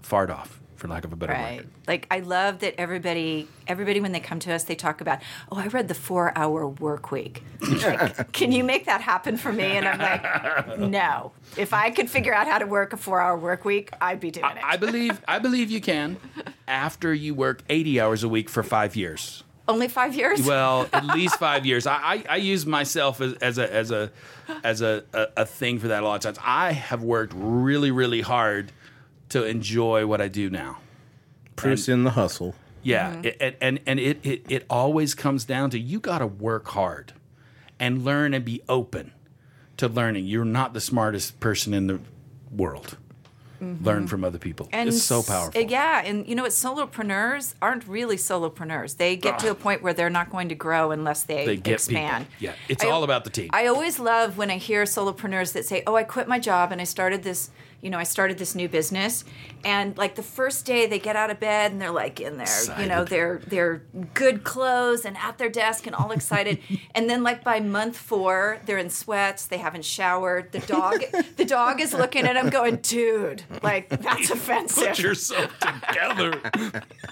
fart 0.00 0.30
off, 0.30 0.60
for 0.80 0.88
lack 0.88 1.04
of 1.04 1.12
a 1.12 1.16
better 1.16 1.32
Right. 1.34 1.58
word. 1.58 1.68
Like 1.86 2.06
I 2.10 2.20
love 2.20 2.60
that 2.60 2.74
everybody 2.80 3.46
everybody 3.68 4.00
when 4.00 4.12
they 4.12 4.20
come 4.20 4.40
to 4.40 4.52
us 4.52 4.64
they 4.64 4.74
talk 4.74 5.00
about, 5.00 5.20
"Oh, 5.52 5.58
I 5.58 5.66
read 5.68 5.86
the 5.88 5.94
4-hour 5.94 6.66
work 6.66 7.10
week." 7.12 7.44
Like, 7.60 8.32
Can 8.32 8.50
you 8.50 8.64
make 8.64 8.86
that 8.86 9.00
happen 9.02 9.36
for 9.36 9.52
me? 9.52 9.64
And 9.64 9.86
I'm 9.86 9.98
like, 9.98 10.78
"No. 10.78 11.32
If 11.56 11.72
I 11.74 11.90
could 11.90 12.10
figure 12.10 12.34
out 12.34 12.46
how 12.48 12.58
to 12.58 12.66
work 12.66 12.92
a 12.92 12.96
4-hour 12.96 13.36
work 13.36 13.64
week, 13.64 13.90
I'd 14.00 14.18
be 14.20 14.30
doing 14.30 14.46
it." 14.56 14.64
I 14.64 14.76
believe 14.76 15.20
I 15.28 15.38
believe 15.46 15.70
you 15.70 15.80
can 15.80 16.16
after 16.66 17.12
you 17.14 17.34
work 17.34 17.62
80 17.68 18.00
hours 18.00 18.24
a 18.24 18.28
week 18.28 18.48
for 18.48 18.62
5 18.62 18.96
years. 18.96 19.44
Only 19.68 19.86
five 19.86 20.16
years. 20.16 20.42
Well, 20.44 20.88
at 20.92 21.04
least 21.14 21.36
five 21.38 21.64
years. 21.64 21.86
I, 21.86 21.94
I, 21.94 22.24
I 22.30 22.36
use 22.38 22.66
myself 22.66 23.20
as, 23.20 23.34
as 23.34 23.56
a 23.56 23.72
as 23.72 23.90
a 23.92 24.10
as 24.64 24.80
a, 24.82 25.04
a, 25.12 25.26
a 25.36 25.46
thing 25.46 25.78
for 25.78 25.88
that 25.88 26.02
a 26.02 26.06
lot 26.06 26.16
of 26.16 26.22
times. 26.34 26.38
I 26.44 26.72
have 26.72 27.04
worked 27.04 27.34
really 27.36 27.92
really 27.92 28.20
hard 28.20 28.72
to 29.30 29.44
enjoy 29.44 30.06
what 30.06 30.20
I 30.20 30.28
do 30.28 30.50
now. 30.50 30.78
Proof's 31.56 31.88
in 31.88 32.04
the 32.04 32.10
hustle. 32.12 32.54
Yeah, 32.82 33.10
Mm-hmm. 33.12 33.24
it, 33.26 33.36
and 33.40 33.56
and, 33.60 33.80
and 33.86 34.00
it, 34.00 34.20
it 34.24 34.44
it 34.48 34.66
always 34.70 35.14
comes 35.14 35.44
down 35.44 35.70
to 35.70 35.78
you 35.78 36.00
got 36.00 36.18
to 36.18 36.26
work 36.26 36.68
hard 36.68 37.12
and 37.78 38.04
learn 38.04 38.32
and 38.34 38.44
be 38.44 38.62
open 38.68 39.12
to 39.76 39.88
learning. 39.88 40.26
You're 40.26 40.44
not 40.46 40.72
the 40.74 40.80
smartest 40.80 41.40
person 41.40 41.74
in 41.74 41.86
the 41.88 42.00
world. 42.50 42.96
Learn 43.82 44.06
from 44.08 44.24
other 44.24 44.38
people. 44.38 44.64
Mm-hmm. 44.66 44.74
and 44.74 44.88
it's 44.88 45.02
so 45.02 45.22
powerful. 45.22 45.60
Yeah, 45.60 46.00
and 46.02 46.26
you 46.26 46.34
know 46.34 46.44
what? 46.44 46.52
Solopreneurs 46.52 47.52
aren't 47.60 47.86
really 47.86 48.16
solopreneurs. 48.16 48.96
They 48.96 49.16
get 49.16 49.38
to 49.40 49.50
a 49.50 49.54
point 49.54 49.82
where 49.82 49.92
they're 49.92 50.08
not 50.08 50.30
going 50.30 50.48
to 50.48 50.54
grow 50.54 50.92
unless 50.92 51.24
they, 51.24 51.44
They 51.44 51.56
get 51.58 51.74
expand. 51.74 52.24
people. 52.30 52.36
Yeah, 52.40 52.52
it's 52.70 52.82
I- 52.82 52.88
all 52.88 53.04
about 53.04 53.24
the 53.24 53.30
team. 53.30 53.50
I 53.52 53.66
always 53.66 53.98
love 53.98 54.38
when 54.38 54.50
I 54.50 54.56
hear 54.56 54.84
solopreneurs 54.84 55.52
that 55.52 55.66
say, 55.66 55.82
"Oh, 55.86 55.94
I 55.94 56.04
quit 56.04 56.26
my 56.26 56.38
job 56.38 56.72
and 56.72 56.80
I 56.80 56.84
started 56.84 57.22
this." 57.22 57.50
You 57.80 57.90
know, 57.90 57.98
I 57.98 58.02
started 58.04 58.38
this 58.38 58.54
new 58.54 58.68
business, 58.68 59.24
and 59.64 59.96
like 59.96 60.14
the 60.14 60.22
first 60.22 60.66
day 60.66 60.86
they 60.86 60.98
get 60.98 61.16
out 61.16 61.30
of 61.30 61.40
bed 61.40 61.72
and 61.72 61.80
they're 61.80 61.90
like 61.90 62.20
in 62.20 62.36
their, 62.36 62.46
you 62.78 62.86
know, 62.86 63.02
Excited. 63.02 63.08
their 63.08 63.38
their 63.46 63.82
good 64.14 64.44
clothes 64.44 65.04
and 65.04 65.16
at 65.16 65.38
their 65.38 65.48
desk 65.48 65.86
and 65.86 65.94
all 65.96 66.10
excited, 66.12 66.58
and 66.94 67.08
then 67.08 67.22
like 67.22 67.42
by 67.42 67.60
month 67.60 67.96
four 67.96 68.58
they're 68.66 68.78
in 68.78 68.90
sweats, 68.90 69.46
they 69.46 69.58
haven't 69.58 69.84
showered. 69.84 70.52
The 70.52 70.60
dog, 70.60 71.02
the 71.36 71.44
dog 71.44 71.80
is 71.80 71.94
looking 71.94 72.26
at 72.26 72.34
them 72.34 72.50
going, 72.50 72.76
"Dude, 72.76 73.42
like 73.62 73.88
that's 73.88 74.30
offensive." 74.36 74.88
Put 74.88 74.98
yourself 74.98 75.50
together. 75.60 76.40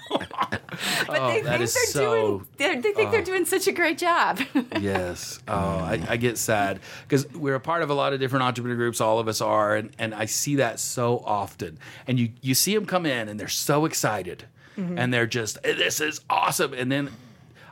but 0.09 1.19
Oh, 1.19 1.27
they 1.27 1.41
think 1.41 1.45
they're 1.45 1.67
so- 1.67 2.15
doing, 2.37 2.47
they're, 2.57 2.81
they 2.81 2.91
think 2.93 3.11
they're 3.11 3.21
oh. 3.21 3.25
doing 3.25 3.45
such 3.45 3.67
a 3.67 3.71
great 3.71 3.97
job. 3.97 4.39
yes. 4.79 5.39
Oh, 5.47 5.53
I, 5.53 6.01
I 6.09 6.17
get 6.17 6.37
sad 6.37 6.79
because 7.07 7.27
we're 7.33 7.55
a 7.55 7.59
part 7.59 7.81
of 7.81 7.89
a 7.89 7.93
lot 7.93 8.13
of 8.13 8.19
different 8.19 8.43
entrepreneur 8.43 8.75
groups. 8.75 9.01
All 9.01 9.19
of 9.19 9.27
us 9.27 9.41
are, 9.41 9.75
and, 9.75 9.91
and 9.99 10.13
I 10.13 10.25
see 10.25 10.55
that 10.59 10.79
so 10.79 11.23
often. 11.25 11.79
And 12.07 12.19
you 12.19 12.29
you 12.41 12.53
see 12.53 12.75
them 12.75 12.85
come 12.85 13.05
in, 13.05 13.27
and 13.27 13.39
they're 13.39 13.47
so 13.47 13.85
excited, 13.85 14.45
Mm-hmm. 14.77 14.97
and 14.97 15.13
they're 15.13 15.27
just 15.27 15.61
this 15.63 15.99
is 15.99 16.21
awesome. 16.29 16.73
And 16.73 16.89
then 16.91 17.09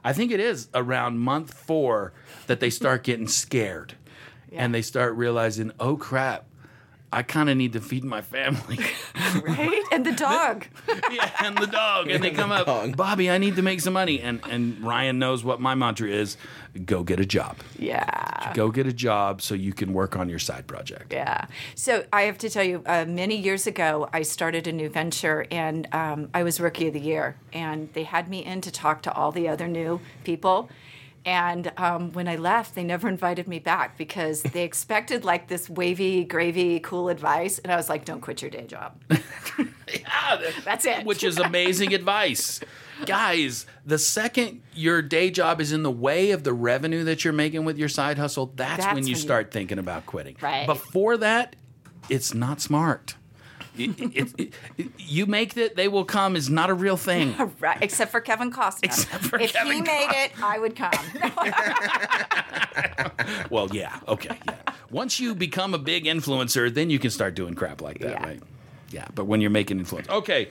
I 0.04 0.12
think 0.14 0.32
it 0.32 0.40
is 0.42 0.68
around 0.74 1.20
month 1.20 1.54
four 1.54 2.12
that 2.48 2.60
they 2.60 2.70
start 2.70 3.04
getting 3.04 3.28
scared, 3.30 3.94
and 4.52 4.74
they 4.74 4.82
start 4.82 5.16
realizing, 5.16 5.72
oh 5.80 5.96
crap. 5.96 6.46
I 7.12 7.24
kind 7.24 7.50
of 7.50 7.56
need 7.56 7.74
to 7.74 7.82
feed 7.82 8.04
my 8.04 8.22
family. 8.22 8.80
right? 9.44 9.82
And 9.92 10.06
the 10.06 10.12
dog. 10.12 10.66
yeah, 11.12 11.32
and 11.44 11.58
the 11.58 11.68
dog. 11.68 12.10
And 12.10 12.24
they 12.24 12.32
come 12.32 12.52
up, 12.52 12.96
Bobby, 12.98 13.32
I 13.32 13.38
need 13.38 13.56
to 13.56 13.62
make 13.62 13.82
some 13.82 13.94
money. 13.94 14.20
And 14.20 14.42
and 14.50 14.82
Ryan 14.82 15.18
knows 15.18 15.44
what 15.44 15.62
my 15.62 15.74
mantra 15.74 16.10
is: 16.10 16.38
go 16.86 17.04
get 17.04 17.20
a 17.20 17.26
job. 17.26 17.58
Yeah. 17.78 18.54
Go 18.54 18.72
get 18.72 18.88
a 18.88 18.94
job 18.94 19.42
so 19.42 19.56
you 19.56 19.74
can 19.74 19.94
work 19.94 20.16
on 20.16 20.30
your 20.30 20.40
side 20.40 20.68
project. 20.68 21.14
Yeah. 21.14 21.46
So 21.76 22.06
I 22.12 22.24
have 22.24 22.38
to 22.40 22.50
tell 22.50 22.64
you, 22.64 22.84
uh, 22.86 23.06
many 23.08 23.38
years 23.38 23.68
ago, 23.68 24.10
I 24.14 24.24
started 24.24 24.68
a 24.68 24.72
new 24.72 24.90
venture 24.90 25.46
and 25.52 25.88
um, 25.94 26.30
I 26.34 26.44
was 26.44 26.60
Rookie 26.60 26.88
of 26.88 26.94
the 26.94 27.00
Year. 27.00 27.36
And 27.54 27.92
they 27.94 28.04
had 28.04 28.30
me 28.30 28.44
in 28.44 28.62
to 28.62 28.72
talk 28.72 29.02
to 29.04 29.14
all 29.14 29.32
the 29.32 29.48
other 29.48 29.68
new 29.68 30.00
people. 30.24 30.70
And 31.28 31.74
um, 31.76 32.14
when 32.14 32.28
I 32.30 32.38
left, 32.38 32.74
they 32.74 32.84
never 32.86 33.10
invited 33.16 33.48
me 33.50 33.60
back 33.60 33.98
because 33.98 34.42
they 34.42 34.64
expected 34.64 35.26
like 35.26 35.50
this 35.50 35.70
wavy, 35.70 36.24
gravy, 36.24 36.80
cool 36.80 37.10
advice. 37.10 37.60
And 37.60 37.72
I 37.72 37.76
was 37.76 37.90
like, 37.90 38.06
don't 38.06 38.22
quit 38.22 38.42
your 38.42 38.50
day 38.50 38.66
job. 38.66 39.00
Yeah, 39.90 40.52
That's 40.66 40.86
it. 40.86 41.06
Which 41.06 41.24
is 41.24 41.38
amazing 41.38 41.94
advice. 41.94 42.60
Guys, 43.06 43.66
the 43.86 43.98
second 43.98 44.62
your 44.74 45.02
day 45.02 45.32
job 45.32 45.62
is 45.62 45.72
in 45.72 45.84
the 45.84 45.92
way 45.92 46.32
of 46.32 46.44
the 46.44 46.52
revenue 46.52 47.06
that 47.06 47.24
you're 47.24 47.32
making 47.34 47.64
with 47.64 47.78
your 47.78 47.88
side 47.88 48.18
hustle, 48.18 48.52
that's, 48.58 48.84
That's 48.84 48.94
when 48.94 49.04
you 49.04 49.04
when 49.04 49.08
you- 49.08 49.16
start 49.16 49.52
thinking 49.52 49.80
about 49.80 50.06
quitting. 50.06 50.36
Right. 50.42 50.66
Before 50.68 51.16
that, 51.18 51.56
it's 52.10 52.34
not 52.34 52.60
smart. 52.60 53.16
It- 53.80 54.00
it- 54.00 54.34
it- 54.38 54.54
it- 54.78 54.92
you 54.98 55.26
make 55.26 55.54
that 55.56 55.76
they 55.76 55.88
will 55.88 56.06
come 56.06 56.36
is 56.36 56.50
not 56.50 56.70
a 56.70 56.74
real 56.74 56.98
thing. 56.98 57.36
Right, 57.60 57.78
except 57.82 58.12
for 58.12 58.20
Kevin 58.22 58.52
Costner. 58.52 58.84
Except 58.84 59.26
for 59.26 59.40
if 59.40 59.54
Kevin 59.54 59.74
he 59.74 59.82
made 59.82 60.10
it, 60.12 60.32
I 60.44 60.60
would 60.60 60.76
come. 60.76 60.92
Well, 63.50 63.70
yeah, 63.74 64.00
okay, 64.08 64.38
yeah. 64.48 64.56
Once 64.92 65.20
you 65.20 65.36
become 65.36 65.74
a 65.74 65.78
big 65.78 66.06
influencer, 66.06 66.74
then 66.74 66.90
you 66.90 67.00
can 67.00 67.12
start 67.12 67.36
doing 67.36 67.56
crap 67.56 67.82
like 67.82 68.00
that, 68.00 68.12
Yeah. 68.12 68.24
right? 68.26 68.40
Yeah, 68.90 69.06
but 69.16 69.26
when 69.26 69.42
you're 69.42 69.50
making 69.50 69.80
influence, 69.80 70.08
okay. 70.10 70.50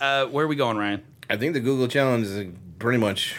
Uh, 0.00 0.26
where 0.26 0.44
are 0.44 0.48
we 0.48 0.56
going, 0.56 0.76
Ryan? 0.76 1.02
I 1.30 1.36
think 1.36 1.54
the 1.54 1.60
Google 1.60 1.88
challenge 1.88 2.26
is 2.26 2.46
pretty 2.78 2.98
much 2.98 3.36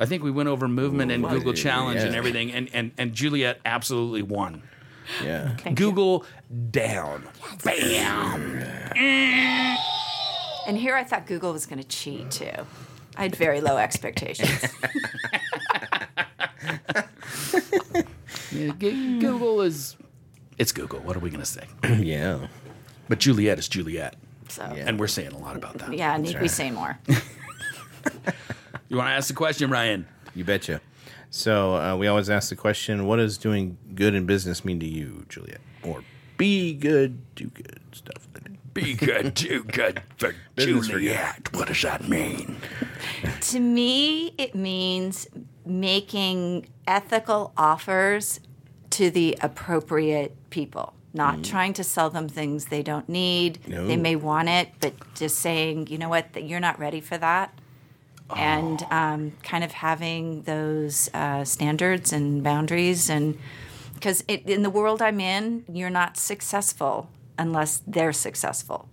I 0.00 0.06
think 0.06 0.22
we 0.22 0.30
went 0.30 0.48
over 0.48 0.66
movement 0.68 1.12
and 1.12 1.22
Google 1.28 1.54
yeah. 1.54 1.62
Challenge 1.62 2.00
and 2.00 2.14
everything, 2.14 2.52
and, 2.52 2.68
and, 2.72 2.92
and 2.98 3.12
Juliet 3.14 3.60
absolutely 3.64 4.22
won. 4.22 4.62
Yeah. 5.22 5.56
Thank 5.58 5.78
you. 5.78 5.86
Google 5.86 6.24
down. 6.70 7.24
Bam. 7.62 8.62
And 10.66 10.78
here 10.78 10.94
I 10.94 11.04
thought 11.04 11.26
Google 11.26 11.52
was 11.52 11.66
going 11.66 11.80
to 11.80 11.86
cheat 11.88 12.30
too. 12.30 12.50
I 13.16 13.22
had 13.22 13.36
very 13.36 13.60
low 13.60 13.76
expectations. 13.76 14.64
Yeah, 18.52 18.72
G- 18.78 19.18
Google 19.20 19.60
is. 19.62 19.96
It's 20.58 20.72
Google. 20.72 21.00
What 21.00 21.16
are 21.16 21.20
we 21.20 21.30
going 21.30 21.40
to 21.42 21.46
say? 21.46 21.66
yeah. 21.98 22.46
But 23.08 23.18
Juliet 23.18 23.58
is 23.58 23.68
Juliet. 23.68 24.16
So 24.48 24.62
Yeah. 24.62 24.74
yeah, 24.74 24.84
And 24.88 24.98
we're 25.00 25.06
saying 25.08 25.32
a 25.32 25.38
lot 25.38 25.56
about 25.56 25.78
that. 25.78 25.92
Yeah, 25.92 26.16
need 26.16 26.40
we 26.40 26.48
say 26.48 26.70
more? 26.70 26.98
You 28.90 28.98
want 28.98 29.08
to 29.08 29.12
ask 29.14 29.28
the 29.28 29.34
question, 29.34 29.70
Ryan? 29.70 30.06
You 30.34 30.44
betcha. 30.44 30.80
So 31.34 31.74
uh, 31.74 31.96
we 31.96 32.06
always 32.06 32.30
ask 32.30 32.48
the 32.48 32.54
question: 32.54 33.06
What 33.06 33.16
does 33.16 33.36
doing 33.38 33.76
good 33.96 34.14
in 34.14 34.24
business 34.24 34.64
mean 34.64 34.78
to 34.78 34.86
you, 34.86 35.26
Juliet? 35.28 35.60
Or 35.82 36.04
be 36.36 36.74
good, 36.74 37.34
do 37.34 37.48
good 37.48 37.80
stuff. 37.90 38.28
Be 38.72 38.94
good, 38.94 39.34
do 39.34 39.64
good 39.64 40.00
for 40.16 40.32
Juliet. 40.56 41.52
What 41.52 41.66
does 41.66 41.82
that 41.82 42.08
mean? 42.08 42.58
to 43.40 43.58
me, 43.58 44.32
it 44.38 44.54
means 44.54 45.26
making 45.66 46.68
ethical 46.86 47.52
offers 47.56 48.38
to 48.90 49.10
the 49.10 49.36
appropriate 49.42 50.36
people. 50.50 50.94
Not 51.12 51.42
trying 51.42 51.72
to 51.74 51.84
sell 51.84 52.10
them 52.10 52.28
things 52.28 52.66
they 52.66 52.82
don't 52.82 53.08
need. 53.08 53.58
No. 53.66 53.88
They 53.88 53.96
may 53.96 54.14
want 54.14 54.48
it, 54.48 54.70
but 54.80 54.94
just 55.14 55.38
saying, 55.40 55.88
you 55.88 55.98
know 55.98 56.08
what, 56.08 56.40
you're 56.40 56.60
not 56.60 56.78
ready 56.78 57.00
for 57.00 57.18
that. 57.18 57.58
And 58.34 58.82
um, 58.90 59.32
kind 59.42 59.62
of 59.64 59.72
having 59.72 60.42
those 60.42 61.10
uh, 61.14 61.44
standards 61.44 62.12
and 62.12 62.42
boundaries. 62.42 63.10
And 63.10 63.38
because 63.94 64.22
in 64.22 64.62
the 64.62 64.70
world 64.70 65.02
I'm 65.02 65.20
in, 65.20 65.64
you're 65.70 65.90
not 65.90 66.16
successful 66.16 67.10
unless 67.38 67.82
they're 67.86 68.12
successful. 68.12 68.88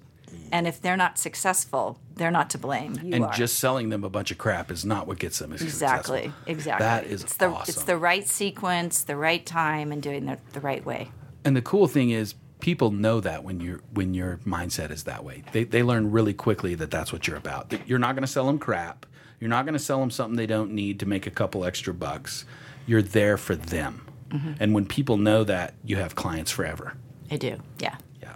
And 0.52 0.68
if 0.68 0.82
they're 0.82 0.98
not 0.98 1.18
successful, 1.18 1.98
they're 2.16 2.32
not 2.32 2.50
to 2.52 2.58
blame. 2.58 3.00
You 3.04 3.16
And 3.16 3.26
are. 3.26 3.34
just 3.34 3.58
selling 3.58 3.90
them 3.90 4.04
a 4.04 4.10
bunch 4.10 4.32
of 4.32 4.38
crap 4.38 4.70
is 4.70 4.86
not 4.86 5.08
what 5.08 5.18
gets 5.18 5.40
them 5.40 5.54
Exactly. 5.54 6.24
successful. 6.24 6.44
Exactly. 6.46 6.86
That 6.86 7.06
is 7.06 7.24
it's 7.24 7.38
the, 7.38 7.48
awesome. 7.48 7.72
It's 7.74 7.84
the 7.84 7.98
right 7.98 8.28
sequence, 8.28 9.04
the 9.04 9.16
right 9.16 9.46
time, 9.46 9.92
and 9.92 10.04
doing 10.04 10.28
it 10.28 10.40
the 10.54 10.60
right 10.60 10.86
way. 10.86 11.10
And 11.46 11.56
the 11.56 11.62
cool 11.62 11.88
thing 11.88 12.10
is, 12.12 12.36
people 12.60 12.92
know 12.92 13.20
that 13.22 13.44
when 13.44 13.60
your 13.60 13.82
when 13.94 14.14
your 14.14 14.38
mindset 14.46 14.92
is 14.92 15.06
that 15.06 15.24
way, 15.24 15.44
they 15.52 15.64
they 15.64 15.84
learn 15.84 16.12
really 16.12 16.34
quickly 16.34 16.76
that 16.76 16.92
that's 16.92 17.12
what 17.12 17.28
you're 17.28 17.38
about. 17.38 17.70
That 17.70 17.88
you're 17.88 18.00
not 18.00 18.14
going 18.16 18.24
to 18.24 18.32
sell 18.32 18.46
them 18.46 18.60
crap. 18.60 19.06
You're 19.42 19.50
not 19.50 19.66
going 19.66 19.74
to 19.74 19.80
sell 19.80 20.00
them 20.00 20.12
something 20.12 20.38
they 20.38 20.46
don't 20.46 20.72
need 20.72 21.00
to 21.02 21.06
make 21.06 21.26
a 21.28 21.32
couple 21.32 21.66
extra 21.66 21.94
bucks. 21.94 22.46
You're 22.86 23.02
there 23.02 23.38
for 23.38 23.56
them. 23.56 24.08
Mm-hmm. 24.30 24.52
And 24.60 24.74
when 24.74 24.86
people 24.86 25.18
know 25.18 25.44
that, 25.44 25.74
you 25.84 25.98
have 25.98 26.16
clients 26.16 26.52
forever. 26.52 26.94
I 27.30 27.38
do. 27.38 27.58
Yeah. 27.80 27.96
Yeah. 28.22 28.36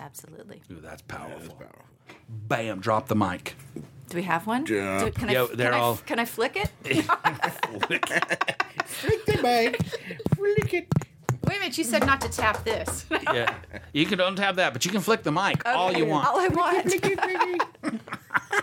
Absolutely. 0.00 0.60
Ooh, 0.70 0.80
that's 0.82 1.02
powerful. 1.02 1.56
Bam! 2.28 2.80
Drop 2.80 3.06
the 3.08 3.14
mic. 3.16 3.54
Do 4.08 4.16
we 4.16 4.22
have 4.24 4.46
one? 4.46 4.66
Yeah. 4.66 5.04
Do- 5.04 5.10
can, 5.12 5.28
I, 5.30 5.34
can, 5.34 5.56
they're 5.56 5.72
I, 5.72 5.78
all- 5.78 5.96
can 5.98 6.18
I 6.18 6.24
flick 6.26 6.56
it? 6.56 6.68
Flick 8.86 9.24
the 9.26 9.38
mic. 9.42 9.80
Flick 10.36 10.74
it. 10.74 10.88
Wait 11.44 11.56
a 11.56 11.60
minute. 11.60 11.78
You 11.78 11.84
said 11.84 12.04
not 12.04 12.20
to 12.22 12.28
tap 12.28 12.64
this. 12.64 13.06
yeah, 13.32 13.54
you 13.92 14.04
can 14.06 14.18
don't 14.18 14.36
that, 14.56 14.72
but 14.72 14.84
you 14.84 14.90
can 14.90 15.00
flick 15.00 15.22
the 15.22 15.32
mic 15.32 15.64
all 15.66 15.92
you 15.92 16.06
want. 16.06 16.26
All 16.26 16.38
I 16.40 16.48
want. 16.48 16.92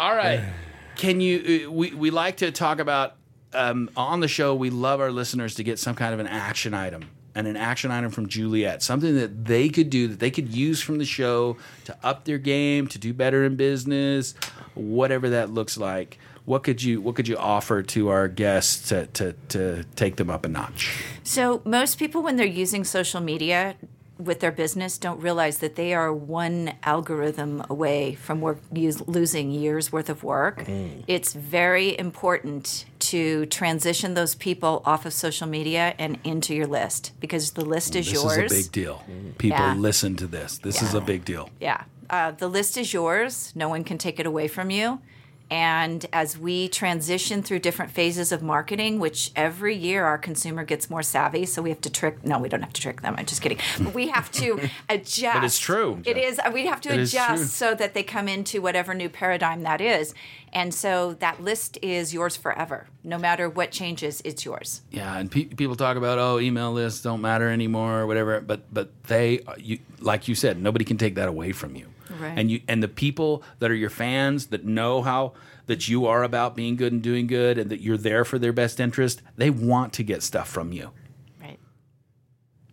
All 0.00 0.16
right. 0.16 0.40
Can 0.96 1.20
you? 1.20 1.66
Uh, 1.66 1.70
we 1.70 1.94
we 1.94 2.10
like 2.10 2.38
to 2.38 2.50
talk 2.50 2.78
about 2.78 3.16
um, 3.52 3.90
on 3.96 4.20
the 4.20 4.28
show. 4.28 4.54
We 4.54 4.70
love 4.70 5.00
our 5.00 5.12
listeners 5.12 5.54
to 5.56 5.62
get 5.62 5.78
some 5.78 5.94
kind 5.94 6.14
of 6.14 6.20
an 6.20 6.26
action 6.26 6.74
item 6.74 7.08
and 7.34 7.46
an 7.46 7.56
action 7.56 7.90
item 7.90 8.10
from 8.10 8.28
Juliet, 8.28 8.82
something 8.82 9.14
that 9.16 9.44
they 9.44 9.68
could 9.68 9.90
do 9.90 10.08
that 10.08 10.18
they 10.18 10.30
could 10.30 10.48
use 10.48 10.80
from 10.80 10.98
the 10.98 11.04
show 11.04 11.56
to 11.84 11.96
up 12.02 12.24
their 12.24 12.38
game, 12.38 12.86
to 12.88 12.98
do 12.98 13.12
better 13.12 13.44
in 13.44 13.56
business, 13.56 14.34
whatever 14.74 15.30
that 15.30 15.50
looks 15.50 15.76
like. 15.76 16.18
What 16.44 16.64
could 16.64 16.82
you 16.82 17.00
What 17.00 17.14
could 17.14 17.28
you 17.28 17.36
offer 17.36 17.82
to 17.82 18.08
our 18.08 18.26
guests 18.26 18.88
to 18.88 19.06
to, 19.06 19.34
to 19.50 19.84
take 19.96 20.16
them 20.16 20.30
up 20.30 20.44
a 20.44 20.48
notch? 20.48 20.92
So 21.22 21.62
most 21.64 21.98
people, 21.98 22.22
when 22.22 22.36
they're 22.36 22.46
using 22.46 22.84
social 22.84 23.20
media, 23.20 23.76
with 24.20 24.40
their 24.40 24.52
business 24.52 24.98
don't 24.98 25.20
realize 25.20 25.58
that 25.58 25.76
they 25.76 25.94
are 25.94 26.12
one 26.12 26.72
algorithm 26.82 27.64
away 27.70 28.14
from 28.14 28.40
work, 28.40 28.58
use, 28.72 29.00
losing 29.08 29.50
years 29.50 29.90
worth 29.90 30.08
of 30.10 30.22
work. 30.22 30.64
It's 31.06 31.32
very 31.32 31.98
important 31.98 32.84
to 33.00 33.46
transition 33.46 34.14
those 34.14 34.34
people 34.34 34.82
off 34.84 35.06
of 35.06 35.12
social 35.12 35.46
media 35.46 35.94
and 35.98 36.18
into 36.24 36.54
your 36.54 36.66
list 36.66 37.12
because 37.20 37.52
the 37.52 37.64
list 37.64 37.96
is 37.96 38.06
This 38.06 38.14
yours. 38.22 38.36
This 38.36 38.52
is 38.52 38.66
a 38.66 38.68
big 38.68 38.72
deal. 38.72 39.02
People 39.38 39.58
Yeah. 39.58 39.74
listen 39.74 40.16
to 40.16 40.26
this. 40.26 40.58
This 40.58 40.82
is 40.82 40.94
a 40.94 41.00
big 41.00 41.24
deal. 41.24 41.48
Yeah. 41.60 41.84
Uh, 42.08 42.32
the 42.32 42.48
list 42.48 42.76
is 42.76 42.92
yours. 42.92 43.52
No 43.54 43.68
one 43.68 43.84
can 43.84 43.96
take 43.98 44.18
it 44.20 44.26
away 44.26 44.48
from 44.48 44.70
you. 44.70 45.00
And 45.50 46.06
as 46.12 46.38
we 46.38 46.68
transition 46.68 47.42
through 47.42 47.58
different 47.58 47.90
phases 47.90 48.30
of 48.30 48.40
marketing, 48.40 49.00
which 49.00 49.32
every 49.34 49.74
year 49.74 50.04
our 50.04 50.16
consumer 50.16 50.64
gets 50.64 50.88
more 50.88 51.02
savvy, 51.02 51.44
so 51.44 51.60
we 51.60 51.70
have 51.70 51.80
to 51.80 51.90
trick. 51.90 52.24
No, 52.24 52.38
we 52.38 52.48
don't 52.48 52.62
have 52.62 52.72
to 52.72 52.80
trick 52.80 53.02
them. 53.02 53.16
I'm 53.18 53.26
just 53.26 53.42
kidding. 53.42 53.58
But 53.80 53.92
we 53.92 54.08
have 54.08 54.30
to 54.32 54.68
adjust. 54.88 55.34
But 55.40 55.44
it's 55.44 55.58
true. 55.58 56.02
It 56.04 56.16
is. 56.16 56.38
Uh, 56.38 56.50
we 56.52 56.66
have 56.66 56.80
to 56.82 56.92
It 56.92 57.00
adjust 57.00 57.54
so 57.54 57.74
that 57.74 57.94
they 57.94 58.02
come 58.02 58.28
into 58.28 58.60
whatever 58.62 58.94
new 58.94 59.08
paradigm 59.08 59.62
that 59.62 59.80
is. 59.80 60.14
And 60.52 60.74
so 60.74 61.14
that 61.14 61.42
list 61.42 61.78
is 61.82 62.12
yours 62.12 62.36
forever. 62.36 62.86
No 63.02 63.18
matter 63.18 63.48
what 63.48 63.70
changes, 63.70 64.20
it's 64.24 64.44
yours. 64.44 64.82
Yeah, 64.90 65.16
and 65.16 65.30
pe- 65.30 65.44
people 65.44 65.76
talk 65.76 65.96
about 65.96 66.18
oh, 66.18 66.38
email 66.38 66.72
lists 66.72 67.02
don't 67.02 67.20
matter 67.20 67.48
anymore 67.48 68.00
or 68.00 68.06
whatever. 68.06 68.40
But 68.40 68.72
but 68.72 68.90
they, 69.04 69.40
uh, 69.40 69.54
you, 69.58 69.78
like 70.00 70.28
you 70.28 70.34
said, 70.34 70.60
nobody 70.60 70.84
can 70.84 70.98
take 70.98 71.14
that 71.14 71.28
away 71.28 71.52
from 71.52 71.76
you. 71.76 71.86
Right. 72.20 72.36
And 72.36 72.50
you 72.50 72.60
and 72.68 72.82
the 72.82 72.88
people 72.88 73.42
that 73.58 73.70
are 73.70 73.74
your 73.74 73.90
fans 73.90 74.46
that 74.48 74.64
know 74.64 75.02
how 75.02 75.32
that 75.66 75.88
you 75.88 76.06
are 76.06 76.22
about 76.22 76.56
being 76.56 76.76
good 76.76 76.92
and 76.92 77.02
doing 77.02 77.26
good 77.26 77.56
and 77.58 77.70
that 77.70 77.80
you're 77.80 77.96
there 77.96 78.24
for 78.24 78.38
their 78.38 78.52
best 78.52 78.80
interest, 78.80 79.22
they 79.36 79.50
want 79.50 79.92
to 79.94 80.02
get 80.02 80.22
stuff 80.22 80.48
from 80.48 80.72
you. 80.72 80.90
Right. 81.40 81.58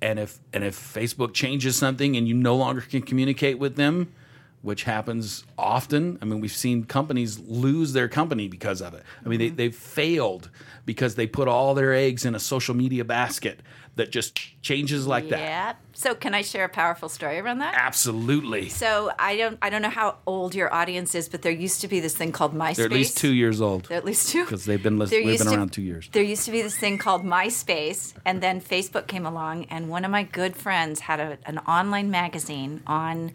and 0.02 0.20
if 0.20 0.40
and 0.52 0.64
if 0.64 0.76
Facebook 0.76 1.34
changes 1.34 1.76
something 1.76 2.16
and 2.18 2.28
you 2.28 2.34
no 2.34 2.56
longer 2.56 2.82
can 2.82 3.02
communicate 3.02 3.60
with 3.60 3.76
them, 3.76 4.14
which 4.62 4.84
happens 4.84 5.44
often. 5.58 6.18
I 6.22 6.26
mean, 6.26 6.42
we've 6.42 6.52
seen 6.52 6.84
companies 6.84 7.40
lose 7.40 7.94
their 7.94 8.08
company 8.08 8.48
because 8.48 8.82
of 8.82 8.94
it. 8.94 9.04
I 9.26 9.30
mean, 9.30 9.40
they, 9.40 9.48
mm-hmm. 9.48 9.56
they've 9.56 9.76
failed 9.76 10.50
because 10.86 11.16
they 11.16 11.28
put 11.28 11.48
all 11.48 11.74
their 11.74 11.94
eggs 11.94 12.26
in 12.26 12.36
a 12.36 12.40
social 12.40 12.76
media 12.76 13.06
basket 13.06 13.62
that 13.98 14.12
just 14.12 14.62
changes 14.62 15.08
like 15.08 15.30
that. 15.30 15.40
Yeah. 15.40 15.74
So 15.94 16.14
can 16.16 16.34
I 16.34 16.44
share 16.44 16.66
a 16.66 16.70
powerful 16.70 17.10
story 17.10 17.40
around 17.40 17.60
that? 17.60 17.74
Absolutely. 17.76 18.70
So 18.70 19.12
I 19.18 19.36
don't 19.36 19.58
I 19.62 19.70
don't 19.70 19.82
know 19.82 19.90
how 19.90 20.18
old 20.28 20.54
your 20.54 20.74
audience 20.74 21.16
is, 21.16 21.28
but 21.28 21.42
there 21.42 21.52
used 21.52 21.82
to 21.82 21.88
be 21.88 22.00
this 22.00 22.16
thing 22.16 22.32
called 22.32 22.54
MySpace. 22.54 22.76
They're 22.76 22.86
at 22.86 22.92
least 22.92 23.18
two 23.18 23.34
years 23.34 23.60
old. 23.60 23.86
They're 23.86 23.98
at 23.98 24.06
least 24.06 24.30
two. 24.30 24.46
'Cause 24.46 24.66
they've 24.66 24.82
been 24.82 25.00
There 25.00 25.24
we've 25.24 25.38
been 25.40 25.48
to- 25.48 25.56
around 25.56 25.74
two 25.74 25.82
years. 25.82 26.10
There 26.12 26.24
used 26.24 26.46
to 26.46 26.52
be 26.52 26.62
this 26.62 26.78
thing 26.78 26.98
called 27.00 27.26
MySpace, 27.26 28.14
and 28.24 28.42
then 28.42 28.62
Facebook 28.62 29.08
came 29.08 29.26
along, 29.26 29.66
and 29.66 29.90
one 29.90 30.06
of 30.06 30.12
my 30.12 30.24
good 30.24 30.56
friends 30.56 31.02
had 31.02 31.20
a, 31.20 31.38
an 31.46 31.58
online 31.60 32.12
magazine 32.12 32.84
on 32.86 33.32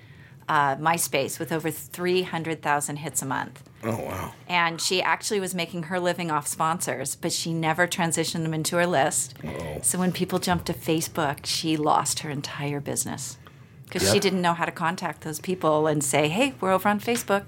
uh, 0.54 0.76
MySpace 0.76 1.38
with 1.38 1.50
over 1.56 1.70
three 1.70 2.22
hundred 2.32 2.58
thousand 2.62 2.96
hits 2.96 3.22
a 3.22 3.26
month. 3.26 3.56
Oh 3.82 3.98
wow. 4.08 4.32
And 4.48 4.80
she 4.80 4.96
actually 5.02 5.40
was 5.40 5.54
making 5.62 5.84
her 5.84 5.98
living 5.98 6.30
off 6.30 6.46
sponsors, 6.46 7.16
but 7.16 7.32
she 7.32 7.50
never 7.68 7.86
transitioned 7.86 8.42
them 8.42 8.54
into 8.54 8.76
her 8.76 8.86
list. 8.86 9.34
So 9.82 9.98
when 9.98 10.12
people 10.12 10.38
jumped 10.38 10.66
to 10.66 10.74
Facebook, 10.74 11.46
she 11.46 11.76
lost 11.76 12.20
her 12.20 12.30
entire 12.30 12.80
business 12.80 13.38
because 13.86 14.04
she 14.12 14.20
didn't 14.20 14.42
know 14.46 14.54
how 14.54 14.66
to 14.66 14.72
contact 14.72 15.22
those 15.22 15.40
people 15.40 15.86
and 15.86 16.02
say, 16.04 16.28
"Hey, 16.28 16.54
we're 16.60 16.72
over 16.72 16.88
on 16.88 17.00
Facebook. 17.00 17.44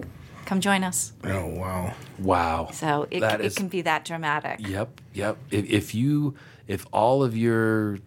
Come 0.47 0.61
join 0.61 0.83
us." 0.85 1.13
Oh 1.25 1.47
wow. 1.47 1.95
Wow. 2.19 2.69
So 2.73 3.07
it, 3.11 3.21
That 3.21 3.41
it 3.41 3.47
is- 3.47 3.55
can 3.55 3.69
be 3.69 3.83
that 3.83 4.05
dramatic. 4.05 4.57
Yep, 4.67 4.89
yep. 5.13 5.37
If, 5.51 5.65
if 5.71 5.95
you, 5.95 6.35
if 6.69 6.87
all 6.93 7.23
of 7.23 7.37
your 7.37 7.99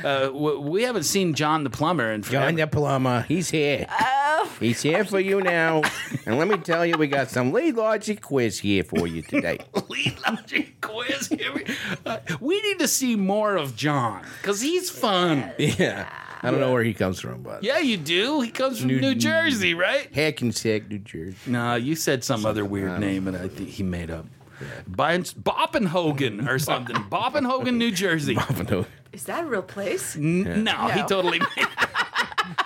Uh, 0.04 0.30
we 0.32 0.84
haven't 0.84 1.02
seen 1.02 1.34
John 1.34 1.64
the 1.64 1.70
plumber 1.70 2.12
in 2.12 2.22
forever. 2.22 2.46
John 2.46 2.54
the 2.54 2.66
plumber. 2.66 3.22
He's 3.28 3.50
here. 3.50 3.86
Oh. 3.90 4.50
He's 4.60 4.80
here 4.80 5.04
for 5.04 5.20
you 5.20 5.42
now. 5.42 5.82
and 6.24 6.38
let 6.38 6.48
me 6.48 6.56
tell 6.58 6.86
you, 6.86 6.96
we 6.96 7.08
got 7.08 7.28
some 7.28 7.52
lead 7.52 7.74
logic 7.76 8.22
quiz 8.22 8.60
here 8.60 8.84
for 8.84 9.06
you 9.06 9.22
today. 9.22 9.58
Lead 9.88 10.16
logic 10.26 10.80
quiz. 10.80 11.28
Here 11.28 11.52
we, 11.52 11.64
uh, 12.06 12.18
we 12.40 12.60
need 12.62 12.78
to 12.78 12.88
see 12.88 13.16
more 13.16 13.56
of 13.56 13.76
John 13.76 14.24
because 14.40 14.60
he's 14.60 14.88
fun. 14.88 15.52
yeah. 15.58 16.08
I 16.42 16.50
don't 16.50 16.60
know 16.60 16.72
where 16.72 16.82
he 16.84 16.94
comes 16.94 17.18
from, 17.20 17.42
but 17.42 17.64
Yeah, 17.64 17.78
you 17.78 17.96
do. 17.96 18.40
He 18.42 18.50
comes 18.50 18.78
from 18.80 18.88
New, 18.88 19.00
New- 19.00 19.14
Jersey, 19.14 19.74
right? 19.74 20.12
Hackensack, 20.14 20.88
New 20.88 20.98
Jersey. 20.98 21.36
No, 21.46 21.74
you 21.76 21.94
said 21.96 22.22
some 22.24 22.44
other 22.46 22.64
weird 22.64 23.00
name, 23.00 23.26
and 23.28 23.36
I 23.36 23.48
think 23.48 23.68
he 23.70 23.82
made 23.82 24.10
up. 24.10 24.26
Yeah. 24.60 24.66
Boppenhogen 24.90 26.48
or 26.48 26.58
something. 26.58 26.96
Boppenhogen, 27.10 27.76
New 27.76 27.90
Jersey. 27.90 28.36
is 29.12 29.24
that 29.24 29.44
a 29.44 29.46
real 29.46 29.62
place? 29.62 30.16
N- 30.16 30.64
No, 30.64 30.88
he 30.88 31.00
No. 31.00 31.06
totally 31.06 31.38
made 31.40 31.66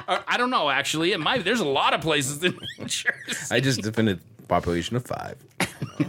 Or, 0.08 0.20
I 0.28 0.36
don't 0.36 0.50
know, 0.50 0.70
actually. 0.70 1.12
It 1.12 1.18
might. 1.20 1.44
There's 1.44 1.60
a 1.60 1.64
lot 1.64 1.94
of 1.94 2.00
places 2.00 2.42
in 2.44 2.52
New 2.78 2.84
Jersey. 2.86 3.12
I 3.50 3.60
just 3.60 3.82
defended 3.82 4.20
population 4.48 4.96
of 4.96 5.04
five. 5.04 5.36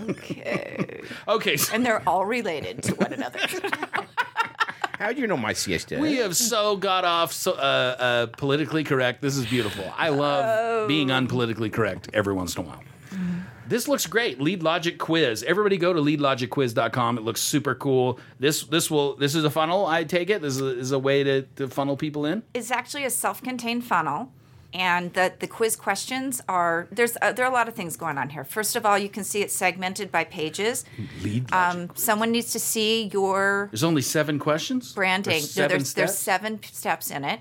Okay. 0.09 0.87
Okay, 1.27 1.55
so 1.57 1.73
and 1.75 1.85
they're 1.85 2.01
all 2.07 2.25
related 2.25 2.81
to 2.83 2.95
one 2.95 3.13
another. 3.13 3.39
How 5.01 5.11
do 5.11 5.19
you 5.19 5.25
know 5.25 5.35
my 5.35 5.53
siesta? 5.53 5.97
we 5.97 6.17
have 6.17 6.37
so 6.37 6.77
got 6.77 7.03
off 7.05 7.33
so, 7.33 7.53
uh, 7.53 7.55
uh, 7.55 8.25
politically 8.37 8.83
correct. 8.83 9.19
This 9.19 9.35
is 9.35 9.47
beautiful. 9.47 9.91
I 9.97 10.09
love 10.09 10.87
being 10.87 11.07
unpolitically 11.07 11.73
correct 11.73 12.09
every 12.13 12.33
once 12.33 12.55
in 12.55 12.63
a 12.63 12.67
while. 12.67 12.83
This 13.67 13.87
looks 13.87 14.05
great. 14.05 14.39
Lead 14.39 14.61
Logic 14.61 14.99
Quiz. 14.99 15.41
Everybody 15.43 15.77
go 15.77 15.91
to 15.91 15.99
leadlogicquiz.com. 15.99 17.17
It 17.17 17.21
looks 17.21 17.41
super 17.41 17.73
cool. 17.73 18.19
This 18.37 18.63
this 18.63 18.91
will 18.91 19.15
this 19.15 19.33
is 19.33 19.43
a 19.43 19.49
funnel. 19.49 19.87
I 19.87 20.03
take 20.03 20.29
it. 20.29 20.41
This 20.41 20.57
is 20.57 20.61
a, 20.61 20.77
is 20.77 20.91
a 20.91 20.99
way 20.99 21.23
to, 21.23 21.41
to 21.55 21.67
funnel 21.67 21.97
people 21.97 22.25
in. 22.25 22.43
it's 22.53 22.69
actually 22.69 23.05
a 23.05 23.09
self-contained 23.09 23.83
funnel 23.83 24.31
and 24.73 25.13
the, 25.13 25.33
the 25.39 25.47
quiz 25.47 25.75
questions 25.75 26.41
are 26.47 26.87
there's 26.91 27.17
uh, 27.21 27.31
there 27.33 27.45
are 27.45 27.51
a 27.51 27.53
lot 27.53 27.67
of 27.67 27.73
things 27.75 27.97
going 27.97 28.17
on 28.17 28.29
here. 28.29 28.43
First 28.43 28.75
of 28.75 28.85
all, 28.85 28.97
you 28.97 29.09
can 29.09 29.23
see 29.23 29.41
it's 29.41 29.53
segmented 29.53 30.11
by 30.11 30.23
pages. 30.23 30.85
Lead. 31.23 31.51
Um, 31.53 31.89
someone 31.95 32.31
needs 32.31 32.51
to 32.53 32.59
see 32.59 33.09
your 33.13 33.67
There's 33.71 33.83
only 33.83 34.01
seven 34.01 34.39
questions. 34.39 34.93
branding. 34.93 35.31
There's 35.31 35.57
No, 35.57 35.61
seven 35.63 35.77
there's 35.77 35.93
there's 35.93 36.11
steps? 36.11 36.23
seven 36.23 36.63
steps 36.63 37.11
in 37.11 37.23
it. 37.25 37.39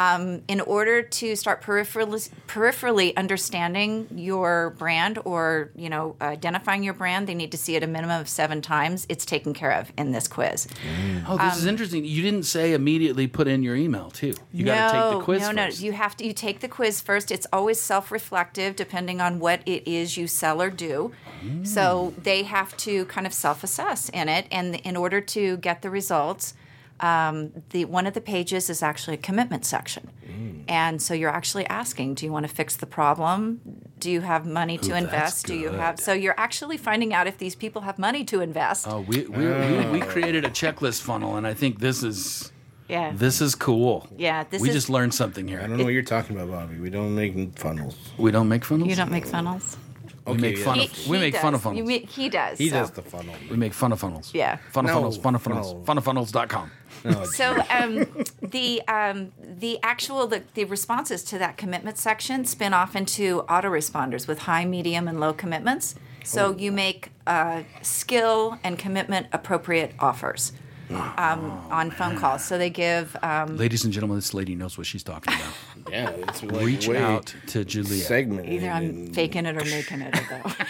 Um, 0.00 0.42
in 0.48 0.60
order 0.62 1.02
to 1.02 1.36
start 1.36 1.62
peripherally, 1.62 2.30
peripherally 2.46 3.14
understanding 3.16 4.06
your 4.14 4.70
brand 4.78 5.18
or 5.26 5.70
you 5.76 5.90
know 5.94 6.16
identifying 6.22 6.82
your 6.82 6.94
brand, 6.94 7.26
they 7.28 7.34
need 7.34 7.52
to 7.52 7.58
see 7.58 7.74
it 7.76 7.82
a 7.82 7.86
minimum 7.86 8.18
of 8.20 8.28
seven 8.28 8.62
times. 8.62 9.06
It's 9.12 9.26
taken 9.34 9.52
care 9.52 9.72
of 9.72 9.92
in 9.98 10.12
this 10.12 10.26
quiz. 10.26 10.68
Oh, 11.28 11.36
this 11.36 11.52
Um, 11.54 11.58
is 11.58 11.66
interesting. 11.66 12.04
You 12.06 12.22
didn't 12.22 12.44
say 12.44 12.72
immediately 12.72 13.26
put 13.26 13.46
in 13.46 13.62
your 13.62 13.76
email 13.76 14.08
too. 14.10 14.34
You 14.52 14.64
got 14.64 14.86
to 14.86 14.92
take 14.98 15.18
the 15.18 15.24
quiz 15.24 15.42
no, 15.42 15.52
first. 15.52 15.80
no. 15.80 15.86
You 15.86 15.92
have 15.92 16.16
to. 16.16 16.26
You 16.26 16.32
take 16.32 16.60
the 16.60 16.68
quiz 16.68 17.02
first. 17.02 17.30
It's 17.30 17.46
always 17.52 17.78
self-reflective, 17.78 18.76
depending 18.76 19.20
on 19.20 19.38
what 19.38 19.60
it 19.66 19.82
is 19.86 20.16
you 20.16 20.26
sell 20.26 20.62
or 20.62 20.70
do. 20.70 21.12
So 21.62 22.14
they 22.22 22.42
have 22.44 22.76
to 22.86 23.04
kind 23.06 23.26
of 23.26 23.32
self-assess 23.34 24.08
in 24.10 24.28
it, 24.28 24.46
and 24.50 24.76
in 24.76 24.96
order 24.96 25.20
to 25.36 25.56
get 25.58 25.82
the 25.82 25.90
results, 25.90 26.54
um, 27.02 27.52
the 27.70 27.84
one 27.86 28.06
of 28.06 28.14
the 28.14 28.20
pages 28.20 28.70
is 28.70 28.82
actually 28.82 29.14
a 29.14 29.20
commitment 29.20 29.64
section, 29.64 30.10
and 30.68 31.00
so 31.02 31.14
you're 31.14 31.30
actually 31.30 31.66
asking, 31.66 32.14
do 32.14 32.26
you 32.26 32.32
want 32.32 32.46
to 32.48 32.54
fix 32.54 32.76
the 32.76 32.86
problem? 32.86 33.60
Do 33.98 34.10
you 34.10 34.20
have 34.20 34.46
money 34.46 34.78
to 34.78 34.92
Ooh, 34.92 34.96
invest? 34.96 35.46
Do 35.46 35.54
you 35.54 35.70
have? 35.70 35.98
So 35.98 36.12
you're 36.12 36.38
actually 36.38 36.76
finding 36.76 37.12
out 37.12 37.26
if 37.26 37.38
these 37.38 37.54
people 37.54 37.82
have 37.82 37.98
money 37.98 38.24
to 38.24 38.40
invest. 38.40 38.86
Oh, 38.88 39.00
we 39.00 39.26
we, 39.26 39.46
we 39.46 39.86
we 39.90 40.00
created 40.00 40.44
a 40.44 40.50
checklist 40.50 41.02
funnel, 41.02 41.36
and 41.36 41.46
I 41.46 41.54
think 41.54 41.80
this 41.80 42.02
is 42.02 42.52
yeah. 42.88 43.12
this 43.14 43.40
is 43.40 43.54
cool. 43.54 44.08
Yeah, 44.16 44.44
this 44.44 44.60
we 44.62 44.68
is- 44.68 44.74
just 44.74 44.90
learned 44.90 45.14
something 45.14 45.46
here. 45.48 45.60
I 45.60 45.66
don't 45.66 45.78
know 45.78 45.84
what 45.84 45.92
you're 45.92 46.02
talking 46.02 46.36
about, 46.36 46.50
Bobby. 46.50 46.78
We 46.80 46.90
don't 46.90 47.14
make 47.14 47.58
funnels. 47.58 47.96
We 48.18 48.30
don't 48.30 48.48
make 48.48 48.64
funnels. 48.64 48.88
you 48.88 48.96
don't 48.96 49.10
make 49.10 49.26
funnels. 49.26 49.76
We 50.26 50.34
make 50.36 50.58
yeah. 50.58 50.64
fun 50.64 50.78
He- 50.78 50.84
of. 50.86 51.08
We 51.08 51.16
he 51.16 51.22
make 51.24 51.36
fun 51.36 51.54
of 51.54 51.62
funnels. 51.62 51.88
ma- 51.88 52.06
he 52.08 52.28
does. 52.28 52.58
He 52.58 52.68
so. 52.68 52.76
does 52.76 52.90
the 52.92 53.02
funnel. 53.02 53.34
we 53.50 53.56
make 53.56 53.72
fun 53.74 53.92
of 53.92 54.00
funnels. 54.00 54.30
Yeah. 54.34 54.58
Fun 54.72 54.84
of 54.84 54.90
No, 54.90 54.94
funnels. 54.96 55.16
Fun 55.18 55.34
of 55.34 55.42
funnels. 55.42 55.72
no. 55.74 55.80
Funoffunnels.com. 55.80 56.70
No, 57.04 57.24
So 57.24 57.56
um, 57.70 58.06
the 58.42 58.82
um, 58.88 59.32
the 59.40 59.78
actual 59.82 60.26
the, 60.26 60.42
the 60.54 60.64
responses 60.64 61.22
to 61.24 61.38
that 61.38 61.56
commitment 61.56 61.96
section 61.98 62.44
spin 62.44 62.74
off 62.74 62.94
into 62.94 63.42
autoresponders 63.48 64.28
with 64.28 64.40
high, 64.40 64.64
medium, 64.64 65.08
and 65.08 65.18
low 65.20 65.32
commitments. 65.32 65.94
So 66.22 66.54
you 66.56 66.70
make 66.70 67.10
uh, 67.26 67.62
skill 67.80 68.58
and 68.62 68.78
commitment 68.78 69.28
appropriate 69.32 69.94
offers 69.98 70.52
um, 70.90 71.50
on 71.70 71.90
phone 71.90 72.18
calls. 72.18 72.44
So 72.44 72.58
they 72.58 72.68
give 72.68 73.16
um, 73.22 73.56
Ladies 73.56 73.84
and 73.84 73.92
gentlemen, 73.92 74.18
this 74.18 74.34
lady 74.34 74.54
knows 74.54 74.76
what 74.76 74.86
she's 74.86 75.02
talking 75.02 75.32
about. 75.32 75.54
Yeah, 75.90 76.10
it's 76.10 76.42
like 76.42 76.64
Reach 76.64 76.88
way 76.88 76.98
out 76.98 77.34
to 77.48 77.64
Julia. 77.64 78.02
segment. 78.02 78.48
either 78.48 78.68
I'm 78.68 79.12
faking 79.12 79.46
it 79.46 79.56
or 79.56 79.64
making 79.64 80.02
it. 80.02 80.14
Though. 80.28 80.50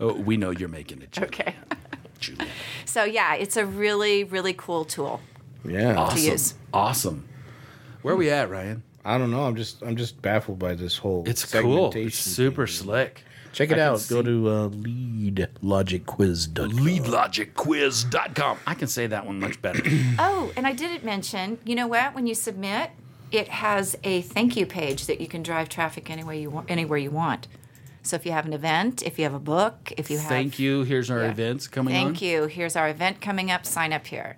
Oh, 0.00 0.12
we 0.14 0.36
know 0.36 0.50
you're 0.50 0.68
making 0.68 1.02
it, 1.02 1.12
Juliet. 1.12 1.34
okay. 1.40 1.54
Juliet. 2.20 2.48
So 2.84 3.04
yeah, 3.04 3.34
it's 3.34 3.56
a 3.56 3.64
really 3.64 4.24
really 4.24 4.52
cool 4.52 4.84
tool. 4.84 5.20
Yeah, 5.64 5.96
Awesome. 5.96 6.32
use. 6.32 6.54
Awesome. 6.72 7.28
Where 8.02 8.14
are 8.14 8.16
we 8.16 8.28
at, 8.30 8.50
Ryan? 8.50 8.82
I 9.04 9.18
don't 9.18 9.30
know. 9.30 9.44
I'm 9.44 9.54
just 9.56 9.82
I'm 9.82 9.96
just 9.96 10.20
baffled 10.20 10.58
by 10.58 10.74
this 10.74 10.98
whole. 10.98 11.24
It's 11.28 11.44
cool. 11.44 11.92
segmentation 11.92 12.06
It's 12.08 12.18
super 12.18 12.66
thing. 12.66 12.74
slick. 12.74 13.22
Check 13.52 13.70
it 13.70 13.74
I 13.74 13.76
can 13.76 13.84
out. 13.84 13.92
Go 14.08 14.20
see- 14.20 14.24
to 14.24 14.48
uh, 14.48 14.68
leadlogicquiz.com. 14.68 16.70
LeadLogicQuiz.com. 16.70 18.58
I 18.66 18.74
can 18.74 18.88
say 18.88 19.06
that 19.06 19.26
one 19.26 19.38
much 19.40 19.60
better. 19.62 19.82
Oh, 20.18 20.52
and 20.56 20.66
I 20.66 20.72
didn't 20.72 21.04
mention. 21.04 21.58
You 21.64 21.74
know 21.76 21.86
what? 21.86 22.14
When 22.14 22.26
you 22.26 22.34
submit, 22.34 22.90
it 23.30 23.48
has 23.48 23.96
a 24.04 24.22
thank 24.22 24.56
you 24.56 24.66
page 24.66 25.06
that 25.06 25.20
you 25.20 25.28
can 25.28 25.42
drive 25.42 25.68
traffic 25.68 26.10
anywhere 26.10 26.34
you 26.34 26.50
want. 26.50 26.70
Anywhere 26.70 26.98
you 26.98 27.10
want. 27.10 27.48
So 28.02 28.16
if 28.16 28.24
you 28.24 28.32
have 28.32 28.46
an 28.46 28.52
event, 28.54 29.02
if 29.02 29.18
you 29.18 29.24
have 29.24 29.34
a 29.34 29.38
book, 29.40 29.92
if 29.96 30.10
you 30.10 30.18
have 30.18 30.28
Thank 30.28 30.58
you. 30.58 30.82
Here's 30.84 31.10
our 31.10 31.20
Yeah. 31.24 31.30
events 31.30 31.68
coming 31.68 31.94
on. 31.94 32.04
Thank 32.04 32.22
you. 32.22 32.46
Here's 32.46 32.74
our 32.76 32.88
event 32.88 33.20
coming 33.20 33.50
up. 33.50 33.66
Sign 33.66 33.92
up 33.92 34.06
here. 34.06 34.36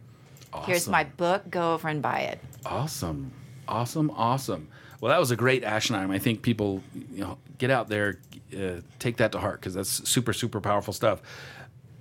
Here's 0.65 0.89
my 0.89 1.05
book. 1.05 1.49
Go 1.51 1.75
over 1.75 1.89
and 1.89 2.03
buy 2.03 2.21
it. 2.21 2.41
Awesome. 2.67 3.31
Awesome. 3.69 4.11
Awesome. 4.11 4.69
Well, 5.01 5.11
that 5.11 5.21
was 5.21 5.31
a 5.31 5.37
great 5.37 5.65
item. 5.65 6.11
I 6.11 6.19
think 6.19 6.43
people, 6.43 6.83
you 6.95 7.21
know, 7.21 7.39
get 7.59 7.71
out 7.71 7.89
there, 7.89 8.19
uh, 8.55 8.81
take 8.99 9.19
that 9.19 9.33
to 9.33 9.39
heart 9.39 9.61
because 9.61 9.75
that's 9.75 10.09
super, 10.09 10.33
super 10.33 10.61
powerful 10.61 10.93
stuff. 10.93 11.23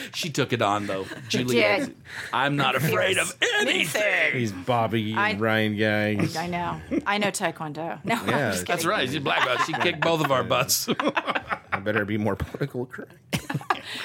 She 0.14 0.30
took 0.30 0.52
it 0.52 0.62
on 0.62 0.86
though, 0.86 1.06
Juliet. 1.28 1.80
did. 1.86 1.96
I'm 2.32 2.56
not 2.56 2.74
afraid 2.76 3.18
of 3.18 3.36
anything. 3.60 4.32
He's 4.32 4.52
Bobby 4.52 5.14
I- 5.14 5.30
and 5.30 5.40
Ryan 5.40 5.76
guys. 5.76 6.36
I 6.36 6.46
know. 6.46 6.80
I 7.06 7.18
know 7.18 7.28
Taekwondo. 7.30 7.98
No, 8.04 8.14
I'm 8.14 8.28
Yeah, 8.28 8.50
just 8.52 8.66
That's 8.66 8.82
kidding. 8.82 8.88
right. 8.88 9.08
She's 9.08 9.16
a 9.16 9.20
black 9.20 9.44
belt. 9.46 9.60
She 9.66 9.72
kicked 9.72 10.00
both 10.00 10.24
of 10.24 10.30
our 10.32 10.44
butts. 10.44 10.88
I 11.72 11.78
better 11.80 12.04
be 12.04 12.18
more 12.18 12.36
political 12.36 12.86
correct. 12.86 13.14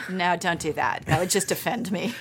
No, 0.09 0.35
don't 0.37 0.59
do 0.59 0.73
that. 0.73 1.05
That 1.05 1.19
would 1.19 1.29
just 1.29 1.51
offend 1.51 1.91
me. 1.91 2.13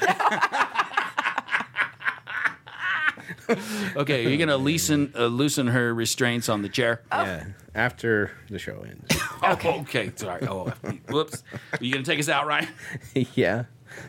okay, 3.96 4.28
you're 4.28 4.38
gonna 4.38 4.56
loosen 4.56 5.12
uh, 5.16 5.26
loosen 5.26 5.66
her 5.68 5.94
restraints 5.94 6.48
on 6.48 6.62
the 6.62 6.68
chair. 6.68 7.02
Yeah, 7.12 7.44
after 7.74 8.32
the 8.50 8.58
show 8.58 8.84
ends. 8.86 9.20
Okay. 9.42 9.80
okay. 9.80 10.12
Sorry. 10.16 10.46
Oh, 10.48 10.72
whoops. 11.10 11.44
Are 11.72 11.84
you 11.84 11.92
gonna 11.92 12.04
take 12.04 12.18
us 12.18 12.28
out, 12.28 12.46
Ryan? 12.46 12.68
yeah. 13.34 13.64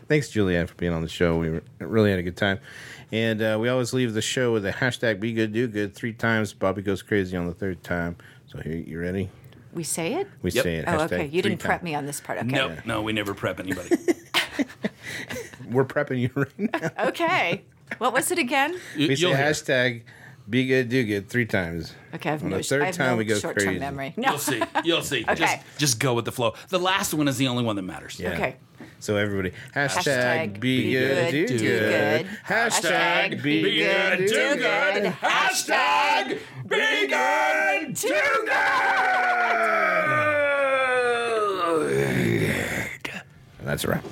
Thanks, 0.08 0.28
Julianne, 0.28 0.66
for 0.66 0.74
being 0.74 0.92
on 0.92 1.02
the 1.02 1.08
show. 1.08 1.36
We 1.38 1.60
really 1.78 2.10
had 2.10 2.18
a 2.18 2.22
good 2.22 2.36
time. 2.36 2.60
And 3.12 3.40
uh, 3.42 3.58
we 3.60 3.68
always 3.68 3.92
leave 3.92 4.14
the 4.14 4.22
show 4.22 4.52
with 4.54 4.62
the 4.62 4.72
hashtag 4.72 5.20
be 5.20 5.32
good, 5.34 5.52
do 5.52 5.68
good 5.68 5.94
three 5.94 6.14
times. 6.14 6.54
Bobby 6.54 6.80
goes 6.82 7.02
crazy 7.02 7.36
on 7.36 7.46
the 7.46 7.52
third 7.52 7.84
time. 7.84 8.16
So 8.46 8.58
here, 8.58 8.74
you 8.74 8.98
ready? 8.98 9.28
We 9.74 9.84
say 9.84 10.14
it? 10.14 10.28
We 10.42 10.50
Yep. 10.50 10.64
say 10.64 10.76
it. 10.76 10.84
Oh, 10.88 10.92
hashtag 10.92 11.04
okay. 11.12 11.26
You 11.26 11.42
didn't 11.42 11.58
prep 11.58 11.80
times. 11.80 11.84
me 11.84 11.94
on 11.94 12.06
this 12.06 12.20
part. 12.22 12.38
Okay. 12.38 12.48
No, 12.48 12.74
no, 12.86 13.02
we 13.02 13.12
never 13.12 13.34
prep 13.34 13.60
anybody. 13.60 13.90
We're 15.70 15.84
prepping 15.84 16.20
you 16.20 16.30
right 16.34 16.72
now. 16.72 17.08
Okay. 17.08 17.64
What 17.98 18.12
was 18.12 18.30
it 18.30 18.38
again? 18.38 18.78
You, 18.96 19.08
We 19.08 19.16
say 19.16 19.32
hashtag 19.32 20.02
be 20.48 20.66
good, 20.66 20.88
do 20.88 21.04
good 21.04 21.28
three 21.28 21.46
times. 21.46 21.92
Okay, 22.14 22.30
I 22.30 22.32
have 22.32 22.42
On 22.42 22.50
no, 22.50 22.56
the 22.58 22.62
third 22.62 22.82
I 22.82 22.86
have 22.86 22.96
time 22.96 23.10
no 23.12 23.16
we 23.16 23.24
go 23.24 23.38
short-term 23.38 23.64
crazy. 23.66 23.80
memory. 23.80 24.14
No. 24.16 24.30
You'll 24.30 24.38
see. 24.38 24.62
You'll 24.84 25.02
see. 25.02 25.24
Okay. 25.28 25.34
Just, 25.36 25.78
just 25.78 26.00
go 26.00 26.14
with 26.14 26.24
the 26.24 26.32
flow. 26.32 26.54
The 26.68 26.78
last 26.78 27.12
one 27.12 27.28
is 27.28 27.36
the 27.36 27.48
only 27.48 27.64
one 27.64 27.76
that 27.76 27.82
matters. 27.82 28.18
Yeah. 28.18 28.30
Okay. 28.32 28.56
So 29.00 29.16
everybody, 29.16 29.52
hashtag, 29.74 30.54
Hashtag 30.54 30.60
be, 30.60 30.82
be 30.84 30.92
good, 30.92 31.30
good, 31.30 31.30
do 31.30 31.46
do 31.46 31.58
good. 31.58 32.26
good. 32.26 32.26
Hashtag 32.46 33.30
Hashtag 33.30 33.42
be 33.42 33.62
be 33.62 33.76
good, 33.78 34.18
good, 34.18 34.18
do 34.18 34.26
do 34.28 34.34
good. 34.34 35.02
good. 35.02 35.12
Hashtag 35.12 36.38
be 36.68 37.06
good 37.06 37.96
to 37.96 38.08
And 43.58 43.66
that's 43.68 43.84
a 43.84 43.88
wrap. 43.88 44.04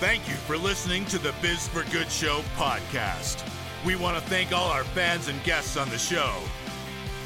Thank 0.00 0.30
you 0.30 0.34
for 0.34 0.56
listening 0.56 1.04
to 1.06 1.18
the 1.18 1.34
Biz 1.42 1.68
for 1.68 1.82
Good 1.92 2.10
Show 2.10 2.40
podcast. 2.56 3.46
We 3.84 3.96
want 3.96 4.16
to 4.16 4.30
thank 4.30 4.50
all 4.50 4.70
our 4.70 4.82
fans 4.82 5.28
and 5.28 5.44
guests 5.44 5.76
on 5.76 5.90
the 5.90 5.98
show. 5.98 6.32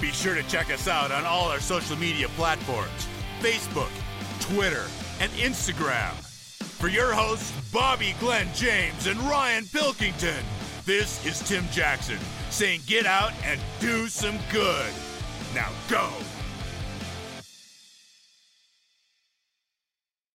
Be 0.00 0.08
sure 0.10 0.34
to 0.34 0.42
check 0.48 0.72
us 0.72 0.88
out 0.88 1.12
on 1.12 1.24
all 1.24 1.48
our 1.50 1.60
social 1.60 1.96
media 1.96 2.26
platforms 2.30 3.06
Facebook, 3.38 3.92
Twitter, 4.40 4.86
and 5.20 5.30
Instagram. 5.34 6.14
For 6.64 6.88
your 6.88 7.14
hosts, 7.14 7.52
Bobby 7.70 8.16
Glenn 8.18 8.48
James 8.54 9.06
and 9.06 9.20
Ryan 9.20 9.66
Pilkington, 9.66 10.44
this 10.84 11.24
is 11.24 11.48
Tim 11.48 11.68
Jackson 11.70 12.18
saying 12.50 12.80
get 12.88 13.06
out 13.06 13.30
and 13.44 13.60
do 13.78 14.08
some 14.08 14.38
good. 14.50 14.92
Now 15.54 15.70
go. 15.88 16.10